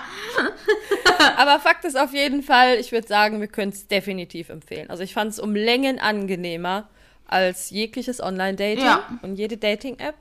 Aber 1.37 1.59
Fakt 1.59 1.85
ist 1.85 1.97
auf 1.97 2.13
jeden 2.13 2.43
Fall, 2.43 2.75
ich 2.75 2.91
würde 2.91 3.07
sagen, 3.07 3.39
wir 3.39 3.47
können 3.47 3.71
es 3.71 3.87
definitiv 3.87 4.49
empfehlen. 4.49 4.89
Also 4.89 5.03
ich 5.03 5.13
fand 5.13 5.31
es 5.31 5.39
um 5.39 5.55
Längen 5.55 5.99
angenehmer 5.99 6.89
als 7.30 7.69
jegliches 7.69 8.21
Online-Dating 8.21 8.86
ja. 8.86 9.03
und 9.21 9.36
jede 9.36 9.57
Dating-App. 9.57 10.15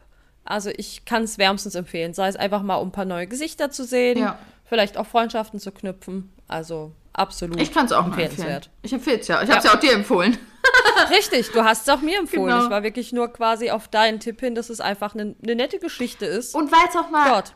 Also 0.44 0.70
ich 0.70 1.04
kann 1.04 1.24
es 1.24 1.38
wärmstens 1.38 1.74
empfehlen, 1.74 2.14
sei 2.14 2.28
es 2.28 2.36
einfach 2.36 2.62
mal, 2.62 2.76
um 2.76 2.88
ein 2.88 2.92
paar 2.92 3.04
neue 3.04 3.26
Gesichter 3.26 3.70
zu 3.70 3.84
sehen, 3.84 4.18
ja. 4.18 4.38
vielleicht 4.64 4.96
auch 4.96 5.06
Freundschaften 5.06 5.58
zu 5.58 5.72
knüpfen. 5.72 6.32
Also 6.46 6.92
absolut. 7.12 7.60
Ich 7.60 7.72
kann 7.72 7.86
es 7.86 7.92
auch 7.92 8.06
empfehlenswert. 8.06 8.70
Ich 8.82 8.92
empfehle 8.92 9.20
es 9.20 9.28
ja. 9.28 9.42
Ich 9.42 9.48
ja. 9.48 9.56
habe 9.56 9.66
es 9.66 9.70
ja 9.70 9.76
auch 9.76 9.80
dir 9.80 9.92
empfohlen. 9.92 10.38
Richtig, 11.10 11.50
du 11.52 11.64
hast 11.64 11.86
es 11.86 11.94
auch 11.94 12.00
mir 12.00 12.18
empfohlen. 12.18 12.46
Genau. 12.46 12.64
Ich 12.64 12.70
war 12.70 12.82
wirklich 12.82 13.12
nur 13.12 13.28
quasi 13.28 13.70
auf 13.70 13.88
deinen 13.88 14.20
Tipp 14.20 14.40
hin, 14.40 14.54
dass 14.54 14.70
es 14.70 14.80
einfach 14.80 15.14
eine 15.14 15.34
ne 15.40 15.54
nette 15.54 15.78
Geschichte 15.78 16.26
ist. 16.26 16.54
Und 16.54 16.72
weil 16.72 16.88
es 16.88 16.96
auch 16.96 17.10
mal 17.10 17.28
Dort. 17.28 17.54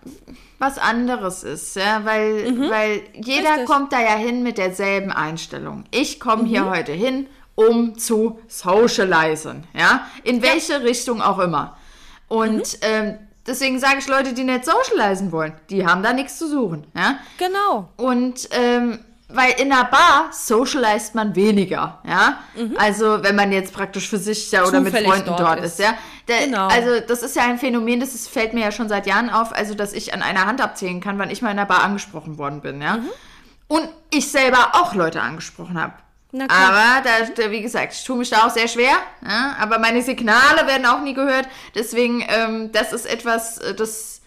was 0.59 0.78
anderes 0.78 1.42
ist, 1.42 1.76
ja, 1.76 2.05
weil, 2.05 2.53
mhm. 2.53 2.70
weil 2.70 3.03
jeder 3.14 3.50
Richtig. 3.50 3.66
kommt 3.66 3.92
da 3.92 4.00
ja 4.00 4.16
hin 4.16 4.42
mit 4.42 4.59
derselben 4.59 5.11
Einstellung. 5.12 5.84
Ich 5.90 6.20
komme 6.20 6.44
mhm. 6.44 6.46
hier 6.46 6.70
heute 6.70 6.92
hin 6.92 7.26
um 7.55 7.98
zu 7.98 8.40
socialisen, 8.48 9.64
ja, 9.74 10.07
in 10.24 10.42
welche 10.42 10.74
ja. 10.74 10.78
Richtung 10.78 11.20
auch 11.20 11.38
immer. 11.38 11.76
Und 12.28 12.57
mhm. 12.57 12.78
ähm, 12.82 13.18
deswegen 13.46 13.78
sage 13.78 13.98
ich 13.98 14.09
Leute, 14.09 14.32
die 14.32 14.44
nicht 14.44 14.64
socialisen 14.64 15.32
wollen, 15.32 15.55
die 15.70 15.86
haben 15.86 16.03
da 16.03 16.12
nichts 16.12 16.38
zu 16.38 16.48
suchen, 16.48 16.86
ja. 16.96 17.18
Genau. 17.38 17.90
Und 17.96 18.48
ähm, 18.53 19.00
weil 19.34 19.53
in 19.59 19.72
einer 19.72 19.84
Bar 19.84 20.28
socialized 20.30 21.14
man 21.14 21.34
weniger, 21.34 22.00
ja. 22.07 22.38
Mhm. 22.55 22.76
Also 22.76 23.22
wenn 23.22 23.34
man 23.34 23.53
jetzt 23.53 23.72
praktisch 23.72 24.09
für 24.09 24.18
sich 24.18 24.50
ja 24.50 24.64
oder 24.64 24.80
mit 24.80 24.94
Freunden 24.94 25.26
dort, 25.26 25.40
dort 25.40 25.61
ist. 25.61 25.78
ist, 25.78 25.80
ja. 25.80 25.94
Der, 26.28 26.46
genau. 26.46 26.68
Also 26.68 27.00
das 27.07 27.22
ist 27.22 27.34
ja 27.34 27.42
ein 27.44 27.59
Phänomen, 27.59 28.00
das 28.00 28.14
ist, 28.14 28.28
fällt 28.28 28.55
mir 28.55 28.61
ja 28.61 28.72
schon 28.72 28.88
seit 28.88 29.07
Jahren 29.07 29.30
auf, 29.30 29.53
also 29.53 29.74
dass 29.74 29.92
ich 29.92 30.14
an 30.14 30.22
einer 30.22 30.46
Hand 30.46 30.61
abzählen 30.61 31.00
kann, 31.00 31.18
wann 31.18 31.30
ich 31.30 31.42
mal 31.42 31.50
in 31.50 31.59
einer 31.59 31.66
Bar 31.66 31.82
angesprochen 31.82 32.38
worden 32.38 32.61
bin, 32.61 32.80
ja. 32.80 32.98
Mhm. 32.98 33.09
Und 33.68 33.88
ich 34.11 34.30
selber 34.30 34.72
auch 34.74 34.94
Leute 34.94 35.22
angesprochen 35.22 35.80
habe. 35.80 35.94
Aber 36.33 37.03
da, 37.05 37.51
wie 37.51 37.61
gesagt, 37.61 37.93
ich 37.93 38.05
tue 38.05 38.16
mich 38.16 38.30
da 38.30 38.47
auch 38.47 38.51
sehr 38.51 38.68
schwer. 38.68 38.97
Ja? 39.22 39.57
Aber 39.61 39.78
meine 39.78 40.03
Signale 40.03 40.66
werden 40.66 40.87
auch 40.87 41.03
nie 41.03 41.14
gehört. 41.14 41.47
Deswegen, 41.74 42.24
ähm, 42.28 42.72
das 42.72 42.93
ist 42.93 43.07
etwas, 43.07 43.59
äh, 43.59 43.74
das 43.74 44.22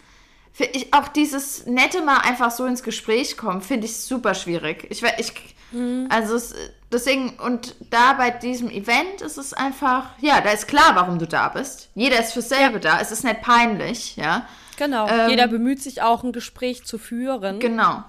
ich, 0.58 0.94
auch 0.94 1.08
dieses 1.10 1.66
nette 1.66 2.02
mal 2.02 2.20
einfach 2.20 2.52
so 2.52 2.66
ins 2.66 2.84
Gespräch 2.84 3.36
kommen, 3.38 3.62
finde 3.62 3.86
ich 3.88 3.98
super 3.98 4.34
schwierig. 4.34 4.88
Ich, 4.90 5.04
ich 5.18 5.34
mhm. 5.72 6.08
also 6.10 6.36
es, 6.36 6.54
deswegen 6.92 7.32
und 7.40 7.76
da 7.90 8.14
bei 8.14 8.32
diesem 8.32 8.70
Event 8.70 9.22
ist 9.22 9.38
es 9.38 9.54
einfach, 9.54 10.12
ja, 10.22 10.40
da 10.42 10.52
ist 10.52 10.68
klar, 10.68 10.92
warum 10.96 11.20
du 11.20 11.28
da 11.28 11.50
bist. 11.50 11.90
Jeder 11.96 12.20
ist 12.20 12.34
fürs 12.34 12.50
selbe 12.50 12.76
ja. 12.76 12.92
da. 12.92 13.00
Es 13.02 13.12
ist 13.12 13.24
nicht 13.24 13.42
peinlich, 13.42 14.16
ja. 14.16 14.48
Genau. 14.78 15.08
Ähm, 15.08 15.30
Jeder 15.30 15.48
bemüht 15.48 15.82
sich 15.82 16.02
auch, 16.02 16.24
ein 16.24 16.32
Gespräch 16.32 16.86
zu 16.86 16.98
führen. 16.98 17.60
Genau. 17.60 18.04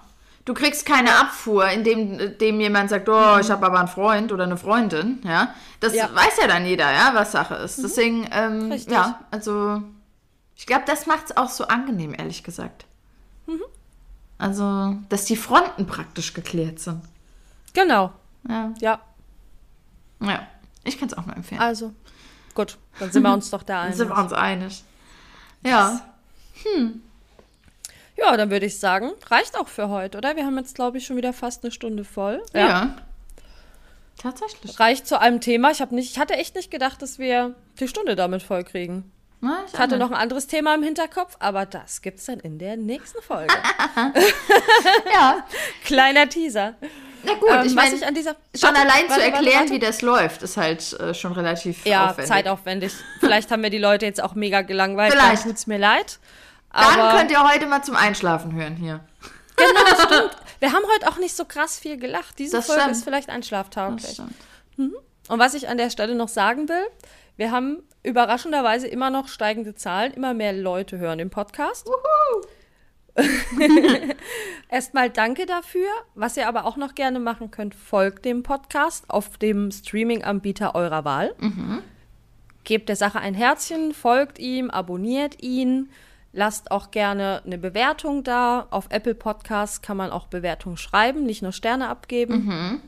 Du 0.47 0.55
kriegst 0.55 0.87
keine 0.87 1.17
Abfuhr, 1.17 1.69
indem 1.69 2.39
dem 2.39 2.61
jemand 2.61 2.89
sagt, 2.89 3.09
oh, 3.09 3.35
mhm. 3.35 3.41
ich 3.41 3.51
habe 3.51 3.67
aber 3.67 3.81
einen 3.81 3.89
Freund 3.89 4.33
oder 4.33 4.45
eine 4.45 4.57
Freundin, 4.57 5.21
ja. 5.25 5.53
Das 5.81 5.93
ja. 5.93 6.09
weiß 6.15 6.39
ja 6.41 6.47
dann 6.47 6.65
jeder, 6.65 6.91
ja, 6.91 7.11
was 7.15 7.33
Sache 7.33 7.57
ist. 7.57 7.79
Mhm. 7.79 7.83
Deswegen, 7.83 8.29
ähm, 8.31 8.73
ja, 8.89 9.21
also 9.33 9.83
ich 10.55 10.65
glaube, 10.67 10.85
das 10.87 11.07
macht 11.07 11.27
es 11.27 11.37
auch 11.37 11.51
so 11.51 11.67
angenehm, 11.67 12.15
ehrlich 12.17 12.45
gesagt. 12.45 12.87
Mhm. 13.47 13.65
Also, 14.39 14.97
dass 15.09 15.25
die 15.25 15.37
Fronten 15.37 15.87
praktisch 15.87 16.33
geklärt 16.33 16.79
sind. 16.79 17.03
Genau. 17.75 18.13
Ja. 18.49 18.73
Ja. 18.79 19.01
Ja, 20.21 20.47
ich 20.85 20.99
kann 20.99 21.09
es 21.09 21.15
auch 21.15 21.27
nur 21.27 21.37
empfehlen. 21.37 21.61
Also, 21.61 21.93
gut, 22.55 22.79
dann 23.01 23.11
sind 23.11 23.25
wir 23.25 23.33
uns 23.33 23.51
doch 23.51 23.65
da 23.65 23.83
einig. 23.83 23.91
Dann 23.99 23.99
sind 23.99 24.17
wir 24.17 24.23
uns 24.23 24.33
einig. 24.33 24.85
Ja. 25.65 26.01
Hm. 26.63 27.03
Ja, 28.17 28.37
dann 28.37 28.51
würde 28.51 28.67
ich 28.67 28.79
sagen, 28.79 29.13
reicht 29.27 29.59
auch 29.59 29.69
für 29.69 29.89
heute, 29.89 30.19
oder? 30.19 30.37
Wir 30.37 30.47
haben 30.47 30.57
jetzt, 30.57 30.75
glaube 30.75 30.99
ich, 30.99 31.07
schon 31.07 31.17
wieder 31.17 31.33
fast 31.33 31.65
eine 31.65 31.71
Stunde 31.71 32.05
voll. 32.05 32.43
Ja. 32.55 32.69
ja. 32.69 32.97
Tatsächlich. 34.19 34.81
Reicht 34.81 35.07
zu 35.07 35.21
einem 35.21 35.41
Thema. 35.41 35.71
Ich, 35.71 35.81
nicht, 35.91 36.13
ich 36.13 36.19
hatte 36.19 36.35
echt 36.35 36.55
nicht 36.55 36.71
gedacht, 36.71 37.03
dass 37.03 37.19
wir 37.19 37.55
die 37.79 37.89
Stunde 37.89 38.17
damit 38.17 38.43
voll 38.43 38.65
kriegen. 38.65 39.13
Na, 39.43 39.65
ich, 39.67 39.75
ich 39.75 39.79
hatte 39.79 39.99
noch 39.99 40.11
ein 40.11 40.17
anderes 40.17 40.47
Thema 40.47 40.75
im 40.75 40.83
Hinterkopf, 40.83 41.37
aber 41.39 41.67
das 41.67 42.01
gibt 42.01 42.19
es 42.19 42.25
dann 42.25 42.41
in 42.41 42.59
der 42.59 42.77
nächsten 42.77 43.23
Folge. 43.23 43.53
ja. 45.13 45.45
Kleiner 45.85 46.29
Teaser. 46.29 46.75
Na 47.25 47.35
gut, 47.35 47.51
ähm, 47.51 47.67
ich 47.67 47.75
meine, 47.75 48.07
an 48.07 48.15
dieser 48.15 48.37
schon 48.55 48.69
warte, 48.69 48.81
allein 48.81 49.09
warte, 49.09 49.15
zu 49.15 49.21
erklären, 49.21 49.61
warte, 49.61 49.73
wie 49.73 49.79
das 49.79 50.01
läuft, 50.01 50.43
ist 50.43 50.57
halt 50.57 50.93
äh, 50.95 51.13
schon 51.13 51.33
relativ 51.33 51.85
ja, 51.85 52.11
aufwendig. 52.11 52.29
zeitaufwendig. 52.29 52.93
Vielleicht 53.21 53.51
haben 53.51 53.63
wir 53.63 53.71
die 53.71 53.79
Leute 53.79 54.07
jetzt 54.07 54.23
auch 54.23 54.35
mega 54.35 54.63
gelangweilt. 54.63 55.13
Vielleicht 55.13 55.43
tut 55.43 55.57
es 55.57 55.67
mir 55.67 55.79
leid. 55.79 56.19
Dann 56.77 57.17
könnt 57.17 57.31
ihr 57.31 57.43
heute 57.43 57.67
mal 57.67 57.83
zum 57.83 57.97
Einschlafen 57.97 58.53
hören 58.53 58.77
hier. 58.77 59.01
Genau, 59.57 60.05
stimmt. 60.05 60.37
Wir 60.59 60.73
haben 60.73 60.85
heute 60.95 61.09
auch 61.09 61.19
nicht 61.19 61.35
so 61.35 61.45
krass 61.45 61.79
viel 61.79 61.97
gelacht. 61.97 62.39
Diese 62.39 62.59
das 62.59 62.67
Folge 62.67 62.83
stimmt. 62.83 62.97
ist 62.97 63.05
vielleicht 63.05 63.29
einschlaftauglich. 63.29 64.21
Mhm. 64.77 64.95
Und 65.29 65.39
was 65.39 65.55
ich 65.55 65.69
an 65.69 65.77
der 65.77 65.91
Stelle 65.91 66.15
noch 66.15 66.29
sagen 66.29 66.69
will, 66.69 66.87
wir 67.37 67.51
haben 67.51 67.83
überraschenderweise 68.03 68.87
immer 68.87 69.11
noch 69.11 69.29
steigende 69.29 69.75
Zahlen, 69.75 70.13
immer 70.13 70.35
mehr 70.35 70.53
Leute 70.53 70.99
hören 70.99 71.19
den 71.19 71.31
Podcast. 71.31 71.91
Erstmal 74.69 75.11
danke 75.11 75.47
dafür. 75.47 75.89
Was 76.15 76.37
ihr 76.37 76.49
aber 76.49 76.65
auch 76.67 76.77
noch 76.77 76.95
gerne 76.95 77.19
machen 77.19 77.51
könnt, 77.51 77.75
folgt 77.75 78.25
dem 78.25 78.43
Podcast 78.43 79.09
auf 79.09 79.39
dem 79.39 79.71
Streaming-Anbieter 79.71 80.75
eurer 80.75 81.05
Wahl. 81.05 81.35
Mhm. 81.39 81.83
Gebt 82.65 82.89
der 82.89 82.97
Sache 82.97 83.21
ein 83.21 83.35
Herzchen, 83.35 83.95
folgt 83.95 84.39
ihm, 84.39 84.71
abonniert 84.71 85.43
ihn. 85.43 85.91
Lasst 86.37 86.71
auch 86.71 86.91
gerne 86.91 87.41
eine 87.47 87.57
Bewertung 87.57 88.23
da. 88.23 88.67
Auf 88.69 88.89
Apple 88.91 89.15
Podcasts 89.15 89.81
kann 89.81 89.97
man 89.97 90.11
auch 90.11 90.27
Bewertungen 90.27 90.77
schreiben, 90.77 91.25
nicht 91.25 91.41
nur 91.41 91.53
Sterne 91.53 91.89
abgeben. 91.89 92.45
Mhm. 92.45 92.81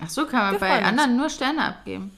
Ach 0.00 0.08
so, 0.08 0.26
kann 0.26 0.44
man 0.44 0.52
Wir 0.52 0.60
bei 0.60 0.84
anderen 0.84 1.10
uns. 1.10 1.18
nur 1.18 1.28
Sterne 1.28 1.64
abgeben. 1.64 2.16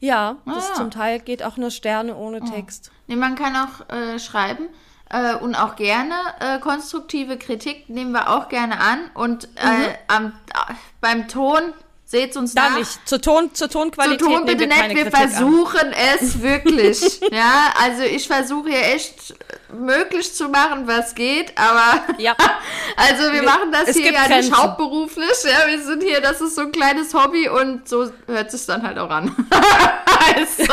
Ja, 0.00 0.36
ah, 0.44 0.54
das 0.54 0.68
ja. 0.68 0.74
zum 0.74 0.90
Teil 0.90 1.20
geht 1.20 1.42
auch 1.42 1.56
nur 1.56 1.70
Sterne 1.70 2.16
ohne 2.16 2.42
oh. 2.42 2.46
Text. 2.46 2.90
Nee, 3.06 3.16
man 3.16 3.34
kann 3.34 3.56
auch 3.56 3.88
äh, 3.88 4.18
schreiben 4.18 4.68
äh, 5.08 5.36
und 5.36 5.54
auch 5.54 5.74
gerne 5.76 6.14
äh, 6.40 6.58
konstruktive 6.58 7.38
Kritik 7.38 7.88
nehmen 7.88 8.12
wir 8.12 8.28
auch 8.28 8.50
gerne 8.50 8.80
an. 8.80 9.10
Und 9.14 9.48
äh, 9.56 9.88
mhm. 9.88 9.94
am, 10.08 10.32
beim 11.00 11.28
Ton 11.28 11.72
Seht 12.06 12.36
uns 12.36 12.54
da 12.54 12.70
nach. 12.70 12.78
nicht. 12.78 13.08
Zur, 13.08 13.20
Ton, 13.20 13.54
zur 13.54 13.68
Tonqualität. 13.68 14.20
Zur 14.20 14.28
Ton 14.28 14.44
bitte 14.44 14.66
nicht. 14.66 14.88
Wir 14.94 15.04
Kritik 15.04 15.16
versuchen 15.16 15.88
an. 15.88 15.94
es 16.20 16.42
wirklich. 16.42 17.20
ja, 17.32 17.72
also 17.82 18.02
ich 18.02 18.28
versuche 18.28 18.68
hier 18.68 18.94
echt 18.94 19.34
möglich 19.74 20.34
zu 20.34 20.48
machen, 20.48 20.86
was 20.86 21.14
geht, 21.14 21.52
aber 21.56 22.04
ja. 22.18 22.34
also 22.96 23.24
wir, 23.24 23.34
wir 23.34 23.42
machen 23.42 23.72
das 23.72 23.90
hier 23.96 24.12
ja 24.12 24.28
nicht 24.28 24.52
hauptberuflich. 24.52 25.44
Ja, 25.44 25.68
wir 25.68 25.82
sind 25.82 26.02
hier, 26.02 26.20
das 26.20 26.40
ist 26.40 26.54
so 26.54 26.62
ein 26.62 26.72
kleines 26.72 27.12
Hobby 27.14 27.48
und 27.48 27.88
so 27.88 28.10
hört 28.26 28.52
es 28.54 28.66
dann 28.66 28.82
halt 28.82 28.98
auch 28.98 29.10
an. 29.10 29.34
also. 30.36 30.72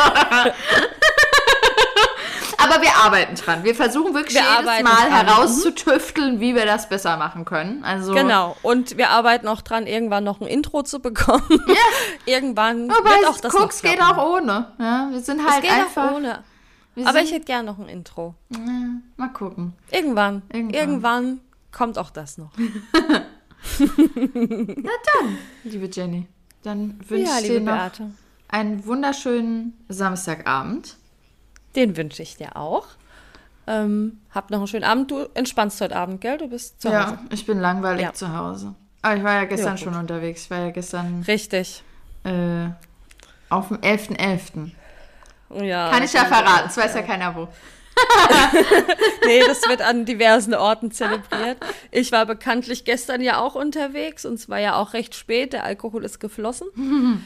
Aber 2.58 2.80
wir 2.80 2.94
arbeiten 3.04 3.34
dran. 3.34 3.64
Wir 3.64 3.74
versuchen 3.74 4.14
wirklich 4.14 4.36
wir 4.36 4.42
jedes 4.42 4.82
Mal 4.84 5.08
dran. 5.08 5.26
herauszutüfteln, 5.26 6.38
wie 6.38 6.54
wir 6.54 6.64
das 6.64 6.88
besser 6.88 7.16
machen 7.16 7.44
können. 7.44 7.82
Also 7.84 8.14
genau. 8.14 8.56
Und 8.62 8.96
wir 8.96 9.10
arbeiten 9.10 9.48
auch 9.48 9.62
dran, 9.62 9.88
irgendwann 9.88 10.22
noch 10.22 10.40
ein 10.40 10.46
Intro 10.46 10.82
zu 10.82 11.00
bekommen. 11.00 11.42
Ja. 11.66 11.74
irgendwann 12.24 12.88
Aber 12.90 13.10
wird 13.10 13.26
auch 13.26 13.40
das 13.40 13.52
Guck's 13.52 13.82
geht 13.82 14.00
auch 14.00 14.16
ohne. 14.16 14.68
Ja, 14.78 15.08
wir 15.10 15.20
sind 15.20 15.44
halt 15.44 15.64
es 15.64 15.70
geht 15.70 15.72
einfach. 15.72 16.10
Auch 16.10 16.16
ohne. 16.16 16.44
Aber 17.04 17.20
ich 17.20 17.32
hätte 17.32 17.46
gern 17.46 17.66
noch 17.66 17.78
ein 17.78 17.88
Intro. 17.88 18.34
Ja, 18.50 18.58
mal 19.16 19.28
gucken. 19.28 19.72
Irgendwann. 19.90 20.42
Irgendwann. 20.52 20.74
Irgendwann 20.74 21.40
kommt 21.70 21.98
auch 21.98 22.10
das 22.10 22.38
noch. 22.38 22.52
Na 23.78 23.86
dann, 24.04 25.38
liebe 25.64 25.88
Jenny. 25.90 26.26
Dann 26.62 26.98
wünsche 27.08 27.30
ja, 27.30 27.38
ich 27.38 27.46
dir 27.46 27.60
noch 27.60 27.72
Beate. 27.72 28.10
einen 28.48 28.84
wunderschönen 28.86 29.76
Samstagabend. 29.88 30.96
Den 31.74 31.96
wünsche 31.96 32.22
ich 32.22 32.36
dir 32.36 32.56
auch. 32.56 32.86
Ähm, 33.66 34.20
hab 34.30 34.50
noch 34.50 34.58
einen 34.58 34.66
schönen 34.66 34.84
Abend. 34.84 35.10
Du 35.10 35.26
entspannst 35.34 35.80
heute 35.80 35.96
Abend, 35.96 36.20
gell? 36.20 36.38
Du 36.38 36.48
bist 36.48 36.80
zu 36.82 36.88
Hause. 36.88 37.12
Ja, 37.12 37.24
ich 37.30 37.46
bin 37.46 37.60
langweilig 37.60 38.02
ja. 38.02 38.12
zu 38.12 38.36
Hause. 38.36 38.74
Aber 39.02 39.16
ich 39.16 39.24
war 39.24 39.34
ja 39.34 39.44
gestern 39.44 39.78
schon 39.78 39.94
unterwegs. 39.94 40.44
Ich 40.44 40.50
war 40.50 40.58
ja 40.58 40.70
gestern. 40.70 41.22
Richtig. 41.26 41.82
Äh, 42.24 42.68
auf 43.48 43.68
dem 43.68 43.78
11.11. 43.78 44.16
.11. 44.16 44.70
Ja, 45.60 45.90
Kann 45.90 46.02
ich 46.02 46.12
ja 46.12 46.24
verraten, 46.24 46.64
das 46.66 46.76
weiß 46.76 46.94
ja 46.94 47.02
keiner 47.02 47.34
wo. 47.34 47.48
nee, 49.26 49.42
das 49.46 49.68
wird 49.68 49.82
an 49.82 50.04
diversen 50.04 50.54
Orten 50.54 50.92
zelebriert. 50.92 51.58
Ich 51.90 52.12
war 52.12 52.26
bekanntlich 52.26 52.84
gestern 52.84 53.20
ja 53.20 53.38
auch 53.38 53.54
unterwegs 53.54 54.24
und 54.24 54.34
es 54.34 54.48
war 54.48 54.58
ja 54.58 54.76
auch 54.76 54.92
recht 54.92 55.14
spät. 55.14 55.52
Der 55.52 55.64
Alkohol 55.64 56.04
ist 56.04 56.20
geflossen. 56.20 56.68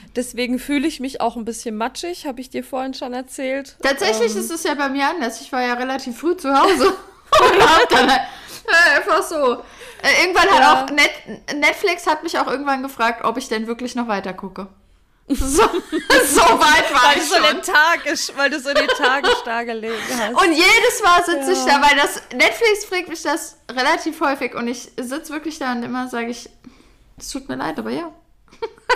Deswegen 0.17 0.59
fühle 0.59 0.87
ich 0.87 1.01
mich 1.01 1.21
auch 1.21 1.37
ein 1.37 1.45
bisschen 1.45 1.77
matschig, 1.77 2.27
habe 2.27 2.41
ich 2.41 2.51
dir 2.51 2.65
vorhin 2.65 2.95
schon 2.95 3.13
erzählt. 3.13 3.77
Tatsächlich 3.83 4.33
ähm, 4.33 4.41
ist 4.41 4.51
es 4.51 4.65
ja 4.65 4.75
bei 4.75 4.89
mir 4.89 5.09
anders. 5.09 5.41
Ich 5.41 5.53
war 5.53 5.63
ja 5.63 5.75
relativ 5.75 6.19
früh 6.19 6.37
zu 6.37 6.53
Hause 6.53 6.89
und 7.41 7.63
hab 7.63 7.89
dann 7.89 8.09
äh, 8.09 8.97
einfach 8.97 9.23
so. 9.23 9.63
Äh, 10.03 10.23
irgendwann 10.23 10.49
ja. 10.49 10.55
hat 10.55 10.91
auch 10.91 10.91
Net 10.91 11.11
Netflix 11.55 12.07
hat 12.07 12.23
mich 12.23 12.39
auch 12.39 12.47
irgendwann 12.47 12.83
gefragt, 12.83 13.25
ob 13.25 13.39
ich 13.39 13.49
denn 13.49 13.67
wirklich 13.67 13.95
noch 13.95 14.09
weiter 14.09 14.35
gucke. 14.35 14.69
So, 15.35 15.63
so 15.63 16.41
weit 16.41 16.95
war 16.95 17.11
weil 17.11 17.19
ich 17.19 17.25
so 17.25 17.35
Den 17.35 17.61
Tag, 17.61 18.37
weil 18.37 18.49
du 18.49 18.61
so 18.61 18.73
den 18.73 18.87
Tag 18.87 19.25
da 19.45 19.65
gelegen 19.65 19.95
hast. 20.17 20.35
Und 20.35 20.53
jedes 20.53 21.03
Mal 21.03 21.25
sitze 21.25 21.53
ja. 21.53 21.59
ich 21.59 21.65
da, 21.65 21.83
weil 21.83 21.97
das 21.97 22.23
Netflix 22.33 22.85
fragt 22.85 23.09
mich 23.09 23.23
das 23.23 23.59
relativ 23.69 24.21
häufig 24.21 24.55
und 24.55 24.69
ich 24.69 24.83
sitze 24.97 25.33
wirklich 25.33 25.59
da 25.59 25.73
und 25.73 25.83
immer 25.83 26.07
sage 26.09 26.29
ich, 26.29 26.49
es 27.19 27.31
tut 27.31 27.49
mir 27.49 27.57
leid, 27.57 27.77
aber 27.79 27.91
ja. 27.91 28.13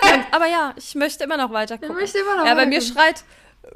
ja. 0.04 0.24
Aber 0.30 0.46
ja, 0.46 0.72
ich 0.76 0.94
möchte 0.94 1.24
immer 1.24 1.36
noch 1.36 1.52
weiter 1.52 1.78
gucken. 1.78 1.96
Ich 1.96 2.00
möchte 2.00 2.18
immer 2.18 2.36
noch 2.36 2.46
ja, 2.46 2.54
bei 2.54 2.66
mir 2.66 2.80
schreit, 2.80 3.24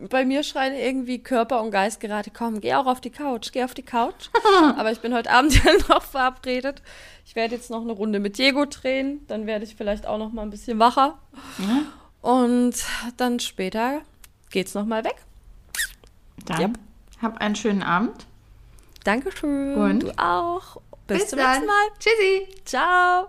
bei 0.09 0.25
mir 0.25 0.45
schreien 0.45 0.75
irgendwie 0.75 1.23
Körper 1.23 1.61
und 1.61 1.73
Geist 1.73 1.99
gerade, 1.99 2.31
komm, 2.31 2.61
geh 2.61 2.75
auch 2.75 2.87
auf 2.87 3.01
die 3.01 3.11
Couch, 3.11 3.51
geh 3.51 3.65
auf 3.65 3.75
die 3.75 3.83
Couch. 3.83 4.29
aber 4.77 4.93
ich 4.93 5.01
bin 5.01 5.13
heute 5.13 5.31
Abend 5.31 5.53
ja 5.65 5.73
noch 5.89 6.05
verabredet. 6.05 6.83
Ich 7.27 7.35
werde 7.35 7.57
jetzt 7.57 7.71
noch 7.71 7.83
eine 7.83 7.93
Runde 7.93 8.21
mit 8.21 8.39
Diego 8.39 8.65
drehen, 8.65 9.27
dann 9.27 9.49
werde 9.49 9.65
ich 9.65 9.75
vielleicht 9.75 10.07
auch 10.07 10.19
noch 10.19 10.31
mal 10.33 10.43
ein 10.43 10.51
bisschen 10.51 10.79
wacher. 10.79 11.19
Mhm. 11.59 11.87
Und 12.25 12.75
dann 13.19 13.39
später 13.39 14.01
geht's 14.49 14.73
nochmal 14.73 15.05
weg. 15.05 15.17
Dann 16.47 16.59
yep. 16.59 16.71
hab 17.21 17.37
einen 17.37 17.55
schönen 17.55 17.83
Abend. 17.83 18.25
Dankeschön. 19.05 19.75
Und 19.75 20.05
du 20.05 20.19
auch. 20.19 20.81
Bis, 21.07 21.19
bis 21.19 21.29
zum 21.29 21.39
dann. 21.39 21.51
nächsten 21.51 21.67
Mal. 21.67 21.87
Tschüssi. 21.99 22.63
Ciao. 22.65 23.29